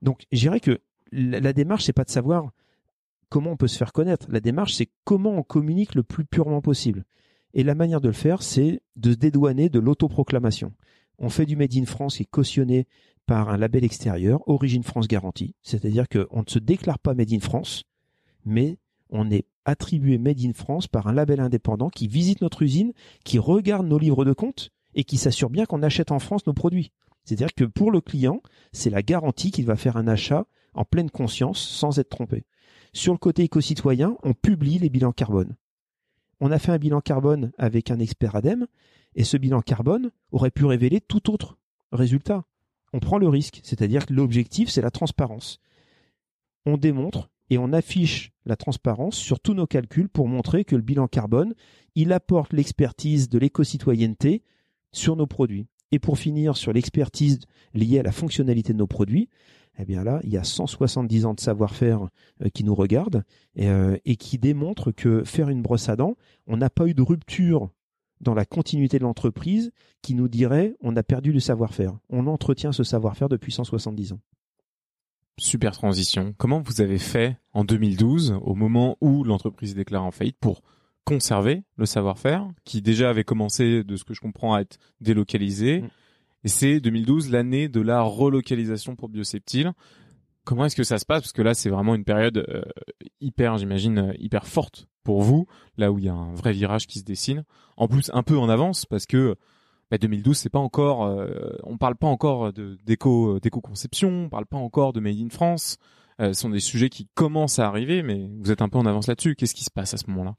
Donc, 0.02 0.26
je 0.32 0.40
dirais 0.40 0.62
que 0.62 0.80
la, 1.12 1.54
démarche 1.54 1.84
c'est 1.84 1.94
pas 1.94 2.06
de 2.06 2.10
savoir 2.10 2.50
comment 3.30 3.52
on 3.52 3.58
peut 3.58 3.68
se 3.68 3.78
faire 3.78 3.94
connaître. 3.94 4.26
La 4.32 4.40
démarche, 4.40 4.74
c'est 4.74 4.90
comment 5.04 5.38
on 5.38 5.44
communique 5.44 5.94
le 5.94 6.02
plus 6.02 6.26
purement 6.26 6.62
possible. 6.62 7.06
Et 7.54 7.64
la 7.64 7.76
manière 7.76 8.02
de 8.02 8.08
le 8.08 8.14
faire, 8.14 8.42
c'est 8.42 8.82
de 8.96 9.12
se 9.12 9.18
dédouaner 9.18 9.70
de 9.70 9.80
l'autoproclamation. 9.80 10.74
On 11.20 11.30
fait 11.30 11.46
du 11.46 11.56
Made 11.56 11.76
in 11.76 11.86
France 11.86 12.16
qui 12.18 12.24
est 12.24 12.30
cautionné 12.32 12.88
par 13.26 13.50
un 13.50 13.58
label 13.58 13.84
extérieur, 13.84 14.42
Origine 14.48 14.84
France 14.84 15.08
Garantie. 15.08 15.54
C'est-à-dire 15.62 16.08
qu'on 16.08 16.40
ne 16.40 16.50
se 16.50 16.60
déclare 16.60 16.98
pas 16.98 17.14
Made 17.14 17.34
in 17.34 17.42
France, 17.42 17.84
mais 18.46 18.78
on 19.10 19.30
est 19.30 19.46
attribué 19.66 20.18
Made 20.18 20.40
in 20.40 20.54
France 20.54 20.88
par 20.88 21.08
un 21.08 21.14
label 21.14 21.42
indépendant 21.42 21.90
qui 21.90 22.08
visite 22.08 22.42
notre 22.42 22.64
usine, 22.64 22.94
qui 23.26 23.38
regarde 23.38 23.86
nos 23.86 24.00
livres 24.00 24.24
de 24.24 24.34
compte 24.34 24.72
et 24.96 25.04
qui 25.04 25.18
s'assure 25.18 25.50
bien 25.50 25.66
qu'on 25.66 25.84
achète 25.84 26.12
en 26.12 26.20
France 26.20 26.48
nos 26.48 26.54
produits. 26.54 26.92
C'est-à-dire 27.26 27.54
que 27.54 27.66
pour 27.66 27.92
le 27.92 28.02
client, 28.02 28.42
c'est 28.72 28.90
la 28.90 29.04
garantie 29.04 29.52
qu'il 29.52 29.66
va 29.66 29.76
faire 29.76 29.98
un 29.98 30.08
achat 30.08 30.48
en 30.74 30.86
pleine 30.86 31.12
conscience 31.12 31.60
sans 31.60 32.00
être 32.00 32.10
trompé. 32.10 32.46
Sur 32.94 33.14
le 33.14 33.20
côté 33.20 33.44
éco-citoyen, 33.44 34.18
on 34.24 34.34
publie 34.34 34.80
les 34.80 34.90
bilans 34.90 35.12
carbone. 35.12 35.56
On 36.40 36.52
a 36.52 36.60
fait 36.60 36.72
un 36.72 36.78
bilan 36.78 37.02
carbone 37.02 37.52
avec 37.58 37.92
un 37.92 38.00
expert 38.00 38.36
ADEME 38.36 38.68
et 39.16 39.24
ce 39.24 39.38
bilan 39.38 39.62
carbone 39.62 40.12
aurait 40.32 40.52
pu 40.52 40.66
révéler 40.66 41.02
tout 41.02 41.32
autre 41.32 41.58
résultat. 41.92 42.46
On 42.94 43.00
prend 43.00 43.18
le 43.18 43.28
risque, 43.28 43.60
c'est-à-dire 43.64 44.06
que 44.06 44.14
l'objectif, 44.14 44.70
c'est 44.70 44.82
la 44.82 44.92
transparence. 44.92 45.60
On 46.66 46.78
démontre 46.78 47.30
et 47.50 47.58
on 47.58 47.74
affiche 47.74 48.32
la 48.46 48.56
transparence 48.56 49.16
sur 49.16 49.40
tous 49.40 49.54
nos 49.54 49.68
calculs 49.68 50.10
pour 50.10 50.28
montrer 50.28 50.64
que 50.64 50.76
le 50.76 50.82
bilan 50.82 51.08
carbone, 51.08 51.54
il 51.96 52.14
apporte 52.14 52.54
l'expertise 52.54 53.30
de 53.30 53.40
l'éco-citoyenneté 53.40 54.44
sur 54.92 55.16
nos 55.16 55.28
produits. 55.28 55.68
Et 55.92 56.00
pour 56.00 56.20
finir 56.20 56.56
sur 56.56 56.72
l'expertise 56.72 57.40
liée 57.74 58.00
à 58.00 58.04
la 58.04 58.12
fonctionnalité 58.12 58.74
de 58.74 58.78
nos 58.78 58.88
produits, 58.88 59.30
eh 59.80 59.86
bien 59.86 60.04
là, 60.04 60.20
il 60.24 60.30
y 60.30 60.38
a 60.38 60.44
170 60.44 61.26
ans 61.26 61.34
de 61.34 61.40
savoir-faire 61.40 62.10
euh, 62.44 62.50
qui 62.54 62.64
nous 62.64 62.76
regardent 62.76 63.24
euh, 63.60 63.98
et, 64.06 64.18
qui 64.18 64.38
démontrent 64.38 64.92
que 64.92 65.24
faire 65.24 65.50
une 65.50 65.62
brosse 65.62 65.88
à 65.88 65.96
dents, 65.96 66.16
on 66.48 66.58
n'a 66.58 66.70
pas 66.70 66.86
eu 66.88 66.94
de 66.94 67.02
rupture 67.02 67.70
dans 68.20 68.34
la 68.34 68.44
continuité 68.44 69.00
de 69.00 69.04
l'entreprise 69.04 69.72
qui 70.02 70.16
nous 70.16 70.28
dirait 70.28 70.76
on 70.82 70.98
a 70.98 71.04
perdu 71.04 71.32
le 71.32 71.40
savoir-faire. 71.40 71.98
On 72.10 72.28
entretient 72.28 72.74
ce 72.74 72.84
savoir-faire 72.84 73.30
depuis 73.30 73.54
170 73.54 74.14
ans. 74.14 74.20
Super 75.40 75.72
transition. 75.72 76.36
Comment 76.38 76.60
vous 76.60 76.82
avez 76.82 77.00
fait 77.00 77.38
en 77.54 77.64
2012, 77.64 78.38
au 78.42 78.56
moment 78.56 78.98
où 79.00 79.24
l'entreprise 79.24 79.74
déclare 79.74 80.04
en 80.04 80.12
faillite, 80.12 80.38
pour 80.42 80.62
conserver 81.06 81.64
le 81.78 81.86
savoir-faire, 81.86 82.46
qui 82.66 82.82
déjà 82.82 83.10
avait 83.10 83.24
commencé, 83.24 83.86
de 83.86 83.96
ce 83.96 84.04
que 84.04 84.14
je 84.14 84.20
comprends, 84.20 84.56
à 84.56 84.62
être 84.62 84.78
délocalisé. 85.00 85.82
Mm. 85.82 85.90
Et 86.44 86.48
c'est 86.48 86.80
2012 86.80 87.32
l'année 87.32 87.68
de 87.68 87.82
la 87.82 88.02
relocalisation 88.02 88.96
pour 88.96 89.10
Bioseptile. 89.10 89.74
Comment 90.46 90.66
est-ce 90.66 90.76
que 90.76 90.84
ça 90.84 90.98
se 90.98 91.06
passe? 91.06 91.22
Parce 91.22 91.34
que 91.34 91.42
là, 91.42 91.54
c'est 91.54 91.70
vraiment 91.70 91.96
une 91.96 92.06
période 92.06 92.38
euh, 92.38 92.64
hyper, 93.20 93.58
j'imagine, 93.58 94.00
euh, 94.00 94.14
hyper 94.18 94.48
forte 94.48 94.88
pour 95.04 95.22
vous, 95.22 95.48
là 95.78 95.92
où 95.92 96.00
il 96.00 96.06
y 96.06 96.10
a 96.10 96.14
un 96.14 96.34
vrai 96.34 96.54
virage 96.54 96.88
qui 96.88 97.00
se 97.00 97.04
dessine. 97.04 97.44
En 97.78 97.88
plus, 97.88 98.10
un 98.14 98.24
peu 98.24 98.38
en 98.38 98.50
avance, 98.50 98.86
parce 98.86 99.06
que 99.06 99.36
bah, 99.92 99.98
2012, 99.98 100.38
c'est 100.38 100.50
pas 100.50 100.60
encore, 100.60 101.04
euh, 101.04 101.52
on 101.64 101.78
parle 101.78 101.96
pas 101.96 102.08
encore 102.08 102.54
d'éco 102.54 103.40
d'éco-conception, 103.40 104.26
on 104.26 104.30
parle 104.30 104.46
pas 104.46 104.58
encore 104.58 104.94
de 104.94 105.00
Made 105.00 105.20
in 105.20 105.30
France. 105.30 105.78
ce 106.20 106.34
sont 106.34 106.50
des 106.50 106.60
sujets 106.60 106.90
qui 106.90 107.08
commencent 107.14 107.60
à 107.60 107.68
arriver, 107.68 108.02
mais 108.02 108.30
vous 108.40 108.52
êtes 108.52 108.62
un 108.62 108.70
peu 108.70 108.78
en 108.78 108.86
avance 108.86 109.08
là-dessus. 109.08 109.36
Qu'est-ce 109.36 109.56
qui 109.56 109.64
se 109.64 109.72
passe 109.72 109.94
à 109.94 109.98
ce 109.98 110.10
moment-là? 110.10 110.36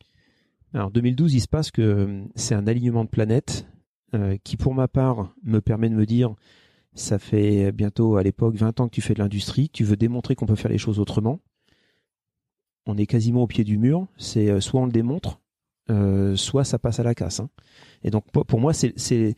Alors 0.73 0.91
2012, 0.91 1.35
il 1.35 1.41
se 1.41 1.49
passe 1.49 1.71
que 1.71 2.25
c'est 2.37 2.55
un 2.55 2.67
alignement 2.67 3.05
de 3.05 3.11
planètes 3.11 3.67
euh, 4.15 4.37
qui, 4.43 4.57
pour 4.57 4.75
ma 4.75 4.89
part, 4.89 5.33
me 5.45 5.61
permet 5.61 5.89
de 5.89 5.95
me 5.95 6.07
dire, 6.07 6.35
ça 6.95 7.19
fait 7.19 7.73
bientôt 7.73 8.17
à 8.17 8.23
l'époque 8.23 8.57
20 8.57 8.81
ans 8.81 8.89
que 8.89 8.95
tu 8.95 9.01
fais 9.01 9.15
de 9.15 9.21
l'industrie, 9.21 9.69
tu 9.69 9.85
veux 9.85 9.97
démontrer 9.97 10.35
qu'on 10.35 10.47
peut 10.47 10.57
faire 10.57 10.71
les 10.71 10.79
choses 10.79 10.99
autrement. 10.99 11.41
On 12.87 12.97
est 12.97 13.07
quasiment 13.07 13.43
au 13.43 13.47
pied 13.47 13.65
du 13.65 13.79
mur. 13.79 14.07
C'est 14.17 14.51
euh, 14.51 14.61
soit 14.61 14.81
on 14.81 14.87
le 14.87 14.93
démontre, 14.93 15.41
soit 16.37 16.65
ça 16.65 16.79
passe 16.79 17.01
à 17.01 17.03
la 17.03 17.15
casse. 17.15 17.41
Hein. 17.41 17.51
Et 18.05 18.11
donc 18.11 18.25
pour 18.31 18.61
moi, 18.61 18.73
c'est 18.73 19.35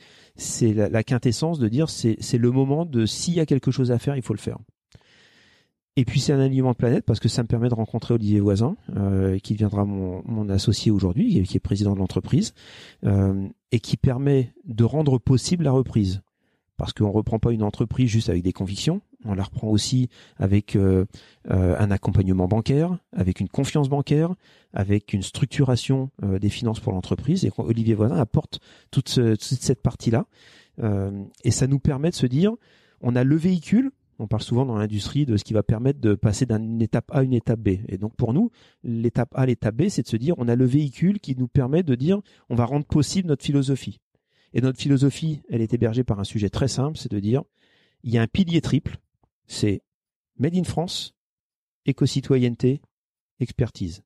la, 0.75 1.03
quintessence 1.03 1.59
de 1.59 1.69
dire 1.69 1.89
c'est 1.89 2.39
le 2.39 2.51
moment 2.51 2.85
de 2.85 3.07
s'il 3.07 3.35
y 3.35 3.41
a 3.41 3.47
quelque 3.47 3.71
chose 3.71 3.91
à 3.91 3.99
faire, 3.99 4.17
il 4.17 4.23
faut 4.23 4.35
le 4.35 4.39
faire. 4.39 4.59
Et 5.97 6.07
puis 6.07 6.21
c'est 6.21 6.33
un 6.33 6.41
alignement 6.41 6.71
de 6.71 6.77
planète 6.77 7.05
parce 7.05 7.21
que 7.21 7.29
ça 7.29 7.43
me 7.43 7.49
permet 7.49 7.69
de 7.69 7.75
rencontrer 7.75 8.15
Olivier 8.15 8.41
Voisin, 8.41 8.77
euh, 8.97 9.39
qui 9.39 9.53
deviendra 9.53 9.85
mon, 9.85 10.49
associé 10.49 10.91
aujourd'hui, 10.91 11.43
qui 11.43 11.57
est 11.57 11.61
président 11.61 11.93
de 11.93 11.99
l'entreprise, 11.99 12.55
euh, 13.05 13.47
et 13.73 13.81
qui 13.81 13.99
permet 13.99 14.53
de 14.65 14.85
rendre 14.85 15.19
possible 15.19 15.65
la 15.65 15.73
reprise. 15.73 16.23
Parce 16.79 16.95
qu'on 16.95 17.11
reprend 17.11 17.39
pas 17.39 17.53
une 17.53 17.63
entreprise 17.63 18.09
juste 18.09 18.31
avec 18.31 18.43
des 18.43 18.55
convictions, 18.55 19.03
on 19.25 19.35
la 19.35 19.45
reprend 19.45 19.69
aussi 19.69 20.09
avec 20.39 20.75
euh, 20.75 21.05
un 21.49 21.91
accompagnement 21.91 22.49
bancaire, 22.49 22.97
avec 23.15 23.39
une 23.39 23.49
confiance 23.49 23.89
bancaire, 23.89 24.35
avec 24.73 25.13
une 25.13 25.23
structuration 25.23 26.11
des 26.23 26.49
finances 26.49 26.81
pour 26.81 26.93
l'entreprise. 26.93 27.45
Et 27.45 27.53
Olivier 27.59 27.95
Voisin 27.95 28.17
apporte 28.17 28.59
toute, 28.91 29.11
ce, 29.11 29.33
toute 29.33 29.61
cette 29.61 29.83
partie-là, 29.83 30.25
et 31.45 31.51
ça 31.51 31.67
nous 31.67 31.79
permet 31.79 32.11
de 32.11 32.17
se 32.17 32.27
dire, 32.27 32.53
on 33.03 33.15
a 33.15 33.23
le 33.23 33.37
véhicule 33.37 33.93
on 34.19 34.27
parle 34.27 34.43
souvent 34.43 34.65
dans 34.65 34.77
l'industrie 34.77 35.27
de 35.27 35.37
ce 35.37 35.45
qui 35.45 35.53
va 35.53 35.63
permettre 35.63 36.01
de 36.01 36.15
passer 36.15 36.47
d'une 36.47 36.83
étape 36.83 37.11
A 37.11 37.19
à 37.19 37.23
une 37.23 37.33
étape 37.33 37.61
B. 37.61 37.79
Et 37.89 37.99
donc 37.99 38.15
pour 38.17 38.33
nous, 38.33 38.51
l'étape 38.85 39.31
A, 39.35 39.47
l'étape 39.47 39.75
B, 39.75 39.89
c'est 39.89 40.03
de 40.03 40.09
se 40.09 40.17
dire 40.17 40.35
on 40.39 40.49
a 40.49 40.57
le 40.57 40.65
véhicule 40.65 41.21
qui 41.21 41.37
nous 41.37 41.49
permet 41.49 41.83
de 41.83 41.95
dire 41.95 42.21
on 42.49 42.55
va 42.55 42.65
rendre 42.65 42.87
possible 42.87 43.29
notre 43.29 43.45
philosophie. 43.45 44.01
Et 44.55 44.61
notre 44.61 44.79
philosophie, 44.79 45.43
elle 45.49 45.63
est 45.63 45.73
hébergée 45.73 46.05
par 46.05 46.21
un 46.21 46.25
sujet 46.25 46.51
très 46.51 46.69
simple, 46.69 46.99
c'est 46.99 47.11
de 47.11 47.21
dire 47.21 47.43
il 48.03 48.13
y 48.13 48.19
a 48.19 48.23
un 48.23 48.27
pilier 48.27 48.61
triple, 48.61 48.99
c'est 49.47 49.83
Made 50.39 50.57
in 50.57 50.65
France, 50.65 51.15
éco-citoyenneté, 51.87 52.81
expertise. 53.41 54.03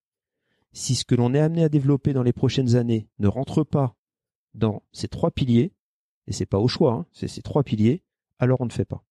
Si 0.72 0.94
ce 0.94 1.04
que 1.04 1.14
l'on 1.14 1.34
est 1.34 1.40
amené 1.40 1.64
à 1.64 1.68
développer 1.68 2.12
dans 2.12 2.22
les 2.22 2.32
prochaines 2.32 2.76
années 2.76 3.08
ne 3.18 3.28
rentre 3.28 3.64
pas 3.64 3.96
dans 4.54 4.82
ces 4.92 5.08
trois 5.08 5.30
piliers, 5.30 5.72
et 6.26 6.32
c'est 6.32 6.46
pas 6.46 6.58
au 6.58 6.68
choix, 6.68 6.92
hein, 6.92 7.06
c'est 7.12 7.28
ces 7.28 7.42
trois 7.42 7.62
piliers, 7.62 8.02
alors 8.38 8.60
on 8.60 8.66
ne 8.66 8.72
fait 8.72 8.84
pas. 8.84 9.02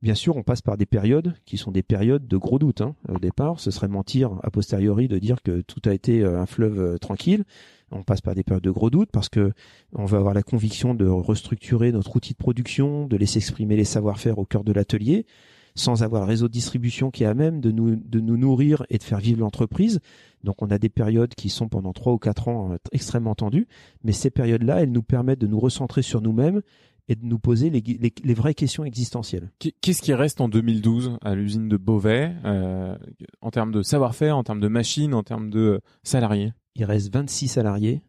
Bien 0.00 0.14
sûr, 0.14 0.36
on 0.36 0.44
passe 0.44 0.62
par 0.62 0.76
des 0.76 0.86
périodes 0.86 1.34
qui 1.44 1.56
sont 1.56 1.72
des 1.72 1.82
périodes 1.82 2.28
de 2.28 2.36
gros 2.36 2.60
doutes. 2.60 2.82
Hein. 2.82 2.94
Au 3.08 3.18
départ, 3.18 3.58
ce 3.58 3.72
serait 3.72 3.88
mentir 3.88 4.38
a 4.44 4.50
posteriori 4.50 5.08
de 5.08 5.18
dire 5.18 5.42
que 5.42 5.60
tout 5.62 5.82
a 5.86 5.92
été 5.92 6.22
euh, 6.22 6.40
un 6.40 6.46
fleuve 6.46 6.78
euh, 6.78 6.98
tranquille. 6.98 7.44
On 7.90 8.04
passe 8.04 8.20
par 8.20 8.36
des 8.36 8.44
périodes 8.44 8.62
de 8.62 8.70
gros 8.70 8.90
doutes 8.90 9.10
parce 9.10 9.28
que 9.28 9.52
on 9.94 10.04
va 10.04 10.18
avoir 10.18 10.34
la 10.34 10.44
conviction 10.44 10.94
de 10.94 11.06
restructurer 11.06 11.90
notre 11.90 12.14
outil 12.14 12.34
de 12.34 12.38
production, 12.38 13.06
de 13.06 13.16
laisser 13.16 13.38
exprimer 13.38 13.74
les 13.74 13.84
savoir-faire 13.84 14.38
au 14.38 14.44
cœur 14.44 14.62
de 14.62 14.72
l'atelier, 14.72 15.26
sans 15.74 16.04
avoir 16.04 16.22
un 16.22 16.26
réseau 16.26 16.46
de 16.46 16.52
distribution 16.52 17.10
qui 17.10 17.24
est 17.24 17.26
à 17.26 17.34
même 17.34 17.60
de 17.60 17.72
nous 17.72 17.96
de 17.96 18.20
nous 18.20 18.36
nourrir 18.36 18.84
et 18.90 18.98
de 18.98 19.02
faire 19.02 19.18
vivre 19.18 19.40
l'entreprise. 19.40 20.00
Donc, 20.44 20.62
on 20.62 20.70
a 20.70 20.78
des 20.78 20.88
périodes 20.88 21.34
qui 21.34 21.48
sont 21.48 21.68
pendant 21.68 21.92
trois 21.92 22.12
ou 22.12 22.18
quatre 22.18 22.46
ans 22.46 22.72
euh, 22.72 22.76
extrêmement 22.92 23.34
tendues, 23.34 23.66
mais 24.04 24.12
ces 24.12 24.30
périodes-là, 24.30 24.82
elles 24.82 24.92
nous 24.92 25.02
permettent 25.02 25.40
de 25.40 25.48
nous 25.48 25.58
recentrer 25.58 26.02
sur 26.02 26.20
nous-mêmes 26.20 26.62
et 27.08 27.16
de 27.16 27.24
nous 27.24 27.38
poser 27.38 27.70
les, 27.70 27.80
les, 27.80 28.12
les 28.22 28.34
vraies 28.34 28.54
questions 28.54 28.84
existentielles. 28.84 29.50
Qu'est-ce 29.80 30.02
qui 30.02 30.12
reste 30.12 30.40
en 30.40 30.48
2012 30.48 31.18
à 31.22 31.34
l'usine 31.34 31.68
de 31.68 31.76
Beauvais 31.76 32.34
euh, 32.44 32.96
en 33.40 33.50
termes 33.50 33.72
de 33.72 33.82
savoir-faire, 33.82 34.36
en 34.36 34.44
termes 34.44 34.60
de 34.60 34.68
machines, 34.68 35.14
en 35.14 35.22
termes 35.22 35.50
de 35.50 35.80
salariés? 36.02 36.52
Il 36.74 36.84
reste 36.84 37.12
26 37.12 37.48
salariés 37.48 38.02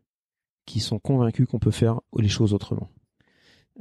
qui 0.66 0.80
sont 0.80 1.00
convaincus 1.00 1.48
qu'on 1.48 1.60
peut 1.60 1.72
faire 1.72 2.02
les 2.18 2.28
choses 2.28 2.54
autrement. 2.54 2.90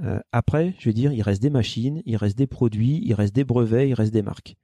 Euh, 0.02 0.20
après, 0.32 0.74
je 0.78 0.88
veux 0.88 0.94
dire, 0.94 1.12
il 1.12 1.22
reste 1.22 1.42
des 1.42 1.50
machines, 1.50 2.02
il 2.06 2.16
reste 2.16 2.38
des 2.38 2.46
produits, 2.46 3.02
il 3.04 3.12
reste 3.14 3.34
des 3.34 3.44
brevets, 3.44 3.88
il 3.88 3.94
reste 3.94 4.12
des 4.12 4.22
marques 4.22 4.56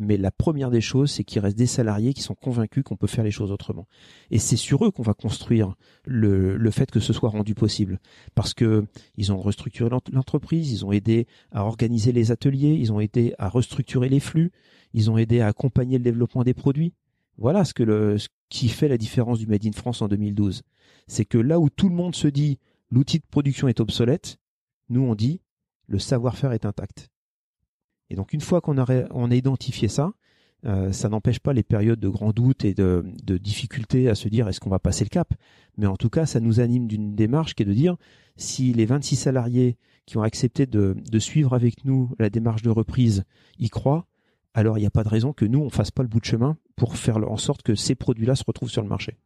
mais 0.00 0.16
la 0.16 0.30
première 0.30 0.70
des 0.70 0.80
choses, 0.80 1.10
c'est 1.10 1.24
qu'il 1.24 1.40
reste 1.40 1.58
des 1.58 1.66
salariés 1.66 2.14
qui 2.14 2.22
sont 2.22 2.34
convaincus 2.34 2.82
qu'on 2.82 2.96
peut 2.96 3.06
faire 3.06 3.22
les 3.22 3.30
choses 3.30 3.52
autrement. 3.52 3.86
Et 4.30 4.38
c'est 4.38 4.56
sur 4.56 4.84
eux 4.84 4.90
qu'on 4.90 5.02
va 5.02 5.12
construire 5.12 5.74
le, 6.06 6.70
fait 6.70 6.90
que 6.90 7.00
ce 7.00 7.12
soit 7.12 7.28
rendu 7.28 7.54
possible. 7.54 8.00
Parce 8.34 8.54
que 8.54 8.86
ils 9.18 9.30
ont 9.30 9.40
restructuré 9.40 9.90
l'entreprise, 10.12 10.72
ils 10.72 10.86
ont 10.86 10.92
aidé 10.92 11.26
à 11.52 11.64
organiser 11.64 12.12
les 12.12 12.32
ateliers, 12.32 12.72
ils 12.72 12.92
ont 12.92 13.00
aidé 13.00 13.34
à 13.38 13.50
restructurer 13.50 14.08
les 14.08 14.20
flux, 14.20 14.52
ils 14.94 15.10
ont 15.10 15.18
aidé 15.18 15.40
à 15.40 15.48
accompagner 15.48 15.98
le 15.98 16.04
développement 16.04 16.44
des 16.44 16.54
produits. 16.54 16.94
Voilà 17.36 17.64
ce 17.64 17.74
que 17.74 18.16
ce 18.16 18.28
qui 18.48 18.68
fait 18.68 18.88
la 18.88 18.98
différence 18.98 19.38
du 19.38 19.46
Made 19.46 19.66
in 19.66 19.72
France 19.72 20.00
en 20.00 20.08
2012. 20.08 20.62
C'est 21.08 21.26
que 21.26 21.38
là 21.38 21.60
où 21.60 21.68
tout 21.68 21.90
le 21.90 21.94
monde 21.94 22.14
se 22.14 22.28
dit 22.28 22.58
l'outil 22.90 23.18
de 23.18 23.24
production 23.30 23.68
est 23.68 23.80
obsolète, 23.80 24.38
nous 24.88 25.02
on 25.02 25.14
dit 25.14 25.42
le 25.88 25.98
savoir-faire 25.98 26.52
est 26.52 26.64
intact. 26.64 27.09
Et 28.10 28.16
donc 28.16 28.32
une 28.32 28.40
fois 28.40 28.60
qu'on 28.60 28.78
a, 28.78 29.34
identifié 29.34 29.88
ça, 29.88 30.12
euh, 30.66 30.92
ça 30.92 31.08
n'empêche 31.08 31.38
pas 31.38 31.52
les 31.52 31.62
périodes 31.62 32.00
de 32.00 32.08
grands 32.08 32.32
doutes 32.32 32.64
et 32.64 32.74
de, 32.74 33.04
de 33.24 33.38
difficultés 33.38 34.10
à 34.10 34.14
se 34.14 34.28
dire 34.28 34.46
est-ce 34.48 34.60
qu'on 34.60 34.70
va 34.70 34.78
passer 34.78 35.04
le 35.04 35.08
cap? 35.08 35.32
Mais 35.78 35.86
en 35.86 35.96
tout 35.96 36.10
cas, 36.10 36.26
ça 36.26 36.40
nous 36.40 36.60
anime 36.60 36.86
d'une 36.86 37.14
démarche 37.14 37.54
qui 37.54 37.62
est 37.62 37.66
de 37.66 37.72
dire 37.72 37.96
si 38.36 38.72
les 38.72 38.86
26 38.86 39.16
salariés 39.16 39.76
qui 40.06 40.16
ont 40.16 40.22
accepté 40.22 40.66
de, 40.66 40.96
suivre 41.18 41.54
avec 41.54 41.84
nous 41.84 42.10
la 42.18 42.30
démarche 42.30 42.62
de 42.62 42.70
reprise 42.70 43.24
y 43.58 43.68
croient, 43.68 44.06
alors 44.54 44.76
il 44.76 44.80
n'y 44.80 44.86
a 44.86 44.90
pas 44.90 45.04
de 45.04 45.08
raison 45.08 45.32
que 45.32 45.44
nous, 45.44 45.60
on 45.60 45.70
fasse 45.70 45.92
pas 45.92 46.02
le 46.02 46.08
bout 46.08 46.18
de 46.18 46.24
chemin 46.24 46.56
pour 46.74 46.96
faire 46.96 47.18
en 47.18 47.36
sorte 47.36 47.62
que 47.62 47.76
ces 47.76 47.94
produits-là 47.94 48.34
se 48.34 48.42
retrouvent 48.44 48.70
sur 48.70 48.82
le 48.82 48.88
marché. 48.88 49.18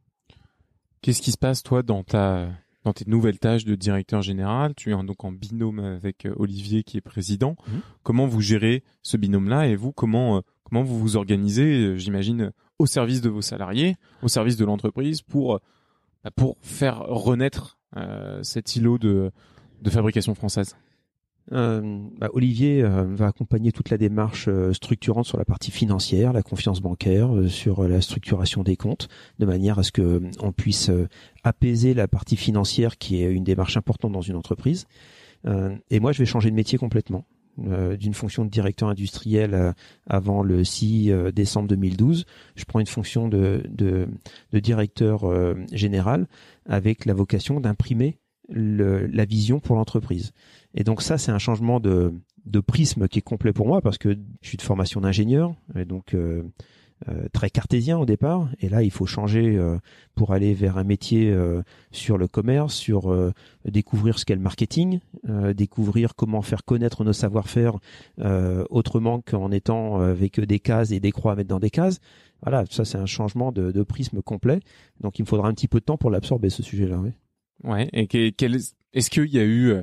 Qu'est-ce 1.00 1.22
qui 1.22 1.30
se 1.30 1.38
passe, 1.38 1.62
toi, 1.62 1.82
dans 1.82 2.02
ta 2.02 2.48
dans 2.85 2.93
tes 2.93 3.05
nouvelles 3.07 3.39
tâches 3.39 3.64
de 3.64 3.74
directeur 3.74 4.22
général, 4.22 4.74
tu 4.74 4.93
es 4.93 5.05
donc 5.05 5.24
en 5.24 5.32
binôme 5.32 5.80
avec 5.80 6.26
euh, 6.26 6.35
Olivier 6.37 6.82
qui 6.85 6.97
est 6.99 7.01
président. 7.01 7.57
Mhm. 7.66 7.80
Comment 8.03 8.26
vous 8.26 8.41
gérez 8.41 8.82
ce 9.03 9.16
binôme-là 9.16 9.66
et 9.66 9.76
vous 9.76 9.93
comment 9.93 10.39
euh, 10.39 10.41
comment 10.64 10.82
vous 10.82 10.99
vous 10.99 11.16
organisez, 11.16 11.99
j'imagine, 11.99 12.53
au 12.78 12.87
service 12.87 13.20
de 13.20 13.28
vos 13.28 13.43
salariés, 13.43 13.97
au 14.22 14.28
service 14.28 14.57
de 14.57 14.64
l'entreprise 14.64 15.22
pour 15.22 15.61
bah, 16.22 16.30
pour 16.30 16.57
faire 16.62 17.01
renaître 17.01 17.78
cet 18.43 18.74
îlot 18.74 18.99
de 18.99 19.30
de 19.82 19.91
fabrication 19.91 20.35
française? 20.35 20.76
Euh, 21.53 22.01
bah, 22.18 22.30
Olivier 22.32 22.82
euh, 22.82 23.05
va 23.05 23.26
accompagner 23.26 23.70
toute 23.70 23.90
la 23.90 23.99
démarche 23.99 24.47
euh, 24.49 24.72
structurante 24.72 25.26
sur 25.26 25.38
la 25.38 25.45
partie 25.45 25.70
financière, 25.70 26.32
la 26.32 26.42
confiance 26.42 26.80
bancaire, 26.80 27.30
sur 27.49 27.86
la 27.86 28.01
structuration 28.01 28.62
des 28.62 28.76
comptes, 28.76 29.09
de 29.38 29.47
manière 29.47 29.78
à 29.78 29.82
ce 29.82 29.92
que 29.92 30.22
on 30.40 30.53
puisse 30.53 30.90
apaiser 31.42 31.95
la 31.95 32.09
partie 32.09 32.36
financière 32.36 32.97
qui 32.97 33.22
est 33.22 33.30
une 33.30 33.45
démarche 33.45 33.76
importante 33.76 34.12
dans 34.12 34.22
une 34.22 34.36
entreprise. 34.36 34.86
et 35.90 36.01
moi, 36.01 36.12
je 36.12 36.18
vais 36.18 36.26
changer 36.26 36.51
de 36.51 36.57
métier 36.57 36.78
complètement. 36.78 37.26
d'une 37.59 38.14
fonction 38.14 38.45
de 38.45 38.51
directeur 38.51 38.88
industriel 38.88 39.74
avant 40.07 40.42
le 40.42 40.64
6 40.64 41.12
décembre 41.34 41.68
2012, 41.68 42.24
je 42.57 42.64
prends 42.64 42.80
une 42.80 42.86
fonction 42.86 43.28
de, 43.28 43.62
de, 43.68 44.09
de 44.53 44.59
directeur 44.59 45.24
général 45.72 46.26
avec 46.66 47.05
la 47.05 47.14
vocation 47.14 47.61
d'imprimer 47.61 48.18
la 48.49 49.24
vision 49.24 49.61
pour 49.61 49.76
l'entreprise. 49.76 50.32
Et 50.74 50.84
donc 50.84 51.02
ça, 51.02 51.18
c'est 51.18 51.32
un 51.32 51.38
changement 51.38 51.80
de, 51.80 52.12
de 52.46 52.60
prisme 52.60 53.08
qui 53.08 53.20
est 53.20 53.22
complet 53.22 53.52
pour 53.52 53.66
moi 53.66 53.80
parce 53.80 53.98
que 53.98 54.16
je 54.42 54.48
suis 54.48 54.56
de 54.56 54.62
formation 54.62 55.00
d'ingénieur 55.00 55.54
et 55.76 55.84
donc 55.84 56.14
euh, 56.14 56.42
euh, 57.08 57.28
très 57.32 57.50
cartésien 57.50 57.98
au 57.98 58.06
départ. 58.06 58.48
Et 58.60 58.68
là, 58.68 58.82
il 58.82 58.90
faut 58.90 59.06
changer 59.06 59.56
euh, 59.56 59.78
pour 60.14 60.32
aller 60.32 60.52
vers 60.52 60.76
un 60.78 60.84
métier 60.84 61.34
sur 61.90 62.18
le 62.18 62.28
commerce, 62.28 62.74
sur 62.74 63.14
découvrir 63.64 64.18
ce 64.18 64.24
qu'est 64.24 64.34
le 64.34 64.40
marketing, 64.40 65.00
découvrir 65.54 66.14
comment 66.14 66.42
faire 66.42 66.64
connaître 66.64 67.04
nos 67.04 67.12
savoir-faire 67.12 67.78
autrement 68.70 69.20
qu'en 69.20 69.50
étant 69.50 70.00
avec 70.00 70.40
des 70.40 70.60
cases 70.60 70.90
et 70.92 71.00
des 71.00 71.12
croix 71.12 71.32
à 71.32 71.36
mettre 71.36 71.48
dans 71.48 71.60
des 71.60 71.70
cases. 71.70 72.00
Voilà, 72.42 72.64
ça 72.70 72.84
c'est 72.84 72.98
un 72.98 73.06
changement 73.06 73.52
de, 73.52 73.72
de 73.72 73.82
prisme 73.82 74.20
complet. 74.22 74.60
Donc 75.00 75.18
il 75.18 75.22
me 75.22 75.26
faudra 75.26 75.48
un 75.48 75.54
petit 75.54 75.68
peu 75.68 75.80
de 75.80 75.84
temps 75.84 75.96
pour 75.96 76.10
l'absorber 76.10 76.50
ce 76.50 76.62
sujet-là. 76.62 76.98
Oui. 76.98 77.10
Ouais. 77.64 77.88
Et 77.92 78.06
quel, 78.06 78.60
est-ce 78.92 79.10
qu'il 79.10 79.32
y 79.32 79.38
a 79.38 79.44
eu, 79.44 79.70
euh, 79.70 79.82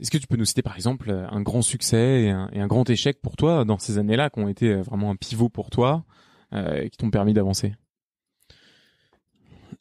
est-ce 0.00 0.10
que 0.10 0.18
tu 0.18 0.26
peux 0.26 0.36
nous 0.36 0.44
citer 0.44 0.62
par 0.62 0.76
exemple 0.76 1.10
un 1.10 1.40
grand 1.40 1.62
succès 1.62 2.24
et 2.24 2.30
un, 2.30 2.66
grand 2.66 2.88
échec 2.90 3.20
pour 3.20 3.36
toi 3.36 3.64
dans 3.64 3.78
ces 3.78 3.98
années-là 3.98 4.30
qui 4.30 4.40
ont 4.40 4.48
été 4.48 4.72
euh, 4.72 4.82
vraiment 4.82 5.10
un 5.10 5.16
pivot 5.16 5.48
pour 5.48 5.70
toi 5.70 6.04
euh, 6.52 6.82
et 6.82 6.90
qui 6.90 6.98
t'ont 6.98 7.10
permis 7.10 7.34
d'avancer? 7.34 7.74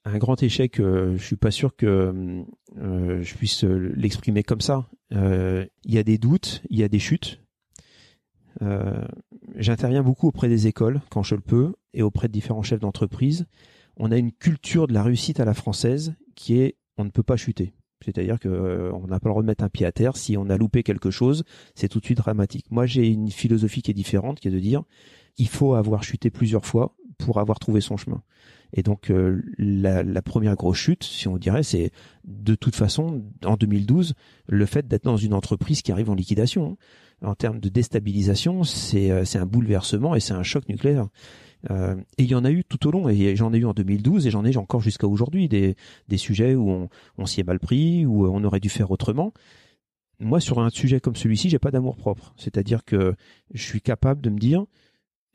Un 0.04 0.18
grand 0.18 0.42
échec, 0.44 0.80
euh, 0.80 1.18
je 1.18 1.24
suis 1.24 1.36
pas 1.36 1.52
sûr 1.52 1.76
que 1.76 2.46
euh, 2.78 3.22
je 3.22 3.36
puisse 3.36 3.64
l'exprimer 3.64 4.44
comme 4.44 4.62
ça. 4.62 4.88
Il 5.12 5.68
y 5.86 5.98
a 5.98 6.04
des 6.04 6.18
doutes, 6.18 6.62
il 6.70 6.80
y 6.80 6.84
a 6.84 6.88
des 6.88 7.00
chutes. 7.00 7.42
J'interviens 9.56 10.02
beaucoup 10.02 10.28
auprès 10.28 10.48
des 10.48 10.68
écoles 10.68 11.02
quand 11.10 11.24
je 11.24 11.36
le 11.36 11.42
peux 11.42 11.74
et 11.94 12.02
auprès 12.02 12.28
de 12.28 12.34
différents 12.34 12.64
chefs 12.64 12.80
d'entreprise. 12.80 13.46
On 13.98 14.12
a 14.12 14.18
une 14.18 14.32
culture 14.32 14.88
de 14.88 14.94
la 14.94 15.04
réussite 15.04 15.40
à 15.40 15.46
la 15.46 15.54
française 15.54 16.16
qui 16.36 16.60
est 16.60 16.78
on 16.98 17.04
ne 17.04 17.10
peut 17.10 17.24
pas 17.24 17.38
chuter. 17.38 17.74
C'est-à-dire 18.04 18.40
que 18.40 18.50
euh, 18.50 18.92
n'a 19.08 19.20
pas 19.20 19.30
le 19.30 19.32
droit 19.32 19.42
de 19.42 19.48
mettre 19.48 19.64
un 19.64 19.70
pied 19.70 19.86
à 19.86 19.92
terre. 19.92 20.18
Si 20.18 20.38
on 20.38 20.50
a 20.50 20.58
loupé 20.58 20.84
quelque 20.84 21.12
chose, 21.12 21.44
c'est 21.74 21.88
tout 21.88 22.00
de 22.00 22.06
suite 22.06 22.18
dramatique. 22.18 22.66
Moi, 22.70 22.86
j'ai 22.86 23.08
une 23.08 23.32
philosophie 23.32 23.82
qui 23.82 23.92
est 23.92 23.96
différente, 23.96 24.40
qui 24.40 24.48
est 24.48 24.52
de 24.52 24.60
dire 24.60 24.84
il 25.38 25.48
faut 25.48 25.74
avoir 25.74 26.04
chuté 26.04 26.30
plusieurs 26.30 26.66
fois 26.66 26.96
pour 27.18 27.40
avoir 27.40 27.60
trouvé 27.60 27.82
son 27.82 27.98
chemin. 27.98 28.22
Et 28.74 28.84
donc 28.84 29.10
euh, 29.10 29.42
la, 29.58 30.04
la, 30.04 30.22
première 30.22 30.56
grosse 30.56 30.78
chute, 30.78 31.04
si 31.04 31.28
on 31.28 31.38
dirait, 31.38 31.64
c'est 31.64 31.92
de 32.26 32.56
toute 32.56 32.76
façon 32.76 33.24
en 33.46 33.56
2012 33.56 34.16
le 34.48 34.66
fait 34.66 34.88
d'être 34.88 35.06
dans 35.06 35.18
une 35.18 35.34
entreprise 35.34 35.82
qui 35.82 35.92
arrive 35.92 36.10
en 36.10 36.16
liquidation. 36.16 36.78
En 37.24 37.36
termes 37.36 37.60
de 37.60 37.70
déstabilisation, 37.70 38.64
c'est 38.64 39.12
euh, 39.12 39.24
c'est 39.24 39.38
un 39.38 39.46
bouleversement 39.46 40.16
et 40.16 40.20
c'est 40.20 40.34
un 40.34 40.44
choc 40.44 40.68
nucléaire. 40.68 41.08
Euh, 41.72 41.96
et 42.18 42.24
il 42.24 42.30
y 42.30 42.36
en 42.36 42.46
a 42.46 42.52
eu 42.52 42.64
tout 42.64 42.88
au 42.88 42.92
long, 42.92 43.10
et 43.10 43.36
j'en 43.36 43.54
ai 43.54 43.58
eu 43.58 43.66
en 43.66 43.74
2012, 43.74 44.28
et 44.28 44.32
j'en 44.32 44.46
ai 44.46 44.56
encore 44.58 44.82
jusqu'à 44.82 45.08
aujourd'hui 45.08 45.48
des, 45.48 45.76
des 46.08 46.18
sujets 46.18 46.56
où 46.56 46.88
on, 47.18 47.26
s'y 47.26 47.42
est 47.42 47.44
mal 47.44 47.60
pris, 47.60 48.06
où 48.06 48.28
on 48.28 48.44
aurait 48.44 48.60
dû 48.60 48.70
faire 48.70 48.92
autrement. 48.92 49.34
Moi, 50.20 50.40
sur 50.40 50.60
un 50.60 50.70
sujet 50.70 51.00
comme 51.00 51.16
celui-ci, 51.16 51.50
j'ai 51.50 51.60
pas 51.60 51.72
d'amour 51.72 51.98
propre. 51.98 52.34
C'est-à-dire 52.38 52.86
que 52.86 53.16
je 53.54 53.64
suis 53.64 53.82
capable 53.82 54.22
de 54.22 54.30
me 54.30 54.38
dire, 54.38 54.66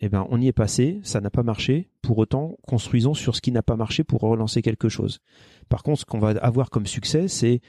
eh 0.01 0.09
ben, 0.09 0.27
on 0.31 0.41
y 0.41 0.49
est 0.49 0.53
passé, 0.53 1.01
ça 1.03 1.21
n'a 1.21 1.31
pas 1.31 1.43
marché. 1.43 1.91
Pour 2.01 2.17
autant, 2.19 2.57
construisons 2.67 3.13
sur 3.13 3.37
ce 3.37 3.43
qui 3.43 3.53
n'a 3.53 3.63
pas 3.63 3.77
marché 3.77 4.05
pour 4.05 4.21
relancer 4.21 4.63
quelque 4.63 4.89
chose. 4.89 5.19
Par 5.69 5.83
contre, 5.83 6.01
ce 6.01 6.05
qu'on 6.07 6.19
va 6.19 6.31
avoir 6.31 6.71
comme 6.71 6.87
succès, 6.87 7.29
c'est 7.29 7.61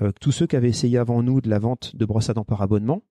euh, 0.00 0.12
que 0.12 0.18
tous 0.20 0.32
ceux 0.32 0.46
qui 0.46 0.56
avaient 0.56 0.68
essayé 0.68 0.98
avant 0.98 1.22
nous 1.22 1.40
de 1.40 1.48
la 1.48 1.58
vente 1.58 1.96
de 1.96 2.04
brosses 2.04 2.28
à 2.28 2.34
dents 2.34 2.44
par 2.44 2.60
abonnement 2.60 3.02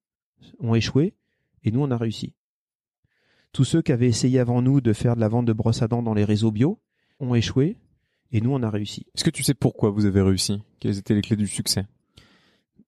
ont 0.59 0.75
échoué, 0.75 1.15
et 1.63 1.71
nous, 1.71 1.81
on 1.81 1.89
a 1.89 1.97
réussi. 1.97 2.33
Tous 3.53 3.63
ceux 3.63 3.81
qui 3.81 3.91
avaient 3.91 4.07
essayé 4.07 4.39
avant 4.39 4.61
nous 4.61 4.81
de 4.81 4.93
faire 4.93 5.15
de 5.15 5.21
la 5.21 5.29
vente 5.29 5.45
de 5.45 5.53
brosses 5.53 5.81
à 5.81 5.87
dents 5.87 6.03
dans 6.03 6.13
les 6.13 6.25
réseaux 6.25 6.51
bio 6.51 6.79
ont 7.19 7.33
échoué 7.33 7.77
et 8.31 8.41
nous 8.41 8.51
on 8.51 8.61
a 8.61 8.69
réussi. 8.69 9.05
Est-ce 9.15 9.23
que 9.23 9.29
tu 9.29 9.43
sais 9.43 9.53
pourquoi 9.53 9.89
vous 9.89 10.05
avez 10.05 10.21
réussi? 10.21 10.61
Quelles 10.79 10.97
étaient 10.97 11.15
les 11.15 11.21
clés 11.21 11.35
du 11.35 11.47
succès? 11.47 11.85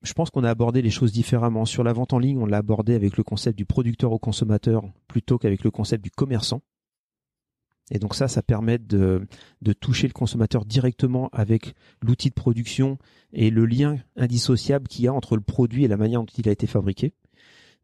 Je 0.01 0.13
pense 0.13 0.29
qu'on 0.29 0.43
a 0.43 0.49
abordé 0.49 0.81
les 0.81 0.91
choses 0.91 1.11
différemment. 1.11 1.65
Sur 1.65 1.83
la 1.83 1.91
vente 1.91 2.13
en 2.13 2.19
ligne, 2.19 2.37
on 2.37 2.45
l'a 2.45 2.57
abordé 2.57 2.93
avec 2.93 3.17
le 3.17 3.23
concept 3.23 3.57
du 3.57 3.65
producteur 3.65 4.11
au 4.11 4.19
consommateur 4.19 4.83
plutôt 5.07 5.37
qu'avec 5.37 5.63
le 5.63 5.71
concept 5.71 6.03
du 6.03 6.11
commerçant. 6.11 6.61
Et 7.91 7.99
donc 7.99 8.13
ça, 8.13 8.27
ça 8.27 8.43
permet 8.43 8.77
de, 8.77 9.27
de 9.61 9.73
toucher 9.73 10.07
le 10.07 10.13
consommateur 10.13 10.63
directement 10.63 11.29
avec 11.33 11.73
l'outil 12.01 12.29
de 12.29 12.35
production 12.35 12.97
et 13.33 13.49
le 13.49 13.65
lien 13.65 13.97
indissociable 14.15 14.87
qu'il 14.87 15.05
y 15.05 15.07
a 15.07 15.13
entre 15.13 15.35
le 15.35 15.41
produit 15.41 15.83
et 15.83 15.87
la 15.87 15.97
manière 15.97 16.21
dont 16.21 16.27
il 16.37 16.47
a 16.47 16.51
été 16.51 16.67
fabriqué. 16.67 17.13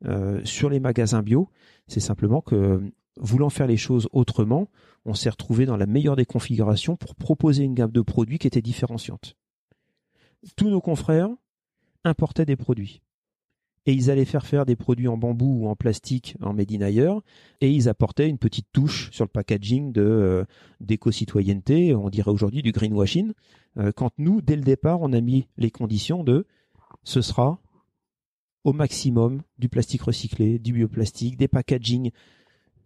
Euh, 0.04 0.42
sur 0.44 0.70
les 0.70 0.80
magasins 0.80 1.24
bio, 1.24 1.50
c'est 1.88 2.00
simplement 2.00 2.42
que 2.42 2.82
voulant 3.18 3.50
faire 3.50 3.68
les 3.68 3.78
choses 3.78 4.10
autrement, 4.12 4.68
on 5.06 5.14
s'est 5.14 5.30
retrouvé 5.30 5.66
dans 5.66 5.78
la 5.78 5.86
meilleure 5.86 6.16
des 6.16 6.26
configurations 6.26 6.98
pour 6.98 7.16
proposer 7.16 7.64
une 7.64 7.74
gamme 7.74 7.92
de 7.92 8.02
produits 8.02 8.40
qui 8.40 8.48
était 8.48 8.62
différenciante. 8.62 9.36
Tous 10.56 10.70
nos 10.70 10.82
confrères 10.82 11.30
importaient 12.04 12.46
des 12.46 12.56
produits. 12.56 13.02
Et 13.88 13.94
ils 13.94 14.10
allaient 14.10 14.26
faire 14.26 14.46
faire 14.46 14.66
des 14.66 14.76
produits 14.76 15.08
en 15.08 15.16
bambou 15.16 15.62
ou 15.62 15.68
en 15.68 15.76
plastique 15.76 16.36
en 16.42 16.54
made 16.54 16.72
in 16.72 16.82
ailleurs, 16.82 17.22
et 17.62 17.72
ils 17.72 17.88
apportaient 17.88 18.28
une 18.28 18.40
petite 18.40 18.68
touche 18.74 19.12
sur 19.12 19.26
le 19.26 19.30
packaging 19.30 19.92
de 19.92 20.02
euh, 20.02 20.44
d'éco-citoyenneté, 20.82 21.94
on 21.94 22.10
dirait 22.10 22.32
aujourd'hui 22.32 22.64
du 22.64 22.72
greenwashing, 22.72 23.32
euh, 23.78 23.92
quand 23.96 24.12
nous, 24.18 24.42
dès 24.42 24.56
le 24.56 24.64
départ, 24.64 25.02
on 25.02 25.14
a 25.14 25.22
mis 25.22 25.48
les 25.58 25.70
conditions 25.70 26.24
de 26.24 26.48
ce 27.04 27.22
sera 27.22 27.60
au 28.66 28.74
maximum 28.74 29.44
du 29.60 29.70
plastique 29.70 30.02
recyclé, 30.02 30.60
du 30.60 30.74
bioplastique, 30.74 31.38
des 31.38 31.48
packaging 31.48 32.12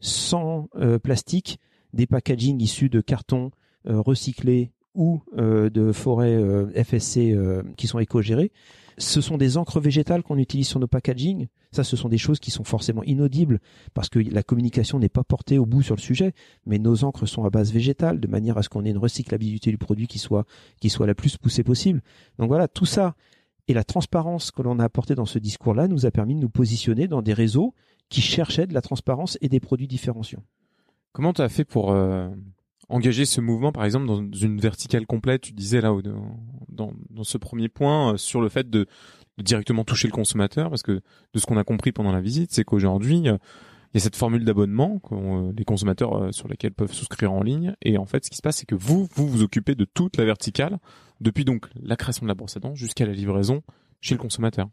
sans 0.01 0.69
euh, 0.75 0.99
plastique, 0.99 1.59
des 1.93 2.05
packaging 2.05 2.61
issus 2.61 2.89
de 2.89 3.01
cartons 3.01 3.51
euh, 3.87 3.99
recyclés 3.99 4.71
ou 4.93 5.21
euh, 5.37 5.69
de 5.69 5.91
forêts 5.93 6.37
FSC 6.83 7.35
qui 7.77 7.87
sont 7.87 7.99
éco-gérées. 7.99 8.51
Ce 8.97 9.21
sont 9.21 9.37
des 9.37 9.55
encres 9.55 9.79
végétales 9.79 10.23
qu'on 10.23 10.37
utilise 10.37 10.67
sur 10.67 10.81
nos 10.81 10.87
packaging. 10.87 11.47
Ça, 11.71 11.85
ce 11.85 11.95
sont 11.95 12.09
des 12.09 12.17
choses 12.17 12.39
qui 12.39 12.51
sont 12.51 12.65
forcément 12.65 13.03
inaudibles 13.03 13.61
parce 13.93 14.09
que 14.09 14.19
la 14.19 14.43
communication 14.43 14.99
n'est 14.99 15.07
pas 15.07 15.23
portée 15.23 15.57
au 15.57 15.65
bout 15.65 15.81
sur 15.81 15.95
le 15.95 16.01
sujet. 16.01 16.33
Mais 16.65 16.79
nos 16.79 17.05
encres 17.05 17.25
sont 17.25 17.45
à 17.45 17.49
base 17.49 17.71
végétale 17.71 18.19
de 18.19 18.27
manière 18.27 18.57
à 18.57 18.63
ce 18.63 18.67
qu'on 18.67 18.83
ait 18.83 18.89
une 18.89 18.97
recyclabilité 18.97 19.71
du 19.71 19.77
produit 19.77 20.07
qui 20.07 20.19
soit 20.19 20.45
qui 20.81 20.89
soit 20.89 21.07
la 21.07 21.15
plus 21.15 21.37
poussée 21.37 21.63
possible. 21.63 22.01
Donc 22.39 22.49
voilà, 22.49 22.67
tout 22.67 22.85
ça, 22.85 23.15
et 23.69 23.73
la 23.73 23.83
transparence 23.83 24.49
que 24.49 24.63
l'on 24.63 24.79
a 24.79 24.83
apportée 24.83 25.13
dans 25.13 25.27
ce 25.27 25.37
discours-là 25.37 25.87
nous 25.87 26.07
a 26.07 26.11
permis 26.11 26.33
de 26.33 26.39
nous 26.39 26.49
positionner 26.49 27.07
dans 27.07 27.21
des 27.21 27.33
réseaux 27.33 27.75
qui 28.09 28.19
cherchaient 28.19 28.65
de 28.65 28.73
la 28.73 28.81
transparence 28.81 29.37
et 29.41 29.47
des 29.47 29.59
produits 29.59 29.87
différenciants. 29.87 30.43
Comment 31.13 31.33
tu 31.33 31.41
as 31.41 31.49
fait 31.49 31.65
pour 31.65 31.91
euh, 31.91 32.29
engager 32.89 33.25
ce 33.25 33.41
mouvement, 33.41 33.71
par 33.71 33.85
exemple, 33.85 34.07
dans 34.07 34.27
une 34.31 34.59
verticale 34.59 35.05
complète 35.05 35.41
Tu 35.41 35.53
disais 35.53 35.81
là, 35.81 35.95
dans, 36.69 36.93
ce 37.21 37.37
premier 37.37 37.69
point, 37.69 38.13
euh, 38.13 38.17
sur 38.17 38.41
le 38.41 38.49
fait 38.49 38.71
de, 38.71 38.87
de, 39.37 39.43
directement 39.43 39.83
toucher 39.83 40.07
le 40.07 40.13
consommateur, 40.13 40.69
parce 40.69 40.81
que 40.81 40.93
de 41.33 41.39
ce 41.39 41.45
qu'on 41.45 41.57
a 41.57 41.63
compris 41.63 41.91
pendant 41.91 42.11
la 42.11 42.21
visite, 42.21 42.51
c'est 42.51 42.63
qu'aujourd'hui, 42.63 43.29
euh, 43.29 43.37
il 43.93 43.95
y 43.95 43.97
a 43.97 44.01
cette 44.01 44.15
formule 44.15 44.45
d'abonnement 44.45 44.99
que 44.99 45.51
les 45.57 45.65
consommateurs 45.65 46.33
sur 46.33 46.47
lesquels 46.47 46.73
peuvent 46.73 46.93
souscrire 46.93 47.31
en 47.31 47.41
ligne. 47.41 47.75
Et 47.81 47.97
en 47.97 48.05
fait, 48.05 48.23
ce 48.23 48.29
qui 48.29 48.37
se 48.37 48.41
passe, 48.41 48.57
c'est 48.57 48.67
que 48.67 48.75
vous, 48.75 49.07
vous 49.15 49.27
vous 49.27 49.41
occupez 49.41 49.73
de 49.73 49.85
toute 49.85 50.17
la 50.17 50.25
verticale 50.25 50.77
depuis 51.21 51.43
donc 51.43 51.67
la 51.81 51.95
création 51.95 52.23
de 52.23 52.27
la 52.27 52.35
brosse 52.35 52.55
à 52.55 52.59
dents 52.59 52.75
jusqu'à 52.75 53.05
la 53.05 53.13
livraison 53.13 53.63
chez 53.99 54.13
le 54.15 54.19
consommateur. 54.19 54.69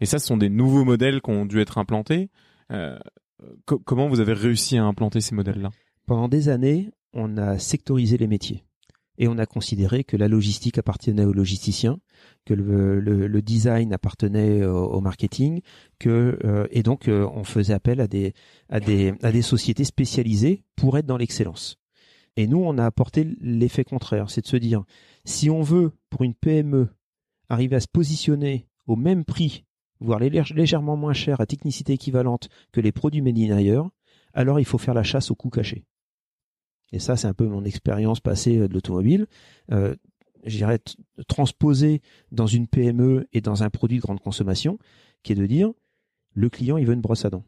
Et 0.00 0.06
ça, 0.06 0.18
ce 0.18 0.26
sont 0.26 0.36
des 0.36 0.48
nouveaux 0.48 0.84
modèles 0.84 1.20
qui 1.20 1.30
ont 1.30 1.46
dû 1.46 1.60
être 1.60 1.78
implantés. 1.78 2.30
Euh, 2.70 2.98
comment 3.66 4.08
vous 4.08 4.20
avez 4.20 4.32
réussi 4.32 4.78
à 4.78 4.84
implanter 4.84 5.20
ces 5.20 5.34
modèles-là? 5.34 5.70
Pendant 6.06 6.28
des 6.28 6.48
années, 6.48 6.90
on 7.12 7.36
a 7.36 7.58
sectorisé 7.58 8.16
les 8.16 8.26
métiers. 8.26 8.64
Et 9.22 9.28
on 9.28 9.38
a 9.38 9.46
considéré 9.46 10.02
que 10.02 10.16
la 10.16 10.26
logistique 10.26 10.78
appartenait 10.78 11.24
aux 11.24 11.32
logisticiens, 11.32 12.00
que 12.44 12.54
le, 12.54 13.40
design 13.40 13.92
appartenait 13.92 14.66
au, 14.66 15.00
marketing, 15.00 15.60
euh, 16.06 16.66
et 16.72 16.82
donc 16.82 17.06
euh, 17.06 17.24
on 17.32 17.44
faisait 17.44 17.72
appel 17.72 18.00
à 18.00 18.08
des 18.08 19.42
sociétés 19.42 19.84
spécialisées 19.84 20.64
pour 20.74 20.98
être 20.98 21.06
dans 21.06 21.18
l'excellence. 21.18 21.78
Et 22.36 22.48
nous, 22.48 22.58
on 22.58 22.78
a 22.78 22.84
apporté 22.84 23.28
l'effet 23.40 23.84
contraire, 23.84 24.28
c'est 24.28 24.40
de 24.40 24.48
se 24.48 24.56
dire, 24.56 24.82
si 25.24 25.50
on 25.50 25.62
veut, 25.62 25.92
pour 26.10 26.24
une 26.24 26.34
PME, 26.34 26.88
arriver 27.48 27.76
à 27.76 27.80
se 27.80 27.86
positionner 27.86 28.66
au 28.88 28.96
même 28.96 29.24
prix, 29.24 29.64
voire 30.00 30.18
légèrement 30.18 30.96
moins 30.96 31.12
cher 31.12 31.40
à 31.40 31.46
technicité 31.46 31.92
équivalente 31.92 32.48
que 32.72 32.80
les 32.80 32.90
produits 32.90 33.22
made 33.22 33.52
ailleurs, 33.52 33.88
alors 34.34 34.58
il 34.58 34.64
faut 34.64 34.78
faire 34.78 34.94
la 34.94 35.04
chasse 35.04 35.30
au 35.30 35.36
coût 35.36 35.50
caché. 35.50 35.84
Et 36.92 36.98
ça, 36.98 37.16
c'est 37.16 37.26
un 37.26 37.34
peu 37.34 37.46
mon 37.46 37.64
expérience 37.64 38.20
passée 38.20 38.56
de 38.68 38.72
l'automobile. 38.72 39.26
Euh, 39.70 39.94
transposer 41.28 42.02
dans 42.30 42.46
une 42.46 42.66
PME 42.66 43.28
et 43.32 43.40
dans 43.40 43.62
un 43.62 43.70
produit 43.70 43.98
de 43.98 44.02
grande 44.02 44.20
consommation, 44.20 44.78
qui 45.22 45.32
est 45.32 45.36
de 45.36 45.46
dire 45.46 45.72
le 46.34 46.48
client 46.48 46.76
il 46.76 46.86
veut 46.86 46.94
une 46.94 47.00
brosse 47.00 47.24
à 47.24 47.30
dents. 47.30 47.44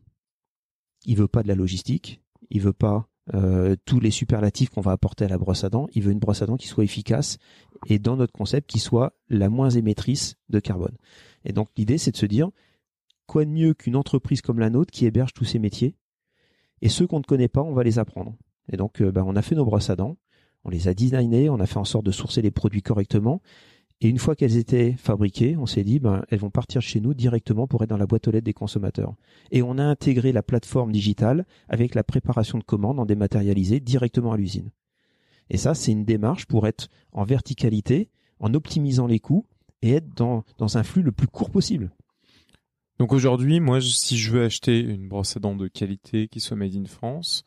Il 1.04 1.16
veut 1.16 1.28
pas 1.28 1.42
de 1.42 1.48
la 1.48 1.54
logistique, 1.54 2.20
il 2.50 2.60
veut 2.60 2.72
pas 2.72 3.08
euh, 3.34 3.74
tous 3.84 4.00
les 4.00 4.10
superlatifs 4.10 4.70
qu'on 4.70 4.80
va 4.80 4.92
apporter 4.92 5.24
à 5.24 5.28
la 5.28 5.38
brosse 5.38 5.64
à 5.64 5.70
dents, 5.70 5.88
il 5.92 6.02
veut 6.02 6.12
une 6.12 6.18
brosse 6.18 6.42
à 6.42 6.46
dents 6.46 6.56
qui 6.56 6.68
soit 6.68 6.84
efficace 6.84 7.38
et 7.86 7.98
dans 7.98 8.16
notre 8.16 8.32
concept 8.32 8.70
qui 8.70 8.78
soit 8.78 9.14
la 9.28 9.48
moins 9.48 9.70
émettrice 9.70 10.36
de 10.50 10.60
carbone. 10.60 10.96
Et 11.44 11.52
donc 11.52 11.68
l'idée 11.76 11.98
c'est 11.98 12.12
de 12.12 12.16
se 12.16 12.26
dire 12.26 12.50
quoi 13.26 13.44
de 13.44 13.50
mieux 13.50 13.74
qu'une 13.74 13.96
entreprise 13.96 14.42
comme 14.42 14.58
la 14.58 14.70
nôtre 14.70 14.92
qui 14.92 15.06
héberge 15.06 15.32
tous 15.32 15.44
ces 15.44 15.58
métiers? 15.58 15.96
Et 16.82 16.90
ceux 16.90 17.06
qu'on 17.06 17.18
ne 17.18 17.24
connaît 17.24 17.48
pas, 17.48 17.62
on 17.62 17.72
va 17.72 17.82
les 17.82 17.98
apprendre. 17.98 18.36
Et 18.72 18.76
donc 18.76 19.00
euh, 19.00 19.12
ben, 19.12 19.24
on 19.26 19.36
a 19.36 19.42
fait 19.42 19.54
nos 19.54 19.64
brosses 19.64 19.90
à 19.90 19.96
dents, 19.96 20.16
on 20.64 20.70
les 20.70 20.88
a 20.88 20.94
designés, 20.94 21.50
on 21.50 21.60
a 21.60 21.66
fait 21.66 21.78
en 21.78 21.84
sorte 21.84 22.06
de 22.06 22.10
sourcer 22.10 22.42
les 22.42 22.50
produits 22.50 22.82
correctement. 22.82 23.42
Et 24.00 24.08
une 24.08 24.18
fois 24.18 24.34
qu'elles 24.34 24.56
étaient 24.56 24.92
fabriquées, 24.92 25.56
on 25.56 25.66
s'est 25.66 25.84
dit, 25.84 25.98
ben, 25.98 26.24
elles 26.28 26.40
vont 26.40 26.50
partir 26.50 26.82
chez 26.82 27.00
nous 27.00 27.14
directement 27.14 27.66
pour 27.66 27.82
être 27.82 27.90
dans 27.90 27.96
la 27.96 28.06
boîte 28.06 28.28
aux 28.28 28.32
lettres 28.32 28.44
des 28.44 28.52
consommateurs. 28.52 29.14
Et 29.50 29.62
on 29.62 29.78
a 29.78 29.84
intégré 29.84 30.32
la 30.32 30.42
plateforme 30.42 30.92
digitale 30.92 31.46
avec 31.68 31.94
la 31.94 32.02
préparation 32.02 32.58
de 32.58 32.64
commandes 32.64 32.98
en 32.98 33.06
dématérialisé 33.06 33.80
directement 33.80 34.32
à 34.32 34.36
l'usine. 34.36 34.70
Et 35.50 35.56
ça, 35.56 35.74
c'est 35.74 35.92
une 35.92 36.04
démarche 36.04 36.46
pour 36.46 36.66
être 36.66 36.88
en 37.12 37.24
verticalité, 37.24 38.10
en 38.40 38.52
optimisant 38.54 39.06
les 39.06 39.20
coûts 39.20 39.46
et 39.82 39.92
être 39.92 40.14
dans, 40.16 40.44
dans 40.58 40.76
un 40.76 40.82
flux 40.82 41.02
le 41.02 41.12
plus 41.12 41.28
court 41.28 41.50
possible. 41.50 41.90
Donc 42.98 43.12
aujourd'hui, 43.12 43.60
moi, 43.60 43.80
si 43.80 44.16
je 44.16 44.30
veux 44.30 44.44
acheter 44.44 44.80
une 44.80 45.08
brosse 45.08 45.36
à 45.36 45.40
dents 45.40 45.56
de 45.56 45.68
qualité 45.68 46.28
qui 46.28 46.40
soit 46.40 46.56
made 46.56 46.76
in 46.76 46.86
France, 46.86 47.44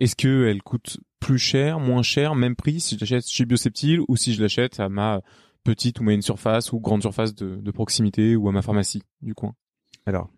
est-ce 0.00 0.16
que 0.16 0.46
elle 0.46 0.62
coûte 0.62 0.98
plus 1.20 1.38
cher, 1.38 1.78
moins 1.78 2.02
cher, 2.02 2.34
même 2.34 2.56
prix 2.56 2.80
si 2.80 2.94
je 2.94 3.00
l'achète 3.00 3.28
chez 3.28 3.44
Bioseptile 3.44 4.00
ou 4.08 4.16
si 4.16 4.34
je 4.34 4.42
l'achète 4.42 4.80
à 4.80 4.88
ma 4.88 5.20
petite 5.62 6.00
ou 6.00 6.02
moyenne 6.02 6.22
surface 6.22 6.72
ou 6.72 6.80
grande 6.80 7.02
surface 7.02 7.34
de, 7.34 7.70
proximité 7.70 8.34
ou 8.34 8.48
à 8.48 8.52
ma 8.52 8.62
pharmacie 8.62 9.02
du 9.20 9.34
coin? 9.34 9.54
Alors, 10.06 10.30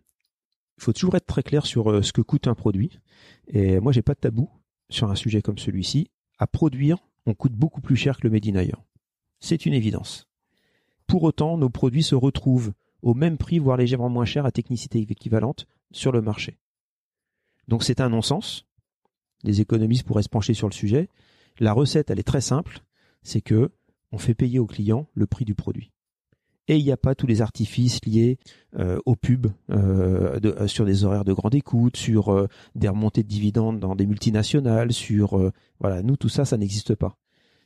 il 0.79 0.83
faut 0.83 0.93
toujours 0.93 1.15
être 1.15 1.27
très 1.27 1.45
clair 1.45 1.65
sur 1.65 1.91
euh, 1.91 2.03
ce 2.03 2.13
que 2.13 2.21
coûte 2.21 2.49
un 2.49 2.55
produit. 2.55 2.99
Et 3.47 3.79
moi, 3.79 3.93
j'ai 3.93 4.03
pas 4.03 4.15
de 4.15 4.19
tabou 4.19 4.51
sur 4.91 5.09
un 5.11 5.15
sujet 5.15 5.43
comme 5.43 5.59
celui-ci. 5.59 6.11
À 6.39 6.49
produire, 6.49 6.99
on 7.27 7.35
coûte 7.35 7.53
beaucoup 7.53 7.81
plus 7.81 7.97
cher 7.97 8.17
que 8.17 8.27
le 8.27 8.31
made. 8.31 8.73
C'est 9.39 9.65
une 9.65 9.75
évidence. 9.75 10.27
Pour 11.07 11.23
autant, 11.23 11.57
nos 11.57 11.71
produits 11.71 12.03
se 12.03 12.17
retrouvent 12.17 12.73
au 13.03 13.15
même 13.15 13.39
prix, 13.39 13.61
voire 13.61 13.77
légèrement 13.77 14.09
moins 14.09 14.25
cher 14.25 14.45
à 14.45 14.51
technicité 14.51 14.99
équivalente 15.01 15.67
sur 15.93 16.11
le 16.11 16.21
marché. 16.21 16.59
Donc 17.69 17.85
c'est 17.85 18.01
un 18.01 18.09
non-sens 18.09 18.67
les 19.45 19.61
économistes 19.61 20.05
pourraient 20.05 20.23
se 20.23 20.29
pencher 20.29 20.55
sur 20.55 20.69
le 20.69 20.75
sujet. 20.75 21.09
La 21.59 21.73
recette, 21.73 22.11
elle 22.11 22.19
est 22.19 22.25
très 22.25 22.41
simple, 22.41 22.81
c'est 23.23 23.41
que 23.41 23.71
on 24.13 24.19
fait 24.19 24.35
payer 24.35 24.59
au 24.59 24.67
client 24.67 25.09
le 25.15 25.27
prix 25.27 25.45
du 25.45 25.55
produit. 25.55 25.93
Et 26.69 26.77
il 26.77 26.85
n'y 26.85 26.93
a 26.93 26.97
pas 26.97 27.15
tous 27.15 27.27
les 27.27 27.43
artifices 27.43 28.05
liés 28.07 28.39
euh, 28.79 28.99
aux 29.05 29.17
pubs 29.17 29.49
euh, 29.71 30.39
euh, 30.45 30.67
sur 30.69 30.85
des 30.85 31.05
horaires 31.05 31.25
de 31.25 31.33
grande 31.33 31.55
écoute, 31.55 31.97
sur 31.97 32.49
des 32.75 32.89
remontées 32.89 33.23
de 33.23 33.29
dividendes 33.29 33.81
dans 33.81 33.97
des 33.97 34.07
multinationales, 34.07 34.93
sur 34.93 35.53
voilà, 35.81 36.03
nous 36.03 36.17
tout 36.17 36.29
ça, 36.29 36.45
ça 36.45 36.57
n'existe 36.57 36.95
pas. 36.95 37.17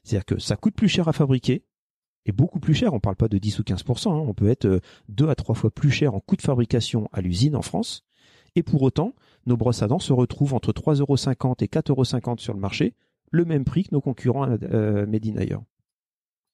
C'est-à-dire 0.02 0.24
que 0.24 0.38
ça 0.38 0.56
coûte 0.56 0.74
plus 0.74 0.88
cher 0.88 1.08
à 1.08 1.12
fabriquer 1.12 1.64
et 2.24 2.32
beaucoup 2.32 2.58
plus 2.58 2.74
cher. 2.74 2.94
On 2.94 3.00
parle 3.00 3.16
pas 3.16 3.28
de 3.28 3.38
10 3.38 3.58
ou 3.58 3.62
15% 3.62 4.08
hein, 4.08 4.14
on 4.14 4.34
peut 4.34 4.48
être 4.48 4.80
deux 5.08 5.28
à 5.28 5.34
trois 5.34 5.54
fois 5.54 5.70
plus 5.70 5.90
cher 5.90 6.14
en 6.14 6.20
coût 6.20 6.36
de 6.36 6.42
fabrication 6.42 7.08
à 7.12 7.20
l'usine 7.20 7.54
en 7.54 7.62
France. 7.62 8.04
Et 8.54 8.62
pour 8.62 8.80
autant, 8.80 9.14
nos 9.46 9.56
brosses 9.56 9.82
à 9.82 9.88
dents 9.88 9.98
se 9.98 10.12
retrouvent 10.12 10.54
entre 10.54 10.72
3,50€ 10.72 11.64
et 11.64 11.66
4,50€ 11.66 12.38
sur 12.38 12.52
le 12.54 12.60
marché, 12.60 12.94
le 13.30 13.44
même 13.44 13.64
prix 13.64 13.84
que 13.84 13.90
nos 13.92 14.00
concurrents 14.00 14.46
euh, 14.48 15.06
made 15.06 15.26
in. 15.26 15.34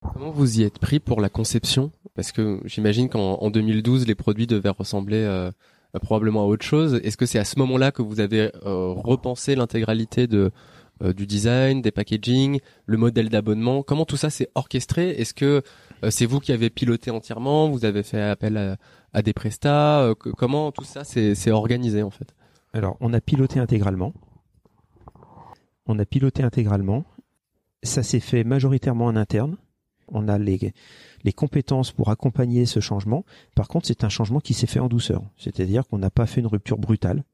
Comment 0.02 0.30
vous 0.30 0.60
y 0.60 0.64
êtes 0.64 0.78
pris 0.78 1.00
pour 1.00 1.20
la 1.20 1.28
conception? 1.28 1.92
Parce 2.14 2.32
que 2.32 2.60
j'imagine 2.64 3.08
qu'en 3.08 3.50
2012, 3.50 4.06
les 4.06 4.14
produits 4.14 4.46
devaient 4.46 4.68
ressembler 4.68 5.18
euh, 5.18 5.50
probablement 6.02 6.42
à 6.42 6.46
autre 6.46 6.64
chose. 6.64 7.00
Est-ce 7.04 7.16
que 7.16 7.24
c'est 7.24 7.38
à 7.38 7.44
ce 7.44 7.58
moment-là 7.60 7.92
que 7.92 8.02
vous 8.02 8.20
avez 8.20 8.50
euh, 8.66 8.92
repensé 8.92 9.54
l'intégralité 9.54 10.26
euh, 10.32 10.50
du 11.12 11.26
design, 11.26 11.82
des 11.82 11.92
packaging, 11.92 12.58
le 12.86 12.96
modèle 12.96 13.28
d'abonnement? 13.28 13.82
Comment 13.82 14.04
tout 14.04 14.16
ça 14.16 14.28
s'est 14.28 14.50
orchestré? 14.54 15.10
Est-ce 15.10 15.34
que 15.34 15.62
c'est 16.10 16.26
vous 16.26 16.40
qui 16.40 16.52
avez 16.52 16.68
piloté 16.68 17.12
entièrement? 17.12 17.70
Vous 17.70 17.84
avez 17.84 18.02
fait 18.02 18.20
appel 18.20 18.56
à, 18.56 18.76
à 19.12 19.22
des 19.22 19.32
prestats? 19.32 20.12
Comment 20.36 20.72
tout 20.72 20.84
ça 20.84 21.04
s'est 21.04 21.50
organisé 21.50 22.02
en 22.02 22.10
fait? 22.10 22.34
Alors, 22.72 22.96
on 23.00 23.12
a 23.12 23.20
piloté 23.20 23.60
intégralement. 23.60 24.14
On 25.86 25.98
a 25.98 26.04
piloté 26.04 26.42
intégralement. 26.42 27.04
Ça 27.82 28.02
s'est 28.02 28.20
fait 28.20 28.44
majoritairement 28.44 29.06
en 29.06 29.16
interne. 29.16 29.56
On 30.08 30.28
a 30.28 30.38
les, 30.38 30.72
les 31.24 31.32
compétences 31.32 31.92
pour 31.92 32.10
accompagner 32.10 32.66
ce 32.66 32.80
changement. 32.80 33.24
Par 33.54 33.68
contre, 33.68 33.86
c'est 33.86 34.04
un 34.04 34.08
changement 34.08 34.40
qui 34.40 34.54
s'est 34.54 34.66
fait 34.66 34.80
en 34.80 34.88
douceur. 34.88 35.22
C'est-à-dire 35.36 35.86
qu'on 35.86 35.98
n'a 35.98 36.10
pas 36.10 36.26
fait 36.26 36.40
une 36.40 36.46
rupture 36.46 36.78
brutale. 36.78 37.24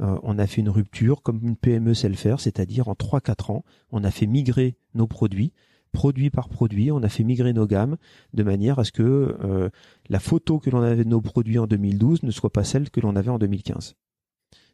Euh, 0.00 0.18
on 0.22 0.38
a 0.38 0.46
fait 0.46 0.60
une 0.60 0.70
rupture 0.70 1.22
comme 1.22 1.40
une 1.42 1.56
PME 1.56 1.94
sait 1.94 2.08
le 2.08 2.14
faire, 2.14 2.40
c'est-à-dire 2.40 2.88
en 2.88 2.94
3-4 2.94 3.52
ans, 3.52 3.64
on 3.90 4.04
a 4.04 4.10
fait 4.10 4.26
migrer 4.26 4.76
nos 4.94 5.06
produits 5.06 5.52
produit 5.92 6.30
par 6.30 6.48
produit, 6.48 6.90
on 6.90 7.02
a 7.02 7.08
fait 7.10 7.22
migrer 7.22 7.52
nos 7.52 7.66
gammes 7.66 7.98
de 8.32 8.42
manière 8.42 8.78
à 8.78 8.84
ce 8.84 8.92
que 8.92 9.36
euh, 9.44 9.68
la 10.08 10.20
photo 10.20 10.58
que 10.58 10.70
l'on 10.70 10.80
avait 10.80 11.04
de 11.04 11.10
nos 11.10 11.20
produits 11.20 11.58
en 11.58 11.66
2012 11.66 12.22
ne 12.22 12.30
soit 12.30 12.50
pas 12.50 12.64
celle 12.64 12.88
que 12.88 13.00
l'on 13.00 13.14
avait 13.14 13.28
en 13.28 13.38
2015 13.38 13.94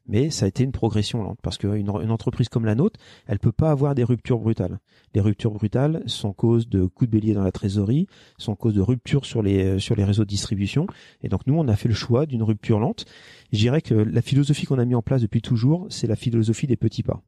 mais 0.08 0.30
ça 0.30 0.46
a 0.46 0.48
été 0.48 0.64
une 0.64 0.72
progression 0.72 1.22
lente 1.22 1.38
parce 1.42 1.58
qu'une 1.58 1.88
une 1.88 2.10
entreprise 2.10 2.48
comme 2.48 2.64
la 2.64 2.74
nôtre, 2.74 2.98
elle 3.26 3.38
peut 3.38 3.52
pas 3.52 3.70
avoir 3.70 3.94
des 3.94 4.04
ruptures 4.04 4.38
brutales. 4.38 4.80
Les 5.14 5.20
ruptures 5.20 5.52
brutales 5.52 6.02
sont 6.06 6.32
cause 6.32 6.68
de 6.68 6.86
coups 6.86 7.10
de 7.10 7.16
bélier 7.16 7.34
dans 7.34 7.42
la 7.42 7.52
trésorerie, 7.52 8.06
sont 8.38 8.56
cause 8.56 8.74
de 8.74 8.80
ruptures 8.80 9.26
sur 9.26 9.42
les 9.42 9.78
sur 9.78 9.94
les 9.94 10.04
réseaux 10.04 10.24
de 10.24 10.28
distribution. 10.28 10.86
Et 11.22 11.28
donc 11.28 11.46
nous, 11.46 11.54
on 11.54 11.68
a 11.68 11.76
fait 11.76 11.88
le 11.88 11.94
choix 11.94 12.26
d'une 12.26 12.42
rupture 12.42 12.80
lente. 12.80 13.04
Je 13.52 13.58
dirais 13.58 13.82
que 13.82 13.94
la 13.94 14.22
philosophie 14.22 14.66
qu'on 14.66 14.78
a 14.78 14.84
mis 14.84 14.94
en 14.94 15.02
place 15.02 15.20
depuis 15.20 15.42
toujours, 15.42 15.86
c'est 15.90 16.06
la 16.06 16.16
philosophie 16.16 16.66
des 16.66 16.76
petits 16.76 17.02
pas. 17.02 17.22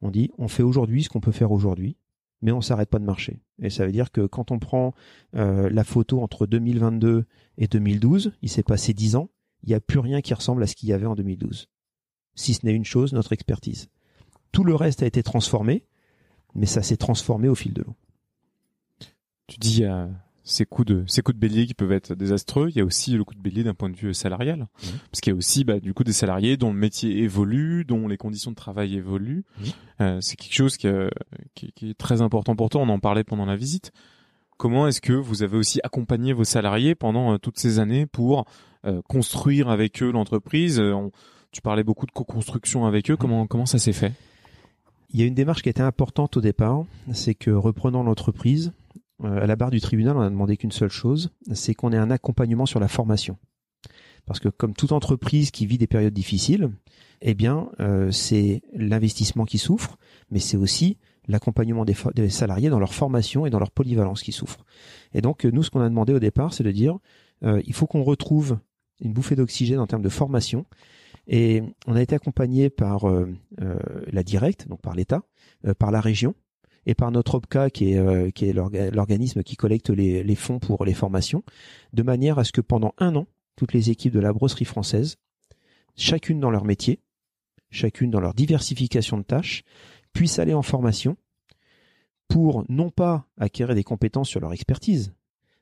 On 0.00 0.10
dit, 0.10 0.30
on 0.38 0.48
fait 0.48 0.62
aujourd'hui 0.62 1.02
ce 1.02 1.08
qu'on 1.08 1.20
peut 1.20 1.32
faire 1.32 1.52
aujourd'hui, 1.52 1.96
mais 2.40 2.52
on 2.52 2.60
s'arrête 2.60 2.88
pas 2.88 2.98
de 2.98 3.04
marcher. 3.04 3.40
Et 3.60 3.68
ça 3.68 3.84
veut 3.84 3.92
dire 3.92 4.12
que 4.12 4.26
quand 4.26 4.50
on 4.50 4.58
prend 4.58 4.94
euh, 5.34 5.68
la 5.70 5.84
photo 5.84 6.22
entre 6.22 6.46
2022 6.46 7.26
et 7.58 7.66
2012, 7.66 8.32
il 8.40 8.48
s'est 8.48 8.62
passé 8.62 8.94
10 8.94 9.16
ans, 9.16 9.28
il 9.62 9.68
n'y 9.68 9.74
a 9.74 9.80
plus 9.80 9.98
rien 9.98 10.22
qui 10.22 10.32
ressemble 10.32 10.62
à 10.62 10.66
ce 10.66 10.74
qu'il 10.74 10.88
y 10.88 10.92
avait 10.92 11.06
en 11.06 11.14
2012 11.14 11.68
si 12.34 12.54
ce 12.54 12.64
n'est 12.64 12.74
une 12.74 12.84
chose, 12.84 13.12
notre 13.12 13.32
expertise. 13.32 13.88
Tout 14.52 14.64
le 14.64 14.74
reste 14.74 15.02
a 15.02 15.06
été 15.06 15.22
transformé, 15.22 15.84
mais 16.54 16.66
ça 16.66 16.82
s'est 16.82 16.96
transformé 16.96 17.48
au 17.48 17.54
fil 17.54 17.72
de 17.72 17.82
l'eau. 17.82 17.94
Tu 19.46 19.58
dis 19.58 19.84
euh, 19.84 20.06
ces 20.44 20.64
coups 20.64 20.86
de 20.86 21.04
ces 21.06 21.22
coups 21.22 21.36
de 21.36 21.40
bélier 21.40 21.66
qui 21.66 21.74
peuvent 21.74 21.92
être 21.92 22.14
désastreux. 22.14 22.68
Il 22.70 22.76
y 22.76 22.80
a 22.80 22.84
aussi 22.84 23.12
le 23.12 23.24
coup 23.24 23.34
de 23.34 23.40
bélier 23.40 23.64
d'un 23.64 23.74
point 23.74 23.90
de 23.90 23.96
vue 23.96 24.14
salarial, 24.14 24.60
mmh. 24.60 24.86
parce 25.10 25.20
qu'il 25.20 25.32
y 25.32 25.34
a 25.34 25.36
aussi 25.36 25.64
bah, 25.64 25.80
du 25.80 25.94
coup 25.94 26.04
des 26.04 26.12
salariés 26.12 26.56
dont 26.56 26.72
le 26.72 26.78
métier 26.78 27.18
évolue, 27.18 27.84
dont 27.84 28.08
les 28.08 28.16
conditions 28.16 28.50
de 28.50 28.56
travail 28.56 28.96
évoluent. 28.96 29.44
Mmh. 29.58 29.64
Euh, 30.02 30.20
c'est 30.20 30.36
quelque 30.36 30.54
chose 30.54 30.76
euh, 30.84 31.08
qui, 31.54 31.72
qui, 31.72 31.90
est 31.90 31.98
très 31.98 32.22
important 32.22 32.56
pour 32.56 32.68
toi. 32.68 32.80
On 32.80 32.88
en 32.88 33.00
parlait 33.00 33.24
pendant 33.24 33.46
la 33.46 33.56
visite. 33.56 33.92
Comment 34.56 34.86
est-ce 34.86 35.00
que 35.00 35.12
vous 35.12 35.42
avez 35.42 35.56
aussi 35.56 35.80
accompagné 35.84 36.32
vos 36.32 36.44
salariés 36.44 36.94
pendant 36.94 37.38
toutes 37.38 37.58
ces 37.58 37.78
années 37.78 38.04
pour 38.04 38.44
construire 39.08 39.70
avec 39.70 40.02
eux 40.02 40.10
l'entreprise? 40.10 40.78
Tu 41.52 41.60
parlais 41.60 41.84
beaucoup 41.84 42.06
de 42.06 42.12
co-construction 42.12 42.86
avec 42.86 43.10
eux. 43.10 43.16
Comment 43.16 43.46
comment 43.46 43.66
ça 43.66 43.78
s'est 43.78 43.92
fait? 43.92 44.12
Il 45.12 45.20
y 45.20 45.22
a 45.22 45.26
une 45.26 45.34
démarche 45.34 45.62
qui 45.62 45.68
était 45.68 45.82
importante 45.82 46.36
au 46.36 46.40
départ, 46.40 46.84
c'est 47.12 47.34
que 47.34 47.50
reprenant 47.50 48.04
l'entreprise, 48.04 48.72
euh, 49.24 49.42
à 49.42 49.46
la 49.46 49.56
barre 49.56 49.70
du 49.70 49.80
tribunal, 49.80 50.16
on 50.16 50.20
a 50.20 50.30
demandé 50.30 50.56
qu'une 50.56 50.70
seule 50.70 50.90
chose, 50.90 51.30
c'est 51.52 51.74
qu'on 51.74 51.92
ait 51.92 51.98
un 51.98 52.12
accompagnement 52.12 52.66
sur 52.66 52.78
la 52.78 52.86
formation. 52.86 53.36
Parce 54.24 54.38
que 54.38 54.48
comme 54.48 54.74
toute 54.74 54.92
entreprise 54.92 55.50
qui 55.50 55.66
vit 55.66 55.78
des 55.78 55.88
périodes 55.88 56.14
difficiles, 56.14 56.70
eh 57.22 57.34
bien, 57.34 57.70
euh, 57.80 58.12
c'est 58.12 58.62
l'investissement 58.72 59.44
qui 59.44 59.58
souffre, 59.58 59.98
mais 60.30 60.38
c'est 60.38 60.56
aussi 60.56 60.96
l'accompagnement 61.26 61.84
des, 61.84 61.96
des, 62.14 62.30
salariés 62.30 62.70
dans 62.70 62.78
leur 62.78 62.94
formation 62.94 63.46
et 63.46 63.50
dans 63.50 63.58
leur 63.58 63.72
polyvalence 63.72 64.22
qui 64.22 64.32
souffre. 64.32 64.64
Et 65.12 65.20
donc, 65.20 65.44
nous, 65.44 65.62
ce 65.62 65.70
qu'on 65.70 65.80
a 65.80 65.88
demandé 65.88 66.12
au 66.12 66.20
départ, 66.20 66.54
c'est 66.54 66.64
de 66.64 66.70
dire, 66.70 66.98
euh, 67.42 67.60
il 67.66 67.74
faut 67.74 67.86
qu'on 67.86 68.04
retrouve 68.04 68.58
une 69.00 69.12
bouffée 69.12 69.36
d'oxygène 69.36 69.80
en 69.80 69.86
termes 69.86 70.02
de 70.02 70.08
formation 70.08 70.66
et 71.32 71.62
on 71.86 71.94
a 71.94 72.02
été 72.02 72.16
accompagné 72.16 72.70
par 72.70 73.08
euh, 73.08 73.32
euh, 73.62 73.78
la 74.08 74.24
directe, 74.24 74.66
donc 74.66 74.82
par 74.82 74.94
l'État, 74.94 75.22
euh, 75.64 75.74
par 75.74 75.92
la 75.92 76.00
région 76.00 76.34
et 76.86 76.94
par 76.94 77.12
notre 77.12 77.36
OPCA 77.36 77.70
qui 77.70 77.92
est, 77.92 78.52
l'organisme 78.52 79.44
qui 79.44 79.54
collecte 79.54 79.90
les, 79.90 80.24
les 80.24 80.34
fonds 80.34 80.58
pour 80.58 80.84
les 80.84 80.94
formations, 80.94 81.44
de 81.92 82.02
manière 82.02 82.38
à 82.40 82.44
ce 82.44 82.50
que 82.50 82.60
pendant 82.60 82.94
un 82.98 83.14
an, 83.14 83.26
toutes 83.54 83.74
les 83.74 83.90
équipes 83.90 84.14
de 84.14 84.18
la 84.18 84.32
brosserie 84.32 84.64
française, 84.64 85.16
chacune 85.94 86.40
dans 86.40 86.50
leur 86.50 86.64
métier, 86.64 86.98
chacune 87.70 88.10
dans 88.10 88.20
leur 88.20 88.34
diversification 88.34 89.18
de 89.18 89.22
tâches, 89.22 89.62
puissent 90.12 90.40
aller 90.40 90.54
en 90.54 90.62
formation 90.62 91.16
pour 92.26 92.64
non 92.68 92.90
pas 92.90 93.26
acquérir 93.38 93.74
des 93.76 93.84
compétences 93.84 94.30
sur 94.30 94.40
leur 94.40 94.52
expertise, 94.52 95.12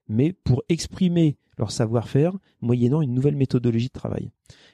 mais 0.08 0.32
pour 0.32 0.62
exprimer 0.68 1.36
leur 1.56 1.70
savoir-faire 1.70 2.32
moyennant 2.60 3.02
une 3.02 3.14
nouvelle 3.14 3.36
méthodologie 3.36 3.88
de 3.88 3.92
travail. 3.92 4.30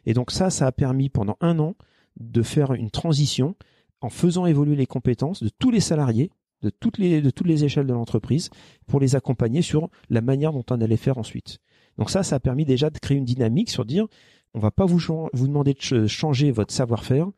Et 0.06 0.14
donc 0.14 0.30
ça, 0.30 0.50
ça 0.50 0.66
a 0.66 0.72
permis 0.72 1.08
pendant 1.08 1.36
un 1.40 1.58
an 1.58 1.74
de 2.18 2.42
faire 2.42 2.74
une 2.74 2.90
transition 2.90 3.56
en 4.00 4.10
faisant 4.10 4.46
évoluer 4.46 4.76
les 4.76 4.86
compétences 4.86 5.42
de 5.42 5.48
tous 5.48 5.70
les 5.70 5.80
salariés 5.80 6.30
de 6.62 6.70
toutes 6.70 6.98
les 6.98 7.64
échelles 7.64 7.86
de 7.86 7.92
l'entreprise 7.92 8.48
pour 8.86 8.98
les 8.98 9.16
accompagner 9.16 9.60
sur 9.60 9.90
la 10.08 10.22
manière 10.22 10.52
dont 10.52 10.64
on 10.70 10.80
allait 10.80 10.96
faire 10.96 11.18
ensuite. 11.18 11.58
Donc 11.98 12.08
ça, 12.10 12.22
ça 12.22 12.36
a 12.36 12.40
permis 12.40 12.64
déjà 12.64 12.90
de 12.90 12.98
créer 12.98 13.18
une 13.18 13.24
dynamique 13.24 13.70
sur 13.70 13.84
dire 13.84 14.06
on 14.54 14.60
va 14.60 14.70
pas 14.70 14.86
vous 14.86 14.98
demander 14.98 15.74
de 15.74 16.06
changer 16.06 16.52
votre 16.52 16.72
savoir-faire, 16.72 17.28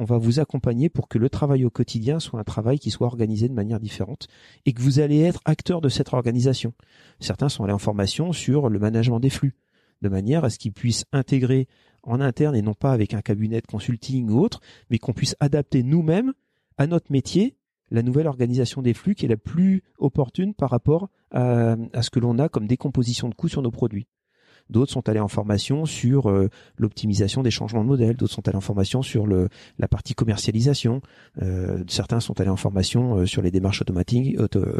on 0.00 0.04
va 0.04 0.16
vous 0.16 0.40
accompagner 0.40 0.88
pour 0.88 1.08
que 1.08 1.18
le 1.18 1.28
travail 1.28 1.66
au 1.66 1.70
quotidien 1.70 2.20
soit 2.20 2.40
un 2.40 2.44
travail 2.44 2.78
qui 2.78 2.90
soit 2.90 3.06
organisé 3.06 3.50
de 3.50 3.54
manière 3.54 3.78
différente 3.78 4.28
et 4.64 4.72
que 4.72 4.80
vous 4.80 4.98
allez 4.98 5.20
être 5.20 5.42
acteur 5.44 5.82
de 5.82 5.90
cette 5.90 6.14
organisation. 6.14 6.72
Certains 7.20 7.50
sont 7.50 7.64
allés 7.64 7.74
en 7.74 7.78
formation 7.78 8.32
sur 8.32 8.70
le 8.70 8.78
management 8.78 9.20
des 9.20 9.28
flux 9.28 9.54
de 10.00 10.08
manière 10.08 10.42
à 10.42 10.48
ce 10.48 10.58
qu'ils 10.58 10.72
puissent 10.72 11.04
intégrer 11.12 11.68
en 12.02 12.22
interne 12.22 12.56
et 12.56 12.62
non 12.62 12.72
pas 12.72 12.92
avec 12.92 13.12
un 13.12 13.20
cabinet 13.20 13.60
de 13.60 13.66
consulting 13.66 14.30
ou 14.30 14.40
autre, 14.40 14.60
mais 14.88 14.98
qu'on 14.98 15.12
puisse 15.12 15.36
adapter 15.38 15.82
nous-mêmes 15.82 16.32
à 16.78 16.86
notre 16.86 17.12
métier 17.12 17.58
la 17.90 18.02
nouvelle 18.02 18.26
organisation 18.26 18.80
des 18.80 18.94
flux 18.94 19.14
qui 19.14 19.26
est 19.26 19.28
la 19.28 19.36
plus 19.36 19.82
opportune 19.98 20.54
par 20.54 20.70
rapport 20.70 21.10
à, 21.30 21.76
ce 22.00 22.08
que 22.08 22.20
l'on 22.20 22.38
a 22.38 22.48
comme 22.48 22.66
décomposition 22.66 23.28
de 23.28 23.34
coûts 23.34 23.48
sur 23.48 23.60
nos 23.60 23.70
produits. 23.70 24.06
D'autres 24.70 24.92
sont 24.92 25.08
allés 25.08 25.20
en 25.20 25.28
formation 25.28 25.84
sur 25.84 26.30
euh, 26.30 26.48
l'optimisation 26.78 27.42
des 27.42 27.50
changements 27.50 27.82
de 27.82 27.88
modèle. 27.88 28.16
D'autres 28.16 28.32
sont 28.32 28.46
allés 28.48 28.56
en 28.56 28.62
formation 28.62 29.02
sur 29.02 29.26
le, 29.26 29.48
la 29.78 29.88
partie 29.88 30.14
commercialisation. 30.14 31.02
Euh, 31.42 31.82
certains 31.88 32.20
sont 32.20 32.40
allés 32.40 32.50
en 32.50 32.56
formation 32.56 33.18
euh, 33.18 33.26
sur 33.26 33.42
les 33.42 33.50
démarches 33.50 33.82
automatiques 33.82 34.38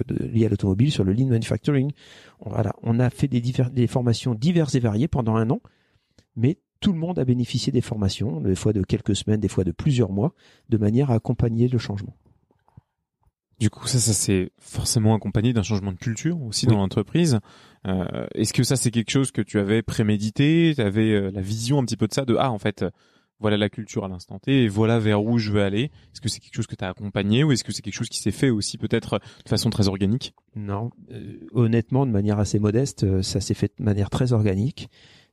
liées 0.09 0.47
à 0.47 0.49
l'automobile, 0.49 0.93
sur 0.93 1.05
le 1.05 1.13
lean 1.13 1.27
manufacturing. 1.27 1.91
Voilà, 2.45 2.73
on 2.83 3.01
a 3.01 3.11
fait 3.11 3.29
des, 3.29 3.41
des 3.41 3.87
formations 3.87 4.35
diverses 4.35 4.75
et 4.77 4.81
variées 4.81 5.09
pendant 5.09 5.35
un 5.35 5.51
an, 5.51 5.61
mais 6.37 6.59
tout 6.81 6.93
le 6.93 6.99
monde 6.99 7.19
a 7.19 7.25
bénéficié 7.25 7.73
des 7.73 7.83
formations, 7.83 8.41
des 8.41 8.55
fois 8.55 8.73
de 8.73 8.83
quelques 8.83 9.17
semaines, 9.17 9.41
des 9.41 9.49
fois 9.49 9.65
de 9.65 9.73
plusieurs 9.73 10.13
mois, 10.13 10.33
de 10.69 10.79
manière 10.79 11.11
à 11.11 11.15
accompagner 11.15 11.69
le 11.69 11.79
changement. 11.79 12.15
Du 13.61 13.71
coup, 13.71 13.87
ça, 13.87 13.99
ça 13.99 14.15
c'est 14.15 14.51
forcément 14.59 15.15
accompagné 15.15 15.53
d'un 15.53 15.63
changement 15.63 15.93
de 15.93 15.99
culture 15.99 16.43
aussi 16.43 16.67
dans 16.67 16.79
l'entreprise. 16.79 17.39
Euh, 17.87 18.27
Est-ce 18.35 18.53
que 18.53 18.63
ça, 18.63 18.77
c'est 18.77 18.91
quelque 18.91 19.11
chose 19.11 19.31
que 19.31 19.43
tu 19.43 19.59
avais 19.59 19.83
prémédité? 19.83 20.73
Tu 20.75 20.81
avais 20.81 21.13
euh, 21.13 21.31
la 21.31 21.43
vision 21.43 21.79
un 21.79 21.85
petit 21.85 21.97
peu 21.97 22.09
de 22.09 22.15
ça, 22.15 22.25
de 22.25 22.37
ah, 22.39 22.51
en 22.51 22.59
fait, 22.59 22.85
voilà 23.41 23.57
la 23.57 23.69
culture 23.69 24.05
à 24.05 24.09
l'instant 24.09 24.39
T, 24.39 24.65
et 24.65 24.69
voilà 24.69 24.99
vers 24.99 25.25
où 25.25 25.39
je 25.39 25.51
veux 25.51 25.63
aller. 25.63 25.85
Est-ce 25.85 26.21
que 26.21 26.29
c'est 26.29 26.41
quelque 26.41 26.55
chose 26.55 26.67
que 26.67 26.77
tu 26.77 26.85
as 26.85 26.89
accompagné 26.89 27.43
ou 27.43 27.53
est-ce 27.53 27.65
que 27.65 27.73
c'est 27.73 27.83
quelque 27.83 27.95
chose 27.95 28.11
qui 28.11 28.21
s'est 28.21 28.31
fait 28.31 28.51
aussi 28.51 28.79
peut-être 28.79 29.19
de 29.45 29.49
façon 29.49 29.71
très 29.71 29.89
organique? 29.89 30.35
Non, 30.55 30.91
euh, 31.11 31.39
honnêtement, 31.53 32.07
de 32.07 32.13
manière 32.13 32.39
assez 32.39 32.59
modeste, 32.59 33.05
euh, 33.05 33.23
ça 33.23 33.41
s'est 33.41 33.55
fait 33.55 33.73
de 33.79 33.85
manière 33.85 34.11
très 34.11 34.33
organique. 34.33 34.89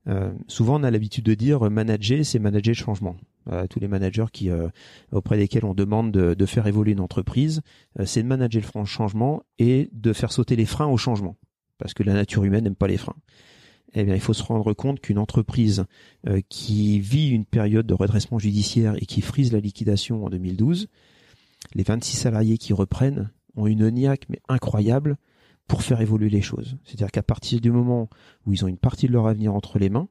Euh, 0.08 0.32
souvent, 0.48 0.80
on 0.80 0.84
a 0.84 0.92
l'habitude 0.92 1.26
de 1.26 1.34
dire 1.34 1.70
manager, 1.70 2.26
c'est 2.26 2.40
manager 2.40 2.74
le 2.74 2.78
changement. 2.78 3.18
Euh, 3.52 3.66
tous 3.68 3.80
les 3.80 3.88
managers 3.88 4.26
qui 4.32 4.50
euh, 4.50 4.68
auprès 5.12 5.38
desquels 5.38 5.66
on 5.66 5.74
demande 5.74 6.12
de, 6.12 6.46
faire 6.46 6.68
évoluer 6.68 6.92
une 6.92 7.00
entreprise, 7.00 7.62
c'est 8.06 8.24
de 8.24 8.28
manager 8.28 8.62
le 8.76 8.86
changement 8.86 9.44
et 9.60 9.90
de 9.94 10.14
faire 10.14 10.32
sauter 10.32 10.56
les 10.56 10.66
freins 10.66 10.88
au 10.88 10.98
changement, 10.98 11.38
parce 11.78 11.94
que 11.94 12.04
la 12.04 12.14
nature 12.14 12.44
humaine 12.44 12.64
n'aime 12.64 12.76
pas 12.76 12.88
les 12.88 12.98
freins. 12.98 13.16
Eh 13.94 14.04
bien, 14.04 14.16
il 14.16 14.22
faut 14.22 14.34
se 14.34 14.44
rendre 14.44 14.74
compte 14.74 15.00
qu'une 15.00 15.18
entreprise 15.18 15.86
qui 16.50 17.00
vit 17.00 17.30
une 17.30 17.46
période 17.46 17.88
de 17.88 17.94
redressement 17.94 18.38
judiciaire 18.38 18.96
et 19.02 19.06
qui 19.06 19.22
frise 19.22 19.54
la 19.54 19.62
liquidation 19.62 20.26
en 20.26 20.30
2012, 20.30 20.88
les 21.74 21.84
26 21.84 22.18
salariés 22.18 22.58
qui 22.58 22.74
reprennent 22.74 23.32
ont 23.56 23.66
une 23.66 23.90
niaque 23.90 24.26
mais 24.30 24.42
incroyable 24.50 25.18
pour 25.68 25.84
faire 25.84 26.02
évoluer 26.02 26.30
les 26.30 26.42
choses. 26.42 26.78
C'est-à-dire 26.84 27.12
qu'à 27.12 27.24
partir 27.24 27.62
du 27.62 27.72
moment 27.72 28.10
où 28.46 28.54
ils 28.54 28.64
ont 28.64 28.68
une 28.68 28.78
partie 28.78 29.08
de 29.08 29.14
leur 29.14 29.28
avenir 29.28 29.54
entre 29.54 29.80
les 29.80 29.90
mains, 29.90 30.08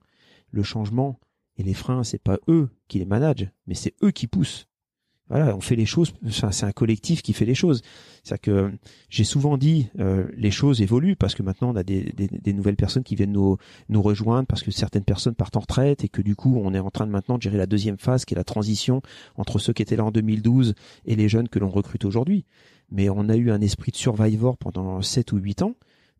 le 0.51 0.63
changement 0.63 1.19
et 1.57 1.63
les 1.63 1.75
freins, 1.75 2.05
c'est 2.05 2.23
pas 2.23 2.39
eux 2.49 2.69
qui 2.89 2.99
les 2.99 3.07
managent, 3.07 3.51
mais 3.67 3.75
c'est 3.75 3.95
eux 4.03 4.11
qui 4.11 4.27
poussent. 4.27 4.67
Voilà, 5.29 5.57
on 5.57 5.61
fait 5.61 5.75
les 5.75 5.87
choses. 5.87 6.15
c'est 6.31 6.65
un 6.65 6.71
collectif 6.73 7.21
qui 7.21 7.33
fait 7.33 7.45
les 7.45 7.57
choses. 7.57 7.83
C'est-à-dire 8.23 8.43
que 8.43 8.73
j'ai 9.09 9.25
souvent 9.25 9.59
dit 9.59 9.89
euh, 9.99 10.29
les 10.37 10.53
choses 10.53 10.83
évoluent 10.83 11.17
parce 11.17 11.35
que 11.35 11.43
maintenant 11.43 11.71
on 11.71 11.77
a 11.77 11.83
des, 11.83 12.13
des, 12.13 12.53
nouvelles 12.53 12.77
personnes 12.77 13.03
qui 13.03 13.17
viennent 13.17 13.33
nous 13.33 13.57
nous 13.89 14.03
rejoindre 14.03 14.47
parce 14.47 14.63
que 14.63 14.71
certaines 14.71 15.03
personnes 15.03 15.35
partent 15.35 15.57
en 15.57 15.61
retraite 15.61 16.05
et 16.05 16.09
que 16.09 16.23
du 16.23 16.37
coup 16.37 16.61
on 16.63 16.75
est 16.75 16.79
en 16.79 16.91
train 16.91 17.07
de 17.07 17.11
maintenant 17.11 17.39
de 17.39 17.43
gérer 17.43 17.59
la 17.59 17.67
deuxième 17.67 17.99
phase 17.99 18.25
qui 18.25 18.35
est 18.35 18.37
la 18.37 18.45
transition 18.45 19.03
entre 19.37 19.59
ceux 19.59 19.73
qui 19.73 19.83
étaient 19.83 19.97
là 19.97 20.05
en 20.05 20.13
2012 20.13 20.75
et 21.07 21.17
les 21.17 21.29
jeunes 21.29 21.49
que 21.49 21.59
l'on 21.59 21.71
recrute 21.71 22.05
aujourd'hui 22.05 22.45
mais 22.91 23.09
on 23.09 23.29
a 23.29 23.37
eu 23.37 23.51
un 23.51 23.61
esprit 23.61 23.91
de 23.91 23.97
survivor 23.97 24.57
pendant 24.57 25.03
7 25.03 25.33
ou 25.33 25.39
8 25.39 25.63
ans 25.63 25.75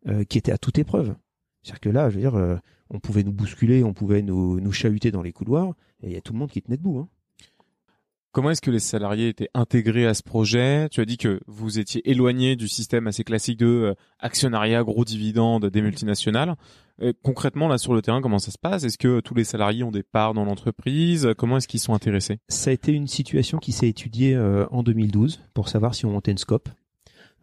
euh, 0.07 0.23
qui 0.23 0.37
était 0.37 0.51
à 0.51 0.57
toute 0.57 0.77
épreuve. 0.77 1.15
C'est-à-dire 1.63 1.79
que 1.81 1.89
là, 1.89 2.09
je 2.09 2.15
veux 2.15 2.21
dire, 2.21 2.35
euh, 2.35 2.57
on 2.89 2.99
pouvait 2.99 3.23
nous 3.23 3.31
bousculer, 3.31 3.83
on 3.83 3.93
pouvait 3.93 4.21
nous, 4.21 4.59
nous 4.59 4.71
chahuter 4.71 5.11
dans 5.11 5.21
les 5.21 5.33
couloirs, 5.33 5.75
et 6.01 6.07
il 6.07 6.13
y 6.13 6.17
a 6.17 6.21
tout 6.21 6.33
le 6.33 6.39
monde 6.39 6.49
qui 6.49 6.61
tenait 6.61 6.77
debout. 6.77 6.99
Hein. 6.99 7.09
Comment 8.31 8.51
est-ce 8.51 8.61
que 8.61 8.71
les 8.71 8.79
salariés 8.79 9.29
étaient 9.29 9.49
intégrés 9.53 10.05
à 10.05 10.13
ce 10.13 10.21
projet? 10.23 10.89
Tu 10.89 11.01
as 11.01 11.05
dit 11.05 11.17
que 11.17 11.39
vous 11.47 11.79
étiez 11.79 12.07
éloigné 12.09 12.55
du 12.55 12.67
système 12.67 13.07
assez 13.07 13.23
classique 13.23 13.57
de 13.59 13.65
euh, 13.65 13.93
actionnariat 14.19 14.83
gros 14.83 15.05
dividendes 15.05 15.65
des 15.67 15.81
multinationales. 15.81 16.55
Concrètement, 17.21 17.67
là 17.67 17.77
sur 17.77 17.93
le 17.93 18.01
terrain, 18.01 18.21
comment 18.21 18.39
ça 18.39 18.51
se 18.51 18.57
passe? 18.57 18.83
Est-ce 18.83 18.97
que 18.97 19.19
tous 19.19 19.35
les 19.35 19.43
salariés 19.43 19.83
ont 19.83 19.91
des 19.91 20.01
parts 20.01 20.33
dans 20.33 20.45
l'entreprise? 20.45 21.29
Comment 21.37 21.57
est-ce 21.57 21.67
qu'ils 21.67 21.79
sont 21.79 21.93
intéressés? 21.93 22.39
Ça 22.47 22.71
a 22.71 22.73
été 22.73 22.91
une 22.91 23.07
situation 23.07 23.59
qui 23.59 23.71
s'est 23.71 23.87
étudiée 23.87 24.35
euh, 24.35 24.65
en 24.71 24.81
2012 24.81 25.39
pour 25.53 25.69
savoir 25.69 25.93
si 25.93 26.07
on 26.07 26.11
montait 26.11 26.31
une 26.31 26.39
scope. 26.39 26.69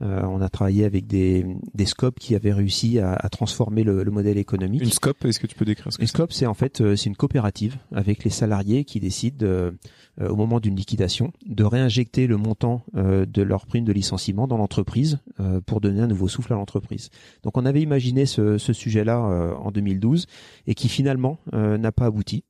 Euh, 0.04 0.22
on 0.24 0.40
a 0.40 0.48
travaillé 0.48 0.84
avec 0.84 1.06
des, 1.06 1.46
des 1.72 1.86
scopes 1.86 2.18
qui 2.18 2.34
avaient 2.34 2.52
réussi 2.52 2.98
à, 2.98 3.14
à 3.14 3.28
transformer 3.28 3.84
le, 3.84 4.02
le, 4.02 4.10
modèle 4.10 4.36
économique. 4.36 4.82
Une 4.82 4.90
scope, 4.90 5.24
est-ce 5.24 5.40
que 5.40 5.46
tu 5.46 5.54
peux 5.54 5.64
décrire 5.64 5.92
ce 5.92 5.98
que 5.98 6.02
Une 6.02 6.08
scope, 6.08 6.32
c'est 6.32 6.46
en 6.46 6.54
fait 6.54 6.80
euh, 6.80 6.96
c'est 6.96 7.06
une 7.06 7.16
coopérative 7.16 7.76
avec 7.92 8.24
les 8.24 8.30
salariés 8.30 8.84
qui 8.84 9.00
décident 9.00 9.46
euh, 9.46 9.70
au 10.20 10.36
moment 10.36 10.60
d'une 10.60 10.76
liquidation 10.76 11.32
de 11.46 11.64
réinjecter 11.64 12.26
le 12.26 12.36
montant 12.36 12.84
de 12.94 13.42
leur 13.42 13.66
prime 13.66 13.84
de 13.84 13.92
licenciement 13.92 14.46
dans 14.46 14.56
l'entreprise 14.56 15.18
pour 15.66 15.80
donner 15.80 16.02
un 16.02 16.06
nouveau 16.06 16.28
souffle 16.28 16.52
à 16.52 16.56
l'entreprise. 16.56 17.10
Donc 17.42 17.56
on 17.56 17.66
avait 17.66 17.82
imaginé 17.82 18.24
ce, 18.24 18.56
ce 18.56 18.72
sujet-là 18.72 19.18
en 19.18 19.72
2012 19.72 20.26
et 20.68 20.74
qui 20.76 20.88
finalement 20.88 21.40
n'a 21.52 21.90
pas 21.90 22.06
abouti. 22.06 22.44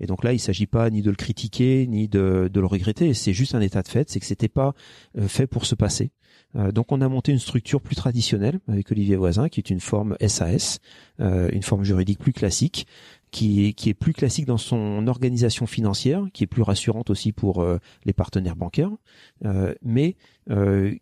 Et 0.00 0.06
donc 0.06 0.24
là, 0.24 0.32
il 0.32 0.38
s'agit 0.38 0.66
pas 0.66 0.88
ni 0.88 1.02
de 1.02 1.10
le 1.10 1.16
critiquer 1.16 1.86
ni 1.86 2.08
de, 2.08 2.48
de 2.50 2.60
le 2.60 2.66
regretter. 2.66 3.12
C'est 3.12 3.34
juste 3.34 3.54
un 3.54 3.60
état 3.60 3.82
de 3.82 3.88
fait, 3.88 4.08
c'est 4.08 4.18
que 4.18 4.26
c'était 4.26 4.48
pas 4.48 4.72
fait 5.26 5.46
pour 5.46 5.66
se 5.66 5.74
passer. 5.74 6.12
Euh, 6.56 6.72
donc 6.72 6.92
on 6.92 7.00
a 7.00 7.08
monté 7.08 7.32
une 7.32 7.38
structure 7.38 7.80
plus 7.80 7.96
traditionnelle 7.96 8.60
avec 8.68 8.90
Olivier 8.90 9.16
Voisin, 9.16 9.48
qui 9.48 9.60
est 9.60 9.70
une 9.70 9.80
forme 9.80 10.16
SAS, 10.26 10.80
euh, 11.20 11.48
une 11.52 11.62
forme 11.62 11.84
juridique 11.84 12.18
plus 12.18 12.32
classique, 12.32 12.86
qui 13.30 13.66
est, 13.66 13.72
qui 13.72 13.88
est 13.88 13.94
plus 13.94 14.12
classique 14.12 14.46
dans 14.46 14.58
son 14.58 15.06
organisation 15.06 15.66
financière, 15.66 16.26
qui 16.32 16.44
est 16.44 16.48
plus 16.48 16.62
rassurante 16.62 17.10
aussi 17.10 17.30
pour 17.30 17.62
euh, 17.62 17.78
les 18.04 18.12
partenaires 18.12 18.56
bancaires, 18.56 18.90
mais 19.82 20.16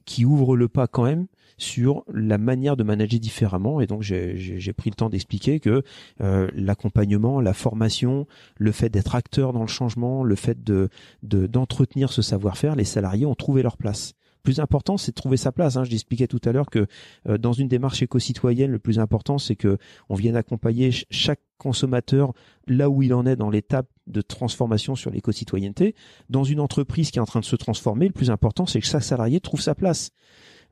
qui 0.05 0.27
ouvre 0.27 0.55
le 0.55 0.69
pas 0.69 0.87
quand 0.87 1.05
même 1.05 1.27
sur 1.57 2.05
la 2.13 2.37
manière 2.37 2.77
de 2.77 2.83
manager 2.83 3.19
différemment. 3.19 3.81
Et 3.81 3.87
donc 3.87 4.03
j'ai 4.03 4.73
pris 4.77 4.91
le 4.91 4.95
temps 4.95 5.09
d'expliquer 5.09 5.59
que 5.59 5.83
l'accompagnement, 6.19 7.41
la 7.41 7.55
formation, 7.55 8.27
le 8.59 8.73
fait 8.73 8.91
d'être 8.91 9.15
acteur 9.15 9.55
dans 9.55 9.63
le 9.63 9.69
changement, 9.69 10.23
le 10.23 10.35
fait 10.35 10.63
de 10.63 10.91
d'entretenir 11.23 12.13
ce 12.13 12.21
savoir-faire, 12.21 12.77
les 12.77 12.85
salariés 12.85 13.25
ont 13.25 13.35
trouvé 13.35 13.63
leur 13.63 13.79
place 13.79 14.15
plus 14.49 14.61
important, 14.61 14.97
c'est 14.97 15.11
de 15.11 15.15
trouver 15.15 15.37
sa 15.37 15.53
place. 15.53 15.77
Hein. 15.77 15.85
Je 15.85 15.91
l'expliquais 15.91 16.27
tout 16.27 16.41
à 16.47 16.53
l'heure 16.53 16.71
que 16.71 16.87
euh, 17.29 17.37
dans 17.37 17.53
une 17.53 17.69
démarche 17.69 18.01
éco-citoyenne, 18.01 18.71
le 18.71 18.79
plus 18.79 18.99
important, 18.99 19.37
c'est 19.37 19.57
que 19.57 19.77
on 20.09 20.15
vienne 20.15 20.37
accompagner 20.37 20.91
chaque 21.11 21.41
consommateur 21.59 22.33
là 22.67 22.89
où 22.89 23.03
il 23.03 23.13
en 23.13 23.27
est 23.27 23.37
dans 23.37 23.51
l'étape 23.51 23.89
de 24.07 24.23
transformation 24.23 24.95
sur 24.95 25.11
l'éco-citoyenneté. 25.11 25.95
Dans 26.31 26.45
une 26.45 26.61
entreprise 26.61 27.11
qui 27.11 27.19
est 27.19 27.21
en 27.21 27.27
train 27.27 27.41
de 27.41 27.45
se 27.45 27.57
transformer, 27.57 28.07
le 28.07 28.15
plus 28.15 28.31
important, 28.31 28.65
c'est 28.65 28.81
que 28.81 28.87
chaque 28.87 29.03
salarié 29.03 29.39
trouve 29.39 29.61
sa 29.61 29.75
place 29.75 30.13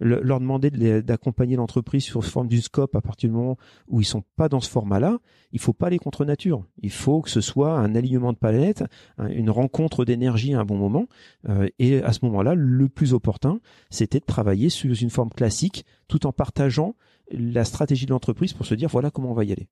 leur 0.01 0.40
demander 0.40 0.70
d'accompagner 1.03 1.57
l'entreprise 1.57 2.05
sur 2.05 2.24
forme 2.24 2.49
d'une 2.49 2.61
scope 2.61 2.94
à 2.97 3.01
partir 3.01 3.30
du 3.30 3.36
moment 3.36 3.57
où 3.88 4.01
ils 4.01 4.05
sont 4.05 4.22
pas 4.36 4.49
dans 4.49 4.61
ce 4.61 4.68
format-là, 4.68 5.18
il 5.53 5.61
faut 5.61 5.72
pas 5.72 5.86
aller 5.86 5.99
contre 5.99 6.24
nature. 6.24 6.64
Il 6.82 6.90
faut 6.90 7.22
que 7.22 7.30
ce 7.30 7.40
soit 7.40 7.72
un 7.72 7.94
alignement 7.94 8.32
de 8.32 8.38
palette, 8.38 8.84
une 9.18 9.51
rencontre 9.51 10.05
d'énergie 10.05 10.55
à 10.55 10.61
un 10.61 10.64
bon 10.64 10.76
moment. 10.76 11.07
Euh, 11.49 11.68
et 11.78 12.03
à 12.03 12.12
ce 12.12 12.24
moment-là, 12.24 12.55
le 12.55 12.88
plus 12.88 13.14
opportun, 13.14 13.61
c'était 13.90 14.20
de 14.20 14.24
travailler 14.24 14.68
sous 14.68 14.94
une 14.94 15.11
forme 15.11 15.30
classique, 15.30 15.84
tout 16.09 16.26
en 16.26 16.32
partageant 16.32 16.94
la 17.30 17.64
stratégie 17.64 18.07
de 18.07 18.11
l'entreprise 18.11 18.53
pour 18.53 18.66
se 18.66 18.74
dire 18.74 18.88
voilà 18.88 19.11
comment 19.11 19.30
on 19.30 19.34
va 19.34 19.44
y 19.44 19.53
aller. 19.53 19.68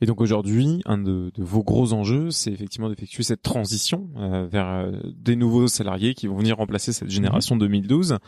Et 0.00 0.06
donc 0.06 0.20
aujourd'hui, 0.20 0.80
un 0.84 0.98
de, 0.98 1.32
vos 1.38 1.64
gros 1.64 1.92
enjeux, 1.92 2.30
c'est 2.30 2.52
effectivement 2.52 2.88
d'effectuer 2.88 3.24
cette 3.24 3.42
transition 3.42 4.08
euh, 4.16 4.46
vers 4.46 4.68
euh, 4.68 4.92
des 5.16 5.34
nouveaux 5.34 5.66
salariés 5.66 6.14
qui 6.14 6.28
vont 6.28 6.36
venir 6.36 6.56
remplacer 6.56 6.92
cette 6.92 7.10
génération 7.10 7.56
2012. 7.56 8.18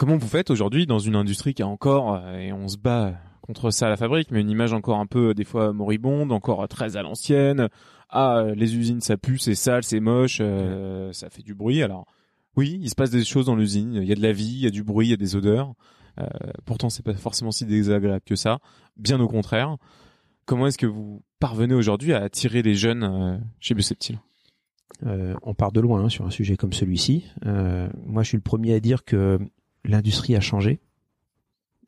Comment 0.00 0.16
vous 0.16 0.28
faites 0.28 0.48
aujourd'hui 0.48 0.86
dans 0.86 0.98
une 0.98 1.14
industrie 1.14 1.52
qui 1.52 1.60
a 1.60 1.66
encore, 1.66 2.14
euh, 2.14 2.38
et 2.38 2.54
on 2.54 2.68
se 2.68 2.78
bat 2.78 3.20
contre 3.42 3.70
ça 3.70 3.84
à 3.84 3.90
la 3.90 3.98
fabrique, 3.98 4.30
mais 4.30 4.40
une 4.40 4.48
image 4.48 4.72
encore 4.72 4.98
un 4.98 5.04
peu 5.04 5.34
des 5.34 5.44
fois 5.44 5.74
moribonde, 5.74 6.32
encore 6.32 6.66
très 6.68 6.96
à 6.96 7.02
l'ancienne. 7.02 7.68
Ah, 8.08 8.44
les 8.56 8.76
usines 8.78 9.02
ça 9.02 9.18
pue, 9.18 9.36
c'est 9.36 9.54
sale, 9.54 9.84
c'est 9.84 10.00
moche, 10.00 10.38
euh, 10.40 11.12
ça 11.12 11.28
fait 11.28 11.42
du 11.42 11.54
bruit. 11.54 11.82
Alors 11.82 12.06
oui, 12.56 12.78
il 12.80 12.88
se 12.88 12.94
passe 12.94 13.10
des 13.10 13.22
choses 13.24 13.44
dans 13.44 13.56
l'usine, 13.56 13.92
il 13.96 14.08
y 14.08 14.12
a 14.12 14.14
de 14.14 14.22
la 14.22 14.32
vie, 14.32 14.54
il 14.54 14.60
y 14.60 14.66
a 14.66 14.70
du 14.70 14.82
bruit, 14.82 15.08
il 15.08 15.10
y 15.10 15.12
a 15.12 15.18
des 15.18 15.36
odeurs. 15.36 15.74
Euh, 16.18 16.24
pourtant, 16.64 16.88
c'est 16.88 17.04
pas 17.04 17.12
forcément 17.12 17.52
si 17.52 17.66
désagréable 17.66 18.22
que 18.24 18.36
ça. 18.36 18.60
Bien 18.96 19.20
au 19.20 19.28
contraire. 19.28 19.76
Comment 20.46 20.66
est-ce 20.66 20.78
que 20.78 20.86
vous 20.86 21.20
parvenez 21.40 21.74
aujourd'hui 21.74 22.14
à 22.14 22.22
attirer 22.22 22.62
les 22.62 22.74
jeunes 22.74 23.38
chez 23.60 23.74
Buceptil 23.74 24.18
Euh, 25.04 25.34
on 25.42 25.52
part 25.52 25.72
de 25.72 25.80
loin 25.80 26.04
hein, 26.04 26.08
sur 26.08 26.24
un 26.24 26.30
sujet 26.30 26.56
comme 26.56 26.72
celui-ci. 26.72 27.26
Euh, 27.44 27.90
moi, 28.06 28.22
je 28.22 28.28
suis 28.28 28.38
le 28.38 28.42
premier 28.42 28.72
à 28.72 28.80
dire 28.80 29.04
que 29.04 29.38
l'industrie 29.84 30.36
a 30.36 30.40
changé. 30.40 30.80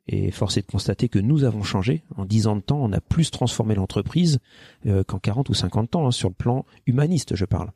Et 0.07 0.31
force 0.31 0.57
est 0.57 0.61
de 0.61 0.71
constater 0.71 1.07
que 1.07 1.19
nous 1.19 1.45
avons 1.45 1.63
changé. 1.63 2.03
En 2.17 2.25
10 2.25 2.47
ans 2.47 2.55
de 2.57 2.61
temps, 2.61 2.79
on 2.81 2.91
a 2.91 2.99
plus 2.99 3.31
transformé 3.31 3.73
l'entreprise 3.73 4.39
euh, 4.85 5.03
qu'en 5.03 5.19
40 5.19 5.49
ou 5.49 5.53
50 5.53 5.95
ans, 5.95 6.07
hein, 6.07 6.11
sur 6.11 6.27
le 6.27 6.35
plan 6.35 6.65
humaniste, 6.85 7.35
je 7.35 7.45
parle. 7.45 7.71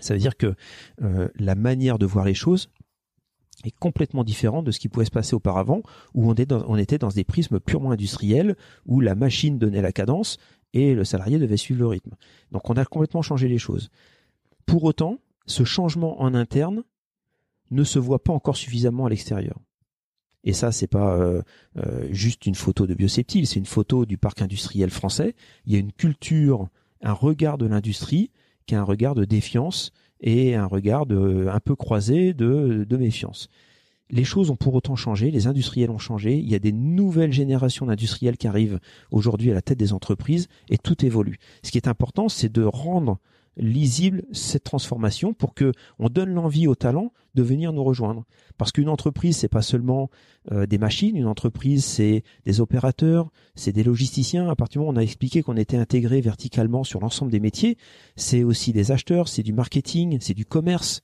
Ça 0.00 0.14
veut 0.14 0.20
dire 0.20 0.36
que 0.36 0.56
la 0.98 1.54
manière 1.54 2.00
de 2.00 2.06
voir 2.06 2.24
les 2.24 2.34
choses 2.34 2.68
est 3.62 3.76
complètement 3.78 4.24
différente 4.24 4.64
de 4.64 4.70
ce 4.70 4.80
qui 4.80 4.88
pouvait 4.88 5.06
se 5.06 5.10
passer 5.10 5.34
auparavant, 5.34 5.82
où 6.14 6.28
on 6.28 6.76
était 6.76 6.98
dans 6.98 7.08
des 7.08 7.24
prismes 7.24 7.60
purement 7.60 7.92
industriels, 7.92 8.56
où 8.86 9.00
la 9.00 9.14
machine 9.14 9.58
donnait 9.58 9.82
la 9.82 9.92
cadence 9.92 10.38
et 10.72 10.94
le 10.94 11.04
salarié 11.04 11.38
devait 11.38 11.56
suivre 11.56 11.80
le 11.80 11.86
rythme. 11.86 12.14
Donc 12.50 12.68
on 12.68 12.74
a 12.74 12.84
complètement 12.84 13.22
changé 13.22 13.48
les 13.48 13.58
choses. 13.58 13.90
Pour 14.66 14.84
autant, 14.84 15.18
ce 15.46 15.64
changement 15.64 16.20
en 16.20 16.34
interne 16.34 16.82
ne 17.74 17.84
se 17.84 17.98
voit 17.98 18.22
pas 18.22 18.32
encore 18.32 18.56
suffisamment 18.56 19.06
à 19.06 19.10
l'extérieur. 19.10 19.58
Et 20.44 20.52
ça, 20.52 20.72
c'est 20.72 20.86
pas 20.86 21.16
euh, 21.16 21.42
euh, 21.78 22.06
juste 22.10 22.46
une 22.46 22.54
photo 22.54 22.86
de 22.86 22.94
bioseptile, 22.94 23.46
c'est 23.46 23.58
une 23.58 23.66
photo 23.66 24.04
du 24.04 24.18
parc 24.18 24.42
industriel 24.42 24.90
français. 24.90 25.34
Il 25.66 25.72
y 25.72 25.76
a 25.76 25.78
une 25.78 25.92
culture, 25.92 26.68
un 27.00 27.12
regard 27.12 27.56
de 27.56 27.66
l'industrie 27.66 28.30
qui 28.66 28.74
a 28.74 28.80
un 28.80 28.84
regard 28.84 29.14
de 29.14 29.24
défiance 29.24 29.92
et 30.20 30.54
un 30.54 30.66
regard 30.66 31.06
un 31.10 31.60
peu 31.60 31.76
croisé 31.76 32.32
de 32.34 32.96
méfiance. 32.96 33.48
Les 34.10 34.24
choses 34.24 34.50
ont 34.50 34.56
pour 34.56 34.74
autant 34.74 34.96
changé, 34.96 35.30
les 35.30 35.46
industriels 35.46 35.90
ont 35.90 35.98
changé, 35.98 36.38
il 36.38 36.48
y 36.48 36.54
a 36.54 36.58
des 36.58 36.72
nouvelles 36.72 37.32
générations 37.32 37.86
d'industriels 37.86 38.36
qui 38.36 38.46
arrivent 38.46 38.78
aujourd'hui 39.10 39.50
à 39.50 39.54
la 39.54 39.62
tête 39.62 39.78
des 39.78 39.92
entreprises 39.92 40.48
et 40.68 40.76
tout 40.76 41.04
évolue. 41.04 41.38
Ce 41.62 41.70
qui 41.70 41.78
est 41.78 41.88
important, 41.88 42.28
c'est 42.28 42.52
de 42.52 42.62
rendre 42.62 43.18
lisible 43.56 44.24
cette 44.32 44.64
transformation 44.64 45.32
pour 45.32 45.54
que 45.54 45.72
on 45.98 46.08
donne 46.08 46.30
l'envie 46.30 46.66
aux 46.66 46.74
talents 46.74 47.12
de 47.34 47.42
venir 47.42 47.72
nous 47.72 47.84
rejoindre. 47.84 48.24
Parce 48.58 48.72
qu'une 48.72 48.88
entreprise, 48.88 49.36
c'est 49.36 49.48
pas 49.48 49.62
seulement 49.62 50.10
euh, 50.52 50.66
des 50.66 50.78
machines, 50.78 51.16
une 51.16 51.26
entreprise, 51.26 51.84
c'est 51.84 52.22
des 52.44 52.60
opérateurs, 52.60 53.30
c'est 53.54 53.72
des 53.72 53.82
logisticiens. 53.82 54.48
À 54.48 54.56
partir 54.56 54.80
du 54.80 54.86
moment 54.86 54.92
où 54.92 54.96
on 54.96 55.00
a 55.00 55.02
expliqué 55.02 55.42
qu'on 55.42 55.56
était 55.56 55.76
intégré 55.76 56.20
verticalement 56.20 56.84
sur 56.84 57.00
l'ensemble 57.00 57.32
des 57.32 57.40
métiers, 57.40 57.76
c'est 58.16 58.44
aussi 58.44 58.72
des 58.72 58.92
acheteurs, 58.92 59.28
c'est 59.28 59.42
du 59.42 59.52
marketing, 59.52 60.18
c'est 60.20 60.34
du 60.34 60.44
commerce, 60.44 61.02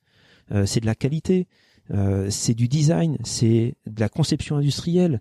euh, 0.52 0.66
c'est 0.66 0.80
de 0.80 0.86
la 0.86 0.94
qualité, 0.94 1.48
euh, 1.92 2.28
c'est 2.30 2.54
du 2.54 2.68
design, 2.68 3.18
c'est 3.24 3.74
de 3.86 4.00
la 4.00 4.08
conception 4.08 4.56
industrielle, 4.56 5.20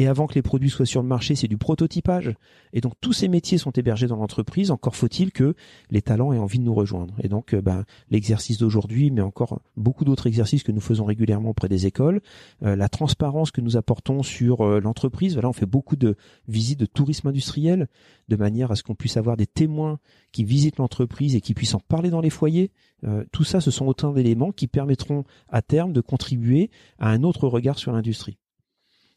et 0.00 0.06
avant 0.06 0.26
que 0.26 0.34
les 0.34 0.40
produits 0.40 0.70
soient 0.70 0.86
sur 0.86 1.02
le 1.02 1.08
marché, 1.08 1.34
c'est 1.34 1.46
du 1.46 1.58
prototypage. 1.58 2.32
Et 2.72 2.80
donc 2.80 2.94
tous 3.02 3.12
ces 3.12 3.28
métiers 3.28 3.58
sont 3.58 3.70
hébergés 3.72 4.06
dans 4.06 4.16
l'entreprise. 4.16 4.70
Encore 4.70 4.96
faut-il 4.96 5.30
que 5.30 5.54
les 5.90 6.00
talents 6.00 6.32
aient 6.32 6.38
envie 6.38 6.58
de 6.58 6.64
nous 6.64 6.72
rejoindre. 6.72 7.12
Et 7.22 7.28
donc 7.28 7.52
euh, 7.52 7.60
ben, 7.60 7.84
l'exercice 8.10 8.56
d'aujourd'hui, 8.56 9.10
mais 9.10 9.20
encore 9.20 9.60
beaucoup 9.76 10.06
d'autres 10.06 10.26
exercices 10.26 10.62
que 10.62 10.72
nous 10.72 10.80
faisons 10.80 11.04
régulièrement 11.04 11.50
auprès 11.50 11.68
des 11.68 11.84
écoles, 11.84 12.22
euh, 12.62 12.76
la 12.76 12.88
transparence 12.88 13.50
que 13.50 13.60
nous 13.60 13.76
apportons 13.76 14.22
sur 14.22 14.62
euh, 14.62 14.80
l'entreprise. 14.80 15.34
Voilà, 15.34 15.50
on 15.50 15.52
fait 15.52 15.66
beaucoup 15.66 15.96
de 15.96 16.16
visites 16.48 16.80
de 16.80 16.86
tourisme 16.86 17.28
industriel, 17.28 17.86
de 18.30 18.36
manière 18.36 18.70
à 18.70 18.76
ce 18.76 18.82
qu'on 18.82 18.94
puisse 18.94 19.18
avoir 19.18 19.36
des 19.36 19.46
témoins 19.46 19.98
qui 20.32 20.44
visitent 20.44 20.78
l'entreprise 20.78 21.34
et 21.34 21.42
qui 21.42 21.52
puissent 21.52 21.74
en 21.74 21.80
parler 21.80 22.08
dans 22.08 22.22
les 22.22 22.30
foyers. 22.30 22.70
tout 23.32 23.44
ça, 23.44 23.60
ce 23.60 23.70
sont 23.70 23.86
autant 23.86 24.12
d'éléments 24.14 24.52
qui 24.52 24.66
permettront 24.66 25.24
à 25.50 25.60
terme 25.60 25.92
de 25.92 26.00
contribuer 26.00 26.70
à 26.98 27.10
un 27.10 27.22
autre 27.22 27.48
regard 27.48 27.78
sur 27.78 27.92
l'industrie. 27.92 28.38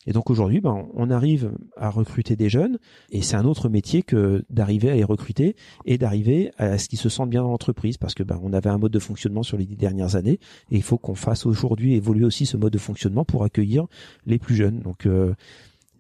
Et 0.08 0.14
donc 0.14 0.30
aujourd'hui, 0.30 0.62
ben, 0.62 0.88
on 0.93 1.10
arrive 1.10 1.51
à 1.78 1.89
recruter 1.89 2.36
des 2.36 2.49
jeunes, 2.49 2.78
et 3.12 3.22
c'est 3.22 3.36
un 3.36 3.45
autre 3.45 3.70
métier 3.70 4.04
que 4.04 4.43
d'arriver 4.49 4.89
à 4.89 4.95
les 4.95 5.04
recruter 5.04 5.56
et 5.86 5.97
d'arriver 5.97 6.51
à 6.58 6.78
ce 6.78 6.89
qu'ils 6.89 6.99
se 6.99 7.10
sentent 7.10 7.30
bien 7.30 7.43
dans 7.43 7.51
l'entreprise, 7.51 7.97
parce 7.97 8.14
que 8.14 8.24
ben, 8.24 8.39
on 8.43 8.54
avait 8.54 8.70
un 8.70 8.78
mode 8.78 8.91
de 8.91 8.99
fonctionnement 8.99 9.43
sur 9.43 9.58
les 9.58 9.66
dix 9.66 9.78
dernières 9.78 10.16
années, 10.16 10.39
et 10.72 10.76
il 10.76 10.84
faut 10.84 10.97
qu'on 10.97 11.16
fasse 11.16 11.45
aujourd'hui 11.45 11.95
évoluer 11.95 12.26
aussi 12.26 12.45
ce 12.45 12.58
mode 12.58 12.74
de 12.74 12.78
fonctionnement 12.78 13.26
pour 13.26 13.43
accueillir 13.43 13.86
les 14.26 14.39
plus 14.39 14.56
jeunes. 14.56 14.80
Donc 14.80 15.06
euh, 15.06 15.34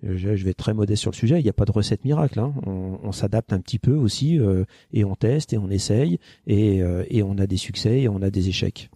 je, 0.03 0.43
vais 0.43 0.51
être 0.51 0.57
très 0.57 0.73
modeste 0.73 1.01
sur 1.01 1.11
le 1.11 1.15
sujet. 1.15 1.39
Il 1.39 1.43
n'y 1.43 1.49
a 1.49 1.53
pas 1.53 1.65
de 1.65 1.71
recette 1.71 2.03
miracle. 2.05 2.39
Hein. 2.39 2.53
On, 2.65 3.11
s'adapte 3.11 3.53
un 3.53 3.59
petit 3.59 3.79
peu 3.79 3.93
aussi, 3.93 4.39
euh, 4.39 4.65
et 4.91 5.05
on 5.05 5.15
teste 5.15 5.53
et 5.53 5.57
on 5.57 5.69
essaye, 5.69 6.19
et, 6.47 6.81
euh, 6.81 7.03
et 7.09 7.23
on 7.23 7.37
a 7.37 7.47
des 7.47 7.57
succès 7.57 8.01
et 8.01 8.09
on 8.09 8.21
a 8.21 8.29
des 8.29 8.49
échecs. 8.49 8.89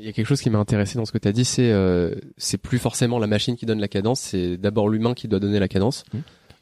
Il 0.00 0.06
y 0.06 0.08
a 0.08 0.12
quelque 0.12 0.26
chose 0.26 0.40
qui 0.40 0.48
m'a 0.48 0.58
intéressé 0.58 0.96
dans 0.96 1.04
ce 1.04 1.12
que 1.12 1.18
tu 1.18 1.28
as 1.28 1.32
dit, 1.32 1.44
c'est 1.44 1.70
euh, 1.70 2.14
c'est 2.38 2.56
plus 2.56 2.78
forcément 2.78 3.18
la 3.18 3.26
machine 3.26 3.56
qui 3.56 3.66
donne 3.66 3.80
la 3.80 3.88
cadence, 3.88 4.20
c'est 4.20 4.56
d'abord 4.56 4.88
l'humain 4.88 5.12
qui 5.12 5.28
doit 5.28 5.40
donner 5.40 5.58
la 5.58 5.68
cadence. 5.68 6.04
Mmh. 6.12 6.18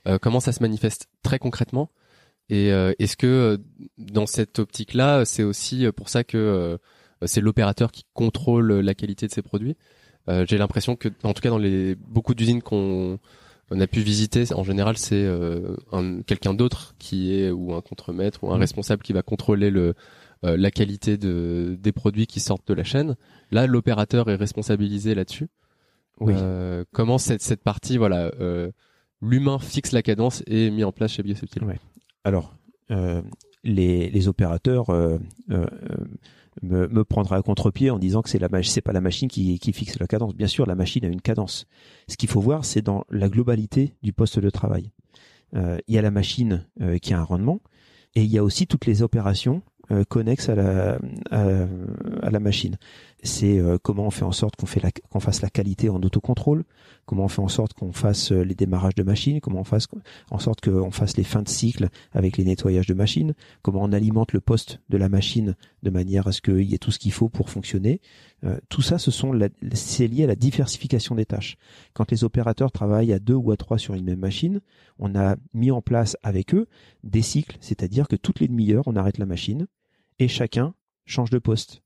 Euh, 0.09 0.19
comment 0.21 0.41
ça 0.41 0.53
se 0.53 0.63
manifeste 0.63 1.09
très 1.23 1.39
concrètement 1.39 1.91
Et 2.49 2.73
euh, 2.73 2.93
est-ce 2.99 3.17
que 3.17 3.27
euh, 3.27 3.57
dans 3.99 4.27
cette 4.27 4.59
optique-là, 4.59 5.25
c'est 5.25 5.43
aussi 5.43 5.87
pour 5.97 6.09
ça 6.09 6.25
que 6.25 6.79
c'est 7.25 7.41
l'opérateur 7.41 7.93
qui 7.93 8.05
contrôle 8.15 8.73
la 8.73 8.95
qualité 8.95 9.27
de 9.27 9.33
ses 9.33 9.43
produits? 9.43 9.77
J'ai 10.47 10.59
l'impression 10.59 10.95
que, 10.95 11.09
en 11.23 11.33
tout 11.33 11.41
cas 11.41 11.49
dans 11.49 11.57
les 11.57 11.95
beaucoup 11.95 12.35
d'usines 12.35 12.61
qu'on 12.61 13.19
on 13.71 13.81
a 13.81 13.87
pu 13.87 14.01
visiter, 14.01 14.45
en 14.53 14.63
général, 14.63 14.99
c'est 14.99 15.27
quelqu'un 16.27 16.53
d'autre 16.53 16.95
qui 16.99 17.35
est 17.35 17.51
ou 17.51 17.75
un 17.75 17.81
contremaître 17.81 18.45
ou 18.45 18.53
un 18.53 18.59
mmh. 18.59 18.61
responsable 18.61 19.03
qui 19.03 19.15
va 19.15 19.23
contrôler 19.23 19.71
le 19.71 19.95
euh, 20.45 20.57
la 20.57 20.71
qualité 20.71 21.17
de, 21.17 21.77
des 21.81 21.93
produits 21.93 22.27
qui 22.27 22.39
sortent 22.39 22.69
de 22.69 22.75
la 22.75 22.85
chaîne. 22.85 23.17
Là, 23.51 23.67
l'opérateur 23.67 24.31
est 24.31 24.37
responsabilisé 24.37 25.15
là-dessus. 25.15 25.49
Oui. 26.21 26.33
Euh, 26.37 26.85
comment 26.93 27.19
cette, 27.19 27.43
cette 27.43 27.63
partie, 27.63 27.97
voilà, 27.97 28.31
euh, 28.41 28.71
l'humain 29.21 29.59
fixe 29.59 29.93
la 29.93 30.03
cadence 30.03 30.43
et 30.47 30.71
mis 30.71 30.85
en 30.85 30.93
place 30.93 31.13
chez 31.13 31.23
Biosubtil 31.23 31.65
ouais. 31.65 31.79
Alors, 32.25 32.55
les, 33.65 34.11
les, 34.11 34.29
opérateurs 34.29 34.87
me, 34.91 35.69
me 36.63 37.05
prendraient 37.05 37.37
à 37.37 37.43
contre-pied 37.43 37.91
en 37.91 37.99
disant 37.99 38.23
que 38.23 38.31
c'est 38.31 38.39
la 38.39 38.49
c'est 38.63 38.81
pas 38.81 38.93
la 38.93 39.01
machine 39.01 39.29
qui, 39.29 39.59
qui 39.59 39.73
fixe 39.73 39.99
la 39.99 40.07
cadence. 40.07 40.35
Bien 40.35 40.47
sûr, 40.47 40.67
la 40.67 40.75
machine 40.75 41.05
a 41.05 41.09
une 41.09 41.21
cadence. 41.21 41.67
Ce 42.09 42.17
qu'il 42.17 42.29
faut 42.29 42.41
voir, 42.41 42.65
c'est 42.65 42.83
dans 42.83 43.05
la 43.11 43.29
globalité 43.29 43.95
du 44.03 44.13
poste 44.13 44.39
de 44.39 44.51
travail. 44.51 44.91
Il 45.55 45.95
y 45.95 45.99
a 45.99 46.03
la 46.03 46.11
machine 46.11 46.67
qui 47.03 47.13
a 47.13 47.21
un 47.21 47.25
rendement 47.25 47.61
et 48.15 48.23
il 48.23 48.31
y 48.31 48.39
a 48.39 48.45
aussi 48.45 48.67
toutes 48.67 48.87
les 48.87 49.03
opérations 49.03 49.63
euh, 49.91 50.05
connexe 50.05 50.51
à 50.51 50.55
la 50.55 50.99
à, 51.31 52.31
la 52.31 52.41
machine. 52.41 52.77
C'est 53.23 53.59
euh, 53.59 53.79
comment 53.83 54.07
on 54.07 54.11
fait 54.11 54.25
en 54.25 54.33
sorte 54.33 54.57
qu'on 54.57 54.67
fait 54.67 54.83
qu'on 55.09 55.19
fasse 55.19 55.41
la 55.41 55.49
qualité 55.49 55.89
en 55.89 56.03
autocontrôle, 56.03 56.65
comment 57.07 57.25
on 57.25 57.29
fait 57.29 57.41
en 57.41 57.49
sorte 57.49 57.73
qu'on 57.73 57.93
fasse 57.93 58.31
euh, 58.31 58.43
les 58.43 58.55
démarrages 58.55 58.95
de 58.95 59.03
machines, 59.03 59.41
comment 59.41 59.61
on 59.61 59.65
fasse 59.65 59.89
en 60.31 60.39
sorte 60.39 60.61
qu'on 60.61 60.91
fasse 60.91 61.17
les 61.17 61.25
fins 61.25 61.41
de 61.41 61.49
cycle 61.49 61.89
avec 62.13 62.37
les 62.37 62.45
nettoyages 62.45 62.87
de 62.87 62.93
machines, 62.93 63.33
comment 63.63 63.83
on 63.83 63.93
alimente 63.93 64.35
le 64.35 64.41
poste 64.41 64.81
de 64.91 64.99
la 64.99 65.09
machine 65.09 65.57
de 65.83 65.91
manière 65.91 66.27
à 66.27 66.33
ce 66.33 66.43
qu'il 66.43 66.61
y 66.61 66.75
ait 66.75 66.79
tout 66.79 66.91
ce 66.91 66.99
qu'il 66.99 67.13
faut 67.13 67.31
pour 67.31 67.49
fonctionner. 67.49 68.03
tout 68.69 68.83
ça, 68.83 68.99
ce 68.99 69.11
sont 69.11 69.33
c'est 69.73 70.07
lié 70.07 70.25
à 70.25 70.27
la 70.27 70.37
diversification 70.37 71.15
des 71.15 71.25
tâches. 71.25 71.57
Quand 71.95 72.11
les 72.11 72.25
opérateurs 72.25 72.73
travaillent 72.73 73.13
à 73.13 73.19
deux 73.19 73.35
ou 73.35 73.53
à 73.53 73.57
trois 73.57 73.79
sur 73.79 73.95
une 73.95 74.05
même 74.05 74.19
machine, 74.19 74.61
on 74.99 75.15
a 75.15 75.37
mis 75.55 75.71
en 75.71 75.81
place 75.81 76.17
avec 76.23 76.55
eux 76.55 76.67
des 77.05 77.23
cycles, 77.23 77.57
c'est-à-dire 77.61 78.07
que 78.07 78.17
toutes 78.17 78.41
les 78.41 78.49
demi-heures, 78.49 78.87
on 78.87 78.97
arrête 78.97 79.19
la 79.19 79.27
machine, 79.27 79.67
et 80.19 80.29
chacun 80.29 80.75
change 81.05 81.31
de 81.31 81.39
poste 81.39 81.83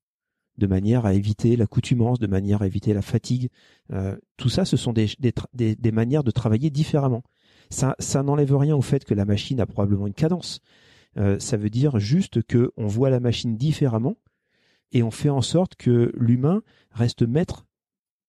de 0.58 0.66
manière 0.66 1.06
à 1.06 1.14
éviter 1.14 1.56
l'accoutumance, 1.56 2.18
de 2.18 2.26
manière 2.26 2.62
à 2.62 2.66
éviter 2.66 2.92
la 2.92 3.02
fatigue. 3.02 3.48
Euh, 3.92 4.16
tout 4.36 4.48
ça, 4.48 4.64
ce 4.64 4.76
sont 4.76 4.92
des, 4.92 5.92
manières 5.92 6.24
de 6.24 6.30
travailler 6.30 6.70
différemment. 6.70 7.22
Ça, 7.70 7.96
ça 7.98 8.22
n'enlève 8.22 8.54
rien 8.54 8.76
au 8.76 8.82
fait 8.82 9.04
que 9.04 9.14
la 9.14 9.24
machine 9.24 9.60
a 9.60 9.66
probablement 9.66 10.06
une 10.06 10.14
cadence. 10.14 10.60
Euh, 11.16 11.38
ça 11.38 11.56
veut 11.56 11.70
dire 11.70 11.98
juste 11.98 12.42
que 12.42 12.72
on 12.76 12.86
voit 12.86 13.10
la 13.10 13.20
machine 13.20 13.56
différemment 13.56 14.16
et 14.92 15.02
on 15.02 15.10
fait 15.10 15.30
en 15.30 15.42
sorte 15.42 15.74
que 15.76 16.12
l'humain 16.14 16.62
reste 16.90 17.22
maître 17.22 17.66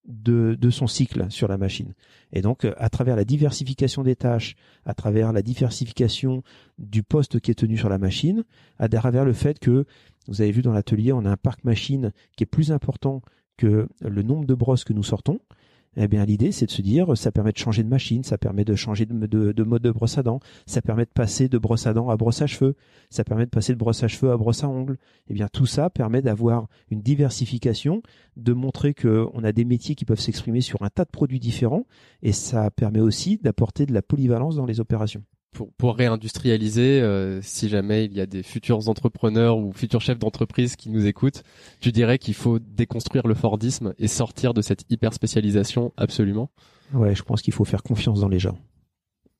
de, 0.05 0.69
son 0.69 0.87
cycle 0.87 1.27
sur 1.29 1.47
la 1.47 1.57
machine. 1.57 1.93
Et 2.31 2.41
donc, 2.41 2.65
à 2.77 2.89
travers 2.89 3.15
la 3.15 3.25
diversification 3.25 4.03
des 4.03 4.15
tâches, 4.15 4.55
à 4.85 4.93
travers 4.93 5.31
la 5.31 5.41
diversification 5.41 6.43
du 6.77 7.03
poste 7.03 7.39
qui 7.39 7.51
est 7.51 7.55
tenu 7.55 7.77
sur 7.77 7.89
la 7.89 7.97
machine, 7.97 8.43
à 8.79 8.89
travers 8.89 9.25
le 9.25 9.33
fait 9.33 9.59
que, 9.59 9.85
vous 10.27 10.41
avez 10.41 10.51
vu 10.51 10.61
dans 10.61 10.73
l'atelier, 10.73 11.11
on 11.11 11.25
a 11.25 11.29
un 11.29 11.37
parc 11.37 11.63
machine 11.63 12.11
qui 12.37 12.43
est 12.43 12.47
plus 12.47 12.71
important 12.71 13.21
que 13.57 13.87
le 14.01 14.23
nombre 14.23 14.45
de 14.45 14.53
brosses 14.53 14.83
que 14.83 14.93
nous 14.93 15.03
sortons, 15.03 15.39
eh 15.95 16.07
bien, 16.07 16.25
l'idée, 16.25 16.51
c'est 16.51 16.65
de 16.65 16.71
se 16.71 16.81
dire, 16.81 17.15
ça 17.17 17.31
permet 17.31 17.51
de 17.51 17.57
changer 17.57 17.83
de 17.83 17.89
machine, 17.89 18.23
ça 18.23 18.37
permet 18.37 18.65
de 18.65 18.75
changer 18.75 19.05
de, 19.05 19.51
de, 19.51 19.63
mode 19.63 19.81
de 19.81 19.91
brosse 19.91 20.17
à 20.17 20.23
dents, 20.23 20.39
ça 20.65 20.81
permet 20.81 21.05
de 21.05 21.11
passer 21.11 21.49
de 21.49 21.57
brosse 21.57 21.85
à 21.85 21.93
dents 21.93 22.09
à 22.09 22.17
brosse 22.17 22.41
à 22.41 22.47
cheveux, 22.47 22.75
ça 23.09 23.23
permet 23.23 23.45
de 23.45 23.51
passer 23.51 23.73
de 23.73 23.77
brosse 23.77 24.03
à 24.03 24.07
cheveux 24.07 24.31
à 24.31 24.37
brosse 24.37 24.63
à 24.63 24.69
ongles. 24.69 24.97
Eh 25.29 25.33
bien, 25.33 25.47
tout 25.47 25.65
ça 25.65 25.89
permet 25.89 26.21
d'avoir 26.21 26.67
une 26.89 27.01
diversification, 27.01 28.01
de 28.37 28.53
montrer 28.53 28.93
qu'on 28.93 29.43
a 29.43 29.51
des 29.51 29.65
métiers 29.65 29.95
qui 29.95 30.05
peuvent 30.05 30.19
s'exprimer 30.19 30.61
sur 30.61 30.81
un 30.81 30.89
tas 30.89 31.05
de 31.05 31.11
produits 31.11 31.39
différents, 31.39 31.85
et 32.21 32.31
ça 32.31 32.71
permet 32.71 32.99
aussi 32.99 33.37
d'apporter 33.37 33.85
de 33.85 33.93
la 33.93 34.01
polyvalence 34.01 34.55
dans 34.55 34.65
les 34.65 34.79
opérations 34.79 35.23
pour, 35.53 35.71
pour 35.73 35.95
réindustrialiser, 35.95 37.01
euh, 37.01 37.41
si 37.41 37.69
jamais 37.69 38.05
il 38.05 38.13
y 38.13 38.21
a 38.21 38.25
des 38.25 38.43
futurs 38.43 38.89
entrepreneurs 38.89 39.57
ou 39.57 39.71
futurs 39.71 40.01
chefs 40.01 40.19
d'entreprise 40.19 40.75
qui 40.75 40.89
nous 40.89 41.05
écoutent, 41.05 41.43
tu 41.79 41.91
dirais 41.91 42.17
qu'il 42.17 42.33
faut 42.33 42.59
déconstruire 42.59 43.27
le 43.27 43.35
Fordisme 43.35 43.93
et 43.97 44.07
sortir 44.07 44.53
de 44.53 44.61
cette 44.61 44.83
hyper 44.89 45.13
spécialisation 45.13 45.93
absolument? 45.95 46.49
Ouais, 46.93 47.15
je 47.15 47.23
pense 47.23 47.41
qu'il 47.41 47.53
faut 47.53 47.65
faire 47.65 47.83
confiance 47.83 48.19
dans 48.19 48.27
les 48.27 48.39
gens. 48.39 48.57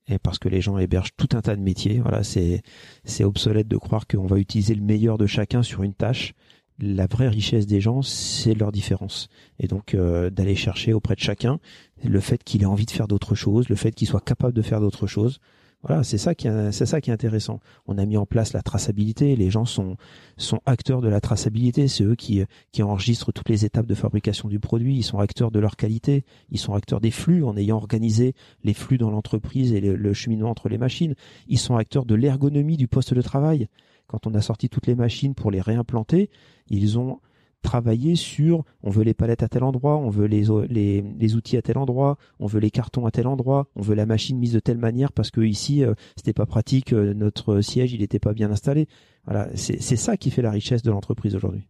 et 0.08 0.20
parce 0.20 0.40
que 0.40 0.50
les 0.50 0.62
gens 0.62 0.78
hébergent 0.78 1.16
tout 1.18 1.30
un 1.34 1.42
tas 1.42 1.56
de 1.56 1.62
métiers. 1.62 2.00
Voilà, 2.00 2.24
c'est 2.24 2.62
c'est 3.04 3.24
obsolète 3.24 3.68
de 3.68 3.78
croire 3.78 4.08
qu'on 4.08 4.26
va 4.26 4.38
utiliser 4.38 4.76
le 4.76 4.82
meilleur 4.82 5.18
de 5.18 5.26
chacun 5.28 5.64
sur 5.64 5.84
une 5.84 5.94
tâche. 5.94 6.34
La 6.80 7.06
vraie 7.06 7.30
richesse 7.30 7.68
des 7.68 7.82
gens, 7.82 8.02
c'est 8.02 8.56
leur 8.56 8.72
différence. 8.72 9.28
Et 9.60 9.68
donc 9.68 9.94
euh, 9.94 10.30
d'aller 10.30 10.56
chercher 10.56 10.94
auprès 10.94 11.16
de 11.16 11.20
chacun 11.20 11.60
le 12.04 12.20
fait 12.20 12.44
qu'il 12.44 12.64
ait 12.64 12.66
envie 12.66 12.86
de 12.86 12.92
faire 12.92 13.08
d'autres 13.08 13.36
choses, 13.36 13.70
le 13.70 13.76
fait 13.76 13.92
qu'il 13.92 14.08
soit 14.08 14.24
capable 14.24 14.54
de 14.54 14.62
faire 14.62 14.82
d'autres 14.82 15.08
choses. 15.08 15.40
Voilà, 15.86 16.04
c'est 16.04 16.18
ça 16.18 16.34
qui 16.34 16.48
est, 16.48 16.72
c'est 16.72 16.86
ça 16.86 17.02
qui 17.02 17.10
est 17.10 17.14
intéressant. 17.14 17.60
On 17.88 17.98
a 17.98 18.06
mis 18.06 18.16
en 18.16 18.26
place 18.26 18.54
la 18.54 18.62
traçabilité. 18.62 19.36
Les 19.36 19.50
gens 19.50 19.66
sont 19.66 19.98
sont 20.38 20.62
acteurs 20.66 21.02
de 21.02 21.10
la 21.10 21.20
traçabilité. 21.20 21.90
C'est 21.90 22.06
eux 22.06 22.16
qui 22.16 22.44
qui 22.72 22.84
enregistrent 22.84 23.34
toutes 23.34 23.50
les 23.50 23.66
étapes 23.66 23.86
de 23.86 23.96
fabrication 23.96 24.48
du 24.48 24.60
produit. 24.60 24.96
Ils 24.96 25.04
sont 25.04 25.20
acteurs 25.20 25.52
de 25.52 25.60
leur 25.60 25.76
qualité. 25.76 26.24
Ils 26.50 26.60
sont 26.60 26.74
acteurs 26.74 27.02
des 27.02 27.12
flux 27.12 27.44
en 27.44 27.58
ayant 27.58 27.78
organisé 27.78 28.34
les 28.64 28.74
flux 28.74 28.98
dans 28.98 29.12
l'entreprise 29.12 29.74
et 29.74 29.82
le, 29.82 29.96
le 29.96 30.14
cheminement 30.14 30.50
entre 30.50 30.70
les 30.70 30.78
machines. 30.78 31.16
Ils 31.48 31.60
sont 31.60 31.76
acteurs 31.76 32.06
de 32.06 32.16
l'ergonomie 32.16 32.78
du 32.78 32.88
poste 32.88 33.14
de 33.14 33.22
travail. 33.22 33.68
Quand 34.08 34.26
on 34.26 34.34
a 34.36 34.42
sorti 34.42 34.70
toutes 34.70 34.88
les 34.88 34.96
machines 34.96 35.36
pour 35.36 35.52
les 35.52 35.62
réimplanter, 35.62 36.30
ils 36.70 36.98
ont 36.98 37.20
travailler 37.64 38.16
sur 38.16 38.64
on 38.84 38.92
veut 38.92 39.04
les 39.04 39.16
palettes 39.16 39.42
à 39.42 39.50
tel 39.50 39.64
endroit, 39.64 39.98
on 39.98 40.10
veut 40.10 40.28
les, 40.28 40.46
les, 40.70 41.02
les, 41.02 41.36
outils 41.36 41.58
à 41.58 41.64
tel 41.64 41.80
endroit, 41.80 42.18
on 42.40 42.46
veut 42.46 42.60
les 42.60 42.70
cartons 42.70 43.08
à 43.08 43.12
tel 43.12 43.26
endroit, 43.26 43.68
on 43.76 43.82
veut 43.82 43.96
la 43.96 44.06
machine 44.06 44.38
mise 44.38 44.54
de 44.54 44.60
telle 44.60 44.78
manière 44.78 45.12
parce 45.12 45.32
que 45.32 45.42
ici 45.42 45.84
euh, 45.84 45.96
c'était 46.16 46.34
pas 46.34 46.46
pratique, 46.46 46.94
euh, 46.94 47.16
notre 47.16 47.62
siège 47.62 47.94
il 47.94 48.02
n'était 48.02 48.20
pas 48.20 48.34
bien 48.34 48.52
installé. 48.52 48.88
Voilà, 49.26 49.48
c'est 49.56 49.80
ça 49.80 50.18
qui 50.18 50.30
fait 50.30 50.42
la 50.42 50.52
richesse 50.52 50.84
de 50.84 50.92
l'entreprise 50.92 51.34
aujourd'hui. 51.34 51.66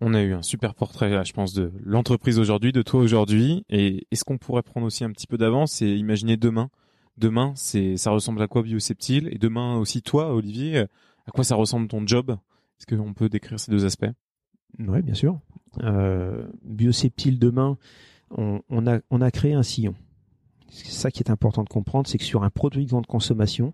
On 0.00 0.14
a 0.14 0.22
eu 0.22 0.32
un 0.32 0.42
super 0.42 0.74
portrait, 0.74 1.10
là, 1.10 1.22
je 1.22 1.32
pense, 1.32 1.52
de 1.52 1.70
l'entreprise 1.82 2.38
aujourd'hui, 2.38 2.72
de 2.72 2.82
toi 2.82 3.00
aujourd'hui. 3.00 3.64
Et 3.68 4.06
est-ce 4.10 4.24
qu'on 4.24 4.38
pourrait 4.38 4.62
prendre 4.62 4.86
aussi 4.86 5.04
un 5.04 5.10
petit 5.10 5.26
peu 5.26 5.36
d'avance 5.36 5.82
et 5.82 5.88
imaginer 5.96 6.38
demain? 6.38 6.70
Demain, 7.18 7.52
c'est 7.56 7.96
ça 7.96 8.10
ressemble 8.10 8.40
à 8.42 8.46
quoi 8.46 8.62
Bioseptile 8.62 9.28
Et 9.32 9.38
demain 9.38 9.76
aussi 9.76 10.00
toi, 10.00 10.34
Olivier, 10.34 10.78
à 10.78 11.30
quoi 11.30 11.44
ça 11.44 11.56
ressemble 11.56 11.88
ton 11.88 12.06
job? 12.06 12.36
Est-ce 12.78 12.94
qu'on 12.96 13.14
peut 13.14 13.28
décrire 13.28 13.58
ces 13.58 13.70
deux 13.70 13.84
aspects? 13.84 14.10
Oui, 14.78 15.02
bien 15.02 15.14
sûr. 15.14 15.38
Euh, 15.82 16.46
demain, 16.64 17.78
on, 18.30 18.60
on, 18.68 18.86
a, 18.86 19.00
on 19.10 19.20
a 19.20 19.30
créé 19.30 19.54
un 19.54 19.62
sillon. 19.62 19.94
C'est 20.68 20.86
ça 20.90 21.10
qui 21.10 21.22
est 21.22 21.30
important 21.30 21.62
de 21.62 21.68
comprendre, 21.68 22.06
c'est 22.08 22.18
que 22.18 22.24
sur 22.24 22.42
un 22.42 22.50
produit 22.50 22.84
de 22.84 22.90
grande 22.90 23.06
consommation, 23.06 23.72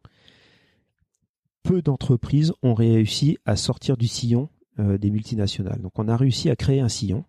peu 1.63 1.83
d'entreprises 1.83 2.53
ont 2.63 2.75
réussi 2.75 3.39
à 3.45 3.57
sortir 3.57 3.97
du 3.97 4.07
sillon 4.07 4.49
euh, 4.79 4.99
des 4.99 5.11
multinationales. 5.11 5.81
Donc 5.81 5.99
on 5.99 6.09
a 6.09 6.17
réussi 6.17 6.51
à 6.51 6.57
créer 6.57 6.81
un 6.81 6.89
sillon 6.89 7.25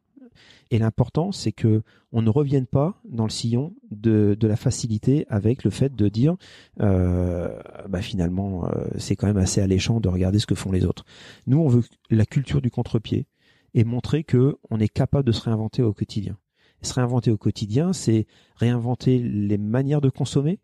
et 0.72 0.80
l'important, 0.80 1.32
c'est 1.32 1.52
que 1.52 1.84
on 2.12 2.22
ne 2.22 2.30
revienne 2.30 2.66
pas 2.66 3.00
dans 3.06 3.24
le 3.24 3.30
sillon 3.30 3.74
de, 3.92 4.38
la 4.42 4.56
facilité 4.56 5.26
avec 5.30 5.64
le 5.64 5.72
fait 5.72 5.96
de 5.96 6.10
dire, 6.10 6.36
euh, 6.82 7.60
bah 7.88 8.02
finalement, 8.02 8.66
euh, 8.66 8.86
c'est 8.98 9.16
quand 9.16 9.28
même 9.28 9.38
assez 9.38 9.62
alléchant 9.62 10.00
de 10.00 10.10
regarder 10.10 10.40
ce 10.40 10.46
que 10.46 10.56
font 10.56 10.72
les 10.72 10.86
autres. 10.86 11.06
Nous, 11.48 11.60
on 11.60 11.68
veut 11.68 11.84
la 12.10 12.26
culture 12.26 12.62
du 12.62 12.72
contre-pied 12.72 13.28
et 13.74 13.84
montrer 13.84 14.24
que 14.24 14.58
on 14.70 14.80
est 14.80 14.88
capable 14.88 15.26
de 15.26 15.32
se 15.32 15.42
réinventer 15.42 15.82
au 15.82 15.94
quotidien. 15.94 16.38
se 16.82 16.94
réinventer 16.94 17.32
au 17.32 17.38
quotidien, 17.38 17.94
c'est 17.94 18.28
réinventer 18.56 19.18
les 19.20 19.58
manières 19.58 20.02
de 20.02 20.10
consommer, 20.10 20.60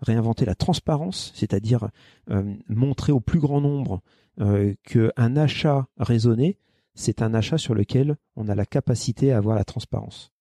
réinventer 0.00 0.44
la 0.44 0.54
transparence, 0.54 1.32
c'est-à-dire 1.34 1.88
euh, 2.30 2.54
montrer 2.68 3.12
au 3.12 3.20
plus 3.20 3.40
grand 3.40 3.60
nombre 3.60 4.02
qu'un 4.84 5.36
achat 5.36 5.86
raisonné, 5.98 6.56
c'est 6.94 7.22
un 7.22 7.34
achat 7.34 7.58
sur 7.58 7.74
lequel 7.74 8.16
on 8.36 8.48
a 8.48 8.54
la 8.54 8.66
capacité 8.66 9.32
à 9.32 9.38
avoir 9.38 9.56
la 9.56 9.64
transparence 9.64 10.32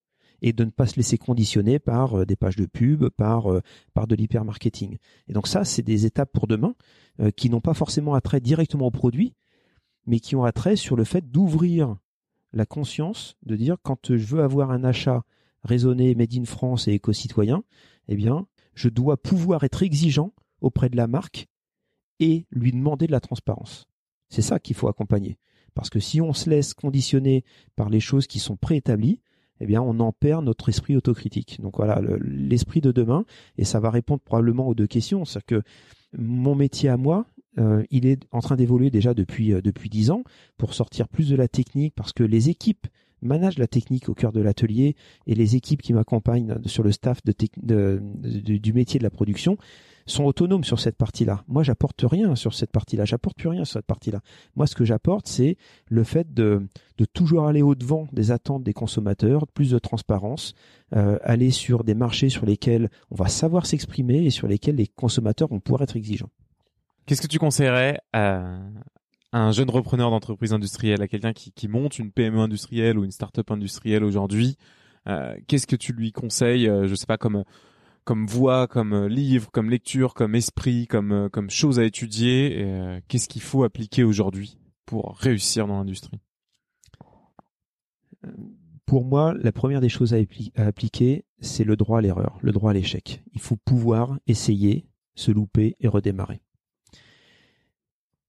et 0.42 0.54
de 0.54 0.66
ne 0.66 0.72
pas 0.72 0.88
se 0.88 0.96
laisser 0.96 1.18
conditionner 1.18 1.80
par 1.80 2.20
euh, 2.20 2.26
des 2.26 2.36
pages 2.36 2.56
de 2.56 2.66
pub, 2.66 3.10
par 3.10 3.52
euh, 3.52 3.62
par 3.94 4.08
de 4.08 4.16
l'hypermarketing. 4.16 4.98
Et 5.28 5.34
donc 5.34 5.48
ça, 5.48 5.64
c'est 5.64 5.84
des 5.84 6.06
étapes 6.06 6.32
pour 6.34 6.48
demain 6.48 6.76
euh, 7.20 7.32
qui 7.32 7.50
n'ont 7.50 7.62
pas 7.62 7.74
forcément 7.74 8.16
attrait 8.16 8.42
directement 8.42 8.88
au 8.88 8.92
produit, 8.92 9.36
mais 10.08 10.20
qui 10.20 10.36
ont 10.36 10.44
attrait 10.44 10.76
sur 10.76 10.96
le 10.96 11.04
fait 11.04 11.30
d'ouvrir 11.30 11.96
la 12.54 12.66
conscience, 12.66 13.38
de 13.46 13.56
dire 13.56 13.78
quand 13.82 14.16
je 14.16 14.26
veux 14.26 14.42
avoir 14.42 14.72
un 14.72 14.84
achat 14.84 15.24
raisonné, 15.64 16.16
made 16.16 16.34
in 16.34 16.46
France 16.46 16.88
et 16.88 16.94
éco-citoyen, 16.94 17.64
eh 18.08 18.16
bien, 18.16 18.48
je 18.74 18.90
dois 18.90 19.22
pouvoir 19.22 19.64
être 19.64 19.84
exigeant 19.84 20.34
auprès 20.60 20.90
de 20.90 20.98
la 20.98 21.08
marque 21.08 21.48
et 22.20 22.46
lui 22.52 22.72
demander 22.72 23.08
de 23.08 23.12
la 23.12 23.20
transparence. 23.20 23.88
C'est 24.30 24.42
ça 24.42 24.60
qu'il 24.60 24.76
faut 24.76 24.88
accompagner. 24.88 25.38
Parce 25.74 25.90
que 25.90 26.00
si 26.00 26.22
on 26.22 26.34
se 26.34 26.50
laisse 26.50 26.74
conditionner 26.74 27.44
par 27.76 27.90
les 27.90 28.00
choses 28.00 28.28
qui 28.28 28.40
sont 28.40 28.58
préétablies, 28.58 29.20
eh 29.62 29.66
bien, 29.66 29.82
on 29.82 30.00
en 30.00 30.12
perd 30.12 30.44
notre 30.44 30.70
esprit 30.70 30.96
autocritique. 30.96 31.62
Donc 31.62 31.78
voilà, 31.78 32.02
l'esprit 32.20 32.82
de 32.82 32.92
demain, 32.92 33.26
et 33.58 33.64
ça 33.64 33.80
va 33.80 33.92
répondre 33.92 34.22
probablement 34.22 34.68
aux 34.68 34.74
deux 34.74 34.88
questions. 34.88 35.24
C'est-à-dire 35.24 35.62
que 35.62 35.64
mon 36.18 36.56
métier 36.56 36.90
à 36.90 36.98
moi, 36.98 37.28
euh, 37.60 37.84
il 37.92 38.06
est 38.06 38.24
en 38.32 38.40
train 38.40 38.56
d'évoluer 38.56 38.90
déjà 38.90 39.14
depuis 39.14 39.54
euh, 39.54 39.62
depuis 39.62 39.90
dix 39.90 40.10
ans 40.10 40.24
pour 40.58 40.74
sortir 40.74 41.08
plus 41.08 41.30
de 41.30 41.36
la 41.36 41.48
technique, 41.48 41.94
parce 41.96 42.12
que 42.12 42.24
les 42.24 42.50
équipes 42.50 42.88
managent 43.22 43.60
la 43.60 43.68
technique 43.68 44.10
au 44.10 44.14
cœur 44.16 44.32
de 44.32 44.42
l'atelier 44.42 44.96
et 45.28 45.36
les 45.36 45.56
équipes 45.56 45.82
qui 45.82 45.94
m'accompagnent 45.94 46.58
sur 46.66 46.84
le 46.84 46.92
staff 46.92 47.22
du 47.24 48.74
métier 48.74 48.98
de 48.98 49.04
la 49.04 49.12
production 49.12 49.58
sont 50.06 50.24
autonomes 50.26 50.64
sur 50.64 50.80
cette 50.80 50.98
partie-là. 50.98 51.44
Moi, 51.48 51.64
j'apporte 51.64 52.04
rien 52.04 52.36
sur 52.36 52.54
cette 52.54 52.72
partie-là. 52.72 53.06
J'apporte 53.06 53.38
plus 53.38 53.50
rien 53.50 53.66
sur 53.66 53.74
cette 53.74 53.86
partie-là. 53.86 54.22
Moi, 54.56 54.68
ce 54.68 54.76
que 54.76 54.86
j'apporte, 54.86 55.28
c'est 55.28 55.58
le 55.88 56.04
fait 56.04 56.34
de, 56.34 56.68
de 56.98 57.06
toujours 57.06 57.48
aller 57.48 57.62
au 57.62 57.76
devant 57.76 58.08
des 58.12 58.32
attentes 58.32 58.64
des 58.64 58.74
consommateurs, 58.74 59.48
plus 59.48 59.72
de 59.72 59.80
transparence, 59.80 60.54
euh, 60.96 61.18
aller 61.24 61.52
sur 61.52 61.84
des 61.84 61.96
marchés 61.96 62.30
sur 62.30 62.46
lesquels 62.46 62.90
on 63.10 63.16
va 63.16 63.28
savoir 63.28 63.66
s'exprimer 63.66 64.26
et 64.26 64.30
sur 64.30 64.48
lesquels 64.48 64.76
les 64.76 64.88
consommateurs 64.88 65.48
vont 65.48 65.60
pouvoir 65.60 65.84
être 65.84 65.96
exigeants. 65.96 66.30
Qu'est-ce 67.06 67.22
que 67.22 67.28
tu 67.28 67.40
conseillerais 67.40 68.00
à, 68.14 68.60
un 69.34 69.52
jeune 69.52 69.70
repreneur 69.70 70.12
d'entreprise 70.12 70.54
industrielle, 70.54 71.02
à 71.02 71.08
quelqu'un 71.08 71.34
qui, 71.34 71.52
qui 71.52 71.68
monte 71.68 72.00
une 72.00 72.12
PME 72.12 72.40
industrielle 72.40 72.98
ou 73.00 73.04
une 73.04 73.12
start-up 73.12 73.50
industrielle 73.52 74.04
aujourd'hui 74.04 74.58
euh, 75.08 75.36
Qu'est-ce 75.48 75.68
que 75.68 75.76
tu 75.76 75.94
lui 75.94 76.12
conseilles 76.12 76.68
euh, 76.68 76.88
Je 76.88 76.96
sais 76.96 77.06
pas 77.06 77.18
comme 77.18 77.44
comme 78.04 78.26
voix, 78.26 78.68
comme 78.68 78.94
euh, 78.94 79.08
livre, 79.08 79.52
comme 79.52 79.70
lecture, 79.70 80.14
comme 80.14 80.36
esprit, 80.36 80.88
comme 80.88 81.12
euh, 81.12 81.30
comme 81.30 81.50
chose 81.50 81.80
à 81.80 81.84
étudier. 81.84 82.58
Euh, 82.60 83.00
Qu'est-ce 83.08 83.28
qu'il 83.28 83.42
faut 83.42 83.64
appliquer 83.64 84.04
aujourd'hui 84.04 84.58
pour 84.86 85.18
réussir 85.18 85.68
dans 85.68 85.78
l'industrie? 85.78 86.20
Pour 88.86 89.06
moi, 89.06 89.34
la 89.34 89.52
première 89.52 89.82
des 89.82 89.90
choses 89.90 90.14
à, 90.14 90.18
appliquer, 90.58 91.26
c'est 91.40 91.64
le 91.64 91.76
droit 91.76 92.00
à 92.00 92.02
l'erreur, 92.02 92.38
le 92.42 92.52
droit 92.52 92.72
à 92.72 92.74
l'échec. 92.74 93.24
Il 93.34 93.42
faut 93.42 93.56
pouvoir 93.56 94.20
essayer, 94.28 94.86
se 95.16 95.32
louper 95.32 95.76
et 95.80 95.88
redémarrer. 95.88 96.42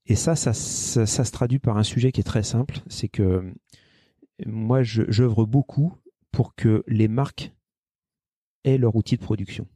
Et 0.06 0.14
ça, 0.14 0.36
ça, 0.36 0.52
ça, 0.52 1.06
ça, 1.06 1.24
se 1.24 1.32
traduit 1.32 1.58
par 1.58 1.76
un 1.76 1.82
sujet 1.82 2.12
qui 2.12 2.20
est 2.20 2.24
très 2.24 2.42
simple, 2.42 2.80
c'est 2.88 3.08
que 3.08 3.52
moi, 4.46 4.82
j'œuvre 4.82 5.46
beaucoup 5.46 5.94
pour 6.30 6.54
que 6.54 6.82
les 6.86 7.08
marques 7.08 7.52
est 8.64 8.78
leur 8.78 8.96
outil 8.96 9.16
de 9.16 9.22
production. 9.22 9.66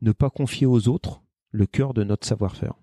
Ne 0.00 0.12
pas 0.12 0.30
confier 0.30 0.66
aux 0.66 0.88
autres 0.88 1.22
le 1.50 1.66
cœur 1.66 1.94
de 1.94 2.04
notre 2.04 2.26
savoir-faire. 2.26 2.74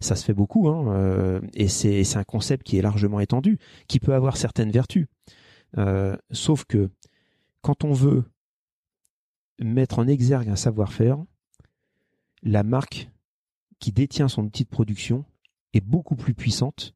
Ça 0.00 0.16
se 0.16 0.24
fait 0.24 0.34
beaucoup, 0.34 0.68
hein, 0.68 0.94
euh, 0.94 1.40
et 1.54 1.68
c'est 1.68 2.16
un 2.16 2.24
concept 2.24 2.66
qui 2.66 2.78
est 2.78 2.82
largement 2.82 3.20
étendu, 3.20 3.58
qui 3.86 4.00
peut 4.00 4.14
avoir 4.14 4.36
certaines 4.36 4.70
vertus. 4.70 5.06
Euh, 5.76 6.16
sauf 6.30 6.64
que 6.64 6.90
quand 7.60 7.84
on 7.84 7.92
veut 7.92 8.24
mettre 9.58 9.98
en 9.98 10.06
exergue 10.06 10.48
un 10.48 10.56
savoir-faire, 10.56 11.18
la 12.42 12.62
marque 12.62 13.10
qui 13.78 13.92
détient 13.92 14.28
son 14.28 14.44
outil 14.44 14.64
de 14.64 14.70
production 14.70 15.24
est 15.74 15.82
beaucoup 15.82 16.16
plus 16.16 16.34
puissante 16.34 16.94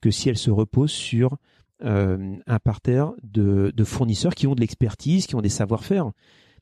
que 0.00 0.10
si 0.10 0.28
elle 0.28 0.38
se 0.38 0.50
repose 0.50 0.92
sur 0.92 1.36
euh, 1.82 2.36
un 2.46 2.58
parterre 2.58 3.12
de, 3.22 3.72
de, 3.74 3.84
fournisseurs 3.84 4.34
qui 4.34 4.46
ont 4.46 4.54
de 4.54 4.60
l'expertise, 4.60 5.26
qui 5.26 5.34
ont 5.34 5.42
des 5.42 5.48
savoir-faire 5.48 6.12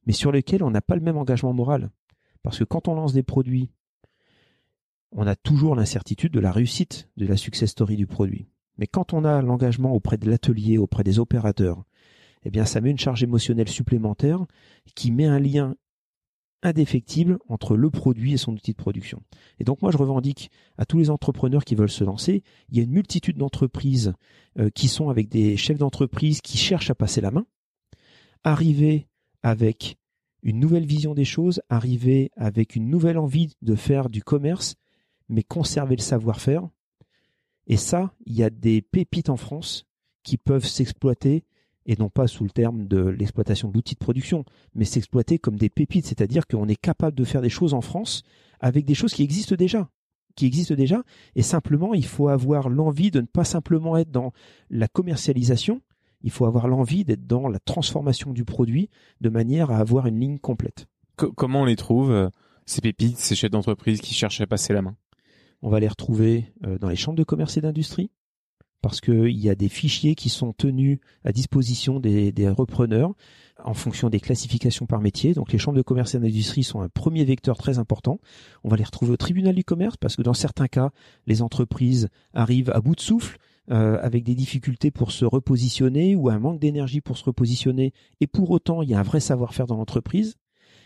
mais 0.06 0.12
sur 0.12 0.32
lesquels 0.32 0.62
on 0.62 0.70
n'a 0.70 0.80
pas 0.80 0.96
le 0.96 1.00
même 1.00 1.16
engagement 1.16 1.52
moral. 1.52 1.90
Parce 2.42 2.58
que 2.58 2.64
quand 2.64 2.88
on 2.88 2.94
lance 2.94 3.12
des 3.12 3.22
produits, 3.22 3.70
on 5.12 5.26
a 5.26 5.36
toujours 5.36 5.74
l'incertitude 5.74 6.32
de 6.32 6.40
la 6.40 6.52
réussite 6.52 7.08
de 7.16 7.26
la 7.26 7.36
success 7.36 7.70
story 7.70 7.96
du 7.96 8.06
produit. 8.06 8.48
Mais 8.76 8.86
quand 8.86 9.12
on 9.12 9.24
a 9.24 9.40
l'engagement 9.40 9.92
auprès 9.92 10.18
de 10.18 10.28
l'atelier, 10.28 10.78
auprès 10.78 11.04
des 11.04 11.18
opérateurs, 11.18 11.84
eh 12.42 12.50
bien, 12.50 12.64
ça 12.64 12.80
met 12.80 12.90
une 12.90 12.98
charge 12.98 13.22
émotionnelle 13.22 13.68
supplémentaire 13.68 14.44
qui 14.94 15.12
met 15.12 15.26
un 15.26 15.38
lien 15.38 15.76
indéfectible 16.64 17.38
entre 17.48 17.76
le 17.76 17.90
produit 17.90 18.32
et 18.32 18.36
son 18.36 18.52
outil 18.52 18.72
de 18.72 18.76
production. 18.76 19.22
Et 19.60 19.64
donc 19.64 19.82
moi 19.82 19.90
je 19.90 19.98
revendique 19.98 20.50
à 20.78 20.86
tous 20.86 20.98
les 20.98 21.10
entrepreneurs 21.10 21.64
qui 21.64 21.74
veulent 21.74 21.90
se 21.90 22.04
lancer, 22.04 22.42
il 22.70 22.78
y 22.78 22.80
a 22.80 22.84
une 22.84 22.90
multitude 22.90 23.36
d'entreprises 23.36 24.14
euh, 24.58 24.70
qui 24.70 24.88
sont 24.88 25.10
avec 25.10 25.28
des 25.28 25.58
chefs 25.58 25.78
d'entreprise 25.78 26.40
qui 26.40 26.56
cherchent 26.56 26.90
à 26.90 26.94
passer 26.94 27.20
la 27.20 27.30
main, 27.30 27.46
arriver 28.44 29.08
avec 29.44 29.98
une 30.42 30.58
nouvelle 30.58 30.86
vision 30.86 31.14
des 31.14 31.24
choses, 31.24 31.62
arriver 31.68 32.32
avec 32.36 32.74
une 32.74 32.88
nouvelle 32.88 33.18
envie 33.18 33.54
de 33.62 33.76
faire 33.76 34.08
du 34.08 34.22
commerce, 34.22 34.74
mais 35.28 35.42
conserver 35.42 35.96
le 35.96 36.02
savoir-faire. 36.02 36.68
Et 37.66 37.76
ça, 37.76 38.14
il 38.26 38.34
y 38.34 38.42
a 38.42 38.50
des 38.50 38.82
pépites 38.82 39.28
en 39.28 39.36
France 39.36 39.86
qui 40.22 40.38
peuvent 40.38 40.66
s'exploiter 40.66 41.44
et 41.86 41.96
non 41.96 42.08
pas 42.08 42.26
sous 42.26 42.44
le 42.44 42.50
terme 42.50 42.86
de 42.86 42.98
l'exploitation 42.98 43.68
de 43.68 43.74
l'outil 43.74 43.94
de 43.94 43.98
production, 43.98 44.44
mais 44.74 44.86
s'exploiter 44.86 45.38
comme 45.38 45.56
des 45.56 45.68
pépites, 45.68 46.06
c'est-à-dire 46.06 46.46
qu'on 46.46 46.66
est 46.66 46.80
capable 46.80 47.16
de 47.16 47.24
faire 47.24 47.42
des 47.42 47.50
choses 47.50 47.74
en 47.74 47.82
France 47.82 48.22
avec 48.60 48.86
des 48.86 48.94
choses 48.94 49.12
qui 49.12 49.22
existent 49.22 49.56
déjà 49.56 49.90
qui 50.36 50.46
existent 50.46 50.74
déjà 50.74 51.04
et 51.36 51.42
simplement 51.42 51.94
il 51.94 52.04
faut 52.04 52.26
avoir 52.26 52.68
l'envie 52.68 53.12
de 53.12 53.20
ne 53.20 53.26
pas 53.26 53.44
simplement 53.44 53.96
être 53.96 54.10
dans 54.10 54.32
la 54.68 54.88
commercialisation, 54.88 55.80
il 56.24 56.30
faut 56.30 56.46
avoir 56.46 56.66
l'envie 56.66 57.04
d'être 57.04 57.26
dans 57.26 57.48
la 57.48 57.60
transformation 57.60 58.32
du 58.32 58.44
produit 58.44 58.88
de 59.20 59.28
manière 59.28 59.70
à 59.70 59.76
avoir 59.76 60.06
une 60.06 60.18
ligne 60.18 60.38
complète. 60.38 60.86
comment 61.16 61.62
on 61.62 61.64
les 61.66 61.76
trouve 61.76 62.10
euh, 62.10 62.30
ces 62.66 62.80
pépites, 62.80 63.18
ces 63.18 63.36
chefs 63.36 63.50
d'entreprise 63.50 64.00
qui 64.00 64.14
cherchent 64.14 64.40
à 64.40 64.46
passer 64.46 64.72
la 64.72 64.82
main? 64.82 64.96
On 65.62 65.68
va 65.68 65.80
les 65.80 65.88
retrouver 65.88 66.52
euh, 66.66 66.78
dans 66.78 66.88
les 66.88 66.96
chambres 66.96 67.18
de 67.18 67.24
commerce 67.24 67.58
et 67.58 67.60
d'industrie, 67.60 68.10
parce 68.80 69.02
qu'il 69.02 69.38
y 69.38 69.50
a 69.50 69.54
des 69.54 69.68
fichiers 69.68 70.14
qui 70.14 70.30
sont 70.30 70.54
tenus 70.54 70.98
à 71.24 71.32
disposition 71.32 72.00
des, 72.00 72.32
des, 72.32 72.48
repreneurs 72.48 73.12
en 73.62 73.74
fonction 73.74 74.08
des 74.08 74.20
classifications 74.20 74.86
par 74.86 75.00
métier. 75.00 75.34
Donc 75.34 75.52
les 75.52 75.58
chambres 75.58 75.76
de 75.76 75.82
commerce 75.82 76.14
et 76.14 76.18
d'industrie 76.18 76.64
sont 76.64 76.80
un 76.80 76.88
premier 76.88 77.24
vecteur 77.24 77.58
très 77.58 77.78
important. 77.78 78.18
On 78.62 78.70
va 78.70 78.76
les 78.76 78.84
retrouver 78.84 79.12
au 79.12 79.16
tribunal 79.18 79.54
du 79.54 79.64
commerce 79.64 79.96
parce 79.98 80.16
que 80.16 80.22
dans 80.22 80.34
certains 80.34 80.68
cas, 80.68 80.90
les 81.26 81.42
entreprises 81.42 82.08
arrivent 82.32 82.70
à 82.70 82.80
bout 82.80 82.94
de 82.94 83.00
souffle. 83.00 83.38
Euh, 83.70 83.98
avec 84.02 84.24
des 84.24 84.34
difficultés 84.34 84.90
pour 84.90 85.10
se 85.10 85.24
repositionner 85.24 86.16
ou 86.16 86.28
un 86.28 86.38
manque 86.38 86.60
d'énergie 86.60 87.00
pour 87.00 87.16
se 87.16 87.24
repositionner 87.24 87.94
et 88.20 88.26
pour 88.26 88.50
autant 88.50 88.82
il 88.82 88.90
y 88.90 88.94
a 88.94 89.00
un 89.00 89.02
vrai 89.02 89.20
savoir-faire 89.20 89.66
dans 89.66 89.78
l'entreprise 89.78 90.36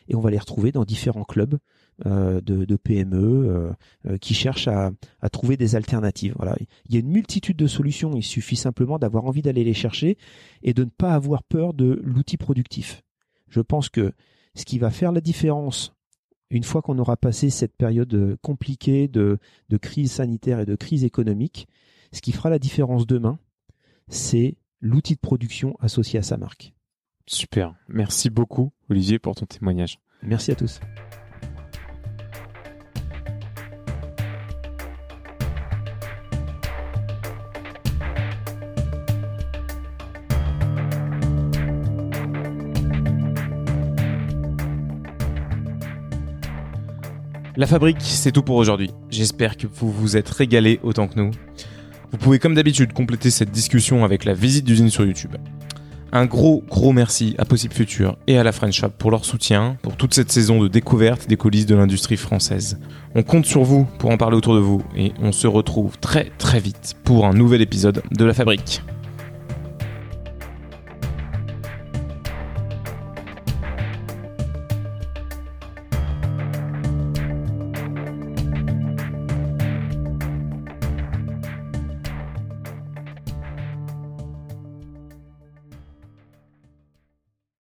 et 0.09 0.15
on 0.15 0.21
va 0.21 0.31
les 0.31 0.39
retrouver 0.39 0.73
dans 0.73 0.85
différents 0.85 1.25
clubs 1.25 1.59
euh, 2.07 2.41
de, 2.41 2.65
de, 2.65 2.77
PME 2.77 3.17
euh, 3.17 3.71
euh, 4.07 4.19
qui 4.19 4.33
cherchent 4.33 4.69
à, 4.69 4.93
à, 5.21 5.29
trouver 5.29 5.57
des 5.57 5.75
alternatives. 5.75 6.35
Voilà, 6.37 6.57
il 6.89 6.95
y 6.95 6.97
a 6.97 7.01
une 7.01 7.11
multitude 7.11 7.57
de 7.57 7.67
solutions. 7.67 8.15
Il 8.15 8.23
suffit 8.23 8.55
simplement 8.55 9.01
d'avoir 9.01 9.25
envie 9.25 9.43
d'aller 9.43 9.65
les 9.65 9.75
chercher 9.75 10.17
et 10.63 10.75
de 10.75 10.85
ne 10.85 10.91
pas 10.91 11.15
avoir 11.15 11.43
peur 11.43 11.75
de 11.75 12.01
l'outil 12.05 12.37
productif. 12.37 13.03
Je 13.49 13.61
pense 13.61 13.89
que 13.89 14.13
ce 14.55 14.65
qui 14.65 14.79
va 14.79 14.91
faire 14.91 15.11
la 15.11 15.21
différence 15.21 15.93
une 16.51 16.63
fois 16.63 16.83
qu'on 16.83 16.99
aura 16.99 17.17
passé 17.17 17.51
cette 17.51 17.77
période 17.77 18.39
compliquée 18.43 19.09
de, 19.09 19.39
de 19.69 19.77
crise 19.77 20.13
sanitaire 20.13 20.61
et 20.61 20.67
de 20.67 20.77
crise 20.77 21.05
économique, 21.05 21.67
ce 22.13 22.21
qui 22.21 22.33
fera 22.33 22.51
la 22.51 22.59
différence 22.59 23.07
demain, 23.07 23.39
c'est 24.09 24.57
l'outil 24.81 25.15
de 25.15 25.21
production 25.21 25.77
associé 25.81 26.19
à 26.19 26.23
sa 26.23 26.37
marque. 26.37 26.73
Super. 27.27 27.75
Merci 27.89 28.31
beaucoup, 28.31 28.73
Olivier, 28.89 29.19
pour 29.19 29.35
ton 29.35 29.47
témoignage. 29.47 29.99
Merci 30.23 30.51
à 30.51 30.55
tous. 30.55 30.81
La 47.59 47.67
fabrique, 47.67 47.97
c'est 48.03 48.31
tout 48.31 48.45
pour 48.45 48.55
aujourd'hui. 48.55 48.93
J'espère 49.11 49.57
que 49.57 49.67
vous 49.67 49.91
vous 49.91 50.17
êtes 50.17 50.29
régalés 50.29 50.79
autant 50.85 51.09
que 51.09 51.19
nous. 51.19 51.33
Vous 52.11 52.19
pouvez 52.19 52.39
comme 52.39 52.55
d'habitude 52.55 52.93
compléter 52.93 53.31
cette 53.31 53.51
discussion 53.51 54.05
avec 54.05 54.25
la 54.25 54.33
visite 54.33 54.65
d'usine 54.65 54.89
sur 54.89 55.05
YouTube. 55.05 55.37
Un 56.11 56.25
gros 56.25 56.65
gros 56.67 56.93
merci 56.93 57.35
à 57.37 57.45
Possible 57.45 57.75
Future 57.75 58.17
et 58.27 58.39
à 58.39 58.43
la 58.43 58.53
French 58.53 58.81
Shop 58.81 58.89
pour 58.97 59.11
leur 59.11 59.27
soutien, 59.27 59.77
pour 59.83 59.97
toute 59.97 60.15
cette 60.15 60.33
saison 60.33 60.63
de 60.63 60.69
découverte 60.69 61.29
des 61.29 61.37
coulisses 61.37 61.67
de 61.67 61.75
l'industrie 61.75 62.17
française. 62.17 62.79
On 63.15 63.23
compte 63.23 63.45
sur 63.45 63.63
vous 63.63 63.87
pour 63.99 64.11
en 64.11 64.17
parler 64.17 64.39
autour 64.39 64.55
de 64.55 64.61
vous 64.61 64.83
et 64.97 65.13
on 65.21 65.33
se 65.33 65.47
retrouve 65.47 65.99
très 65.99 66.31
très 66.39 66.61
vite 66.61 66.95
pour 67.05 67.27
un 67.27 67.35
nouvel 67.35 67.61
épisode 67.61 68.03
de 68.11 68.25
La 68.25 68.33
Fabrique. 68.33 68.81